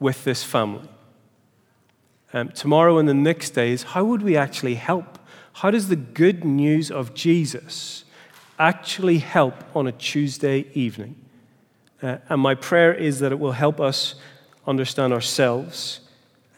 with 0.00 0.24
this 0.24 0.42
family. 0.42 0.88
Um, 2.32 2.48
tomorrow 2.48 2.98
and 2.98 3.08
the 3.08 3.14
next 3.14 3.50
days, 3.50 3.82
how 3.82 4.04
would 4.04 4.22
we 4.22 4.36
actually 4.36 4.74
help? 4.74 5.18
How 5.54 5.70
does 5.70 5.88
the 5.88 5.96
good 5.96 6.44
news 6.44 6.90
of 6.90 7.14
Jesus 7.14 8.04
actually 8.58 9.18
help 9.18 9.54
on 9.74 9.86
a 9.86 9.92
Tuesday 9.92 10.66
evening? 10.74 11.16
Uh, 12.02 12.18
and 12.28 12.40
my 12.40 12.54
prayer 12.54 12.92
is 12.92 13.20
that 13.20 13.32
it 13.32 13.38
will 13.38 13.52
help 13.52 13.80
us 13.80 14.14
understand 14.66 15.12
ourselves, 15.12 16.00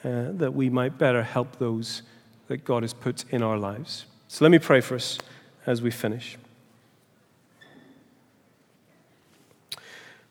uh, 0.05 0.33
that 0.33 0.55
we 0.55 0.69
might 0.69 0.99
better 0.99 1.23
help 1.23 1.59
those 1.59 2.03
that 2.49 2.65
God 2.65 2.83
has 2.83 2.93
put 2.93 3.25
in 3.31 3.43
our 3.43 3.59
lives. 3.59 4.07
So 4.29 4.45
let 4.45 4.51
me 4.51 4.59
pray 4.59 4.81
for 4.81 4.95
us 4.95 5.19
as 5.67 5.83
we 5.83 5.91
finish. 5.91 6.37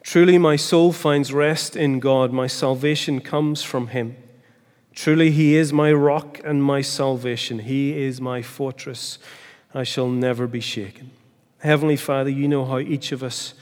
Truly, 0.03 0.37
my 0.37 0.55
soul 0.55 0.93
finds 0.93 1.33
rest 1.33 1.75
in 1.75 1.99
God. 1.99 2.31
My 2.31 2.47
salvation 2.47 3.19
comes 3.19 3.63
from 3.63 3.87
Him. 3.87 4.15
Truly, 4.93 5.31
He 5.31 5.55
is 5.55 5.73
my 5.73 5.91
rock 5.91 6.39
and 6.45 6.63
my 6.63 6.81
salvation. 6.81 7.59
He 7.59 7.97
is 7.97 8.21
my 8.21 8.41
fortress. 8.41 9.17
I 9.73 9.83
shall 9.83 10.07
never 10.07 10.45
be 10.45 10.61
shaken. 10.61 11.11
Heavenly 11.65 11.95
Father, 11.95 12.29
you 12.29 12.47
know 12.47 12.63
how 12.63 12.77
each 12.77 13.11
of 13.11 13.23
us 13.23 13.55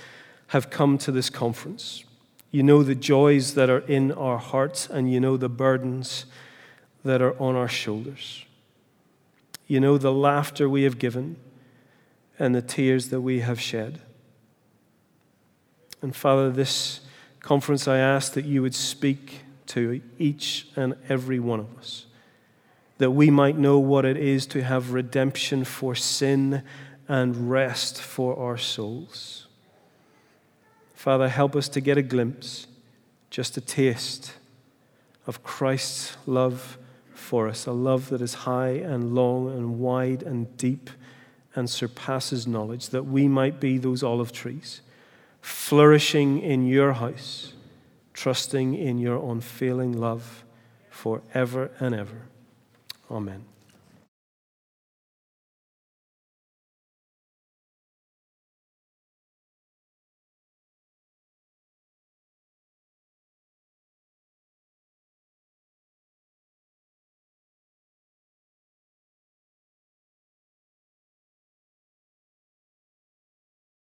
have 0.47 0.69
come 0.69 0.97
to 0.97 1.11
this 1.11 1.29
conference. 1.29 2.03
You 2.51 2.61
know 2.61 2.83
the 2.83 2.95
joys 2.95 3.53
that 3.53 3.69
are 3.69 3.79
in 3.79 4.11
our 4.11 4.37
hearts, 4.37 4.89
and 4.89 5.09
you 5.09 5.21
know 5.21 5.37
the 5.37 5.47
burdens 5.47 6.25
that 7.05 7.21
are 7.21 7.39
on 7.41 7.55
our 7.55 7.69
shoulders. 7.69 8.43
You 9.67 9.79
know 9.79 9.97
the 9.97 10.11
laughter 10.11 10.67
we 10.67 10.83
have 10.83 10.99
given 10.99 11.37
and 12.37 12.53
the 12.53 12.61
tears 12.61 13.07
that 13.07 13.21
we 13.21 13.39
have 13.39 13.61
shed. 13.61 14.01
And 16.01 16.13
Father, 16.13 16.51
this 16.51 16.99
conference, 17.39 17.87
I 17.87 17.99
ask 17.99 18.33
that 18.33 18.43
you 18.43 18.61
would 18.61 18.75
speak 18.75 19.43
to 19.67 20.01
each 20.19 20.67
and 20.75 20.95
every 21.07 21.39
one 21.39 21.61
of 21.61 21.77
us, 21.77 22.05
that 22.97 23.11
we 23.11 23.29
might 23.29 23.57
know 23.57 23.79
what 23.79 24.03
it 24.03 24.17
is 24.17 24.45
to 24.47 24.61
have 24.61 24.91
redemption 24.91 25.63
for 25.63 25.95
sin 25.95 26.63
and 27.07 27.49
rest 27.49 28.01
for 28.01 28.37
our 28.37 28.57
souls. 28.57 29.47
Father, 30.93 31.27
help 31.27 31.55
us 31.55 31.67
to 31.69 31.81
get 31.81 31.97
a 31.97 32.01
glimpse, 32.01 32.67
just 33.29 33.57
a 33.57 33.61
taste 33.61 34.33
of 35.27 35.43
Christ's 35.43 36.15
love 36.25 36.77
for 37.13 37.47
us, 37.47 37.65
a 37.65 37.71
love 37.71 38.09
that 38.09 38.21
is 38.21 38.33
high 38.33 38.69
and 38.69 39.15
long 39.15 39.49
and 39.49 39.79
wide 39.79 40.23
and 40.23 40.55
deep 40.57 40.89
and 41.55 41.69
surpasses 41.69 42.47
knowledge, 42.47 42.89
that 42.89 43.03
we 43.03 43.27
might 43.27 43.59
be 43.59 43.77
those 43.77 44.01
olive 44.01 44.31
trees, 44.31 44.81
flourishing 45.41 46.39
in 46.39 46.67
your 46.67 46.93
house, 46.93 47.53
trusting 48.13 48.73
in 48.73 48.97
your 48.97 49.31
unfailing 49.31 49.93
love 49.93 50.43
forever 50.89 51.69
and 51.79 51.93
ever. 51.93 52.21
Amen. 53.11 53.45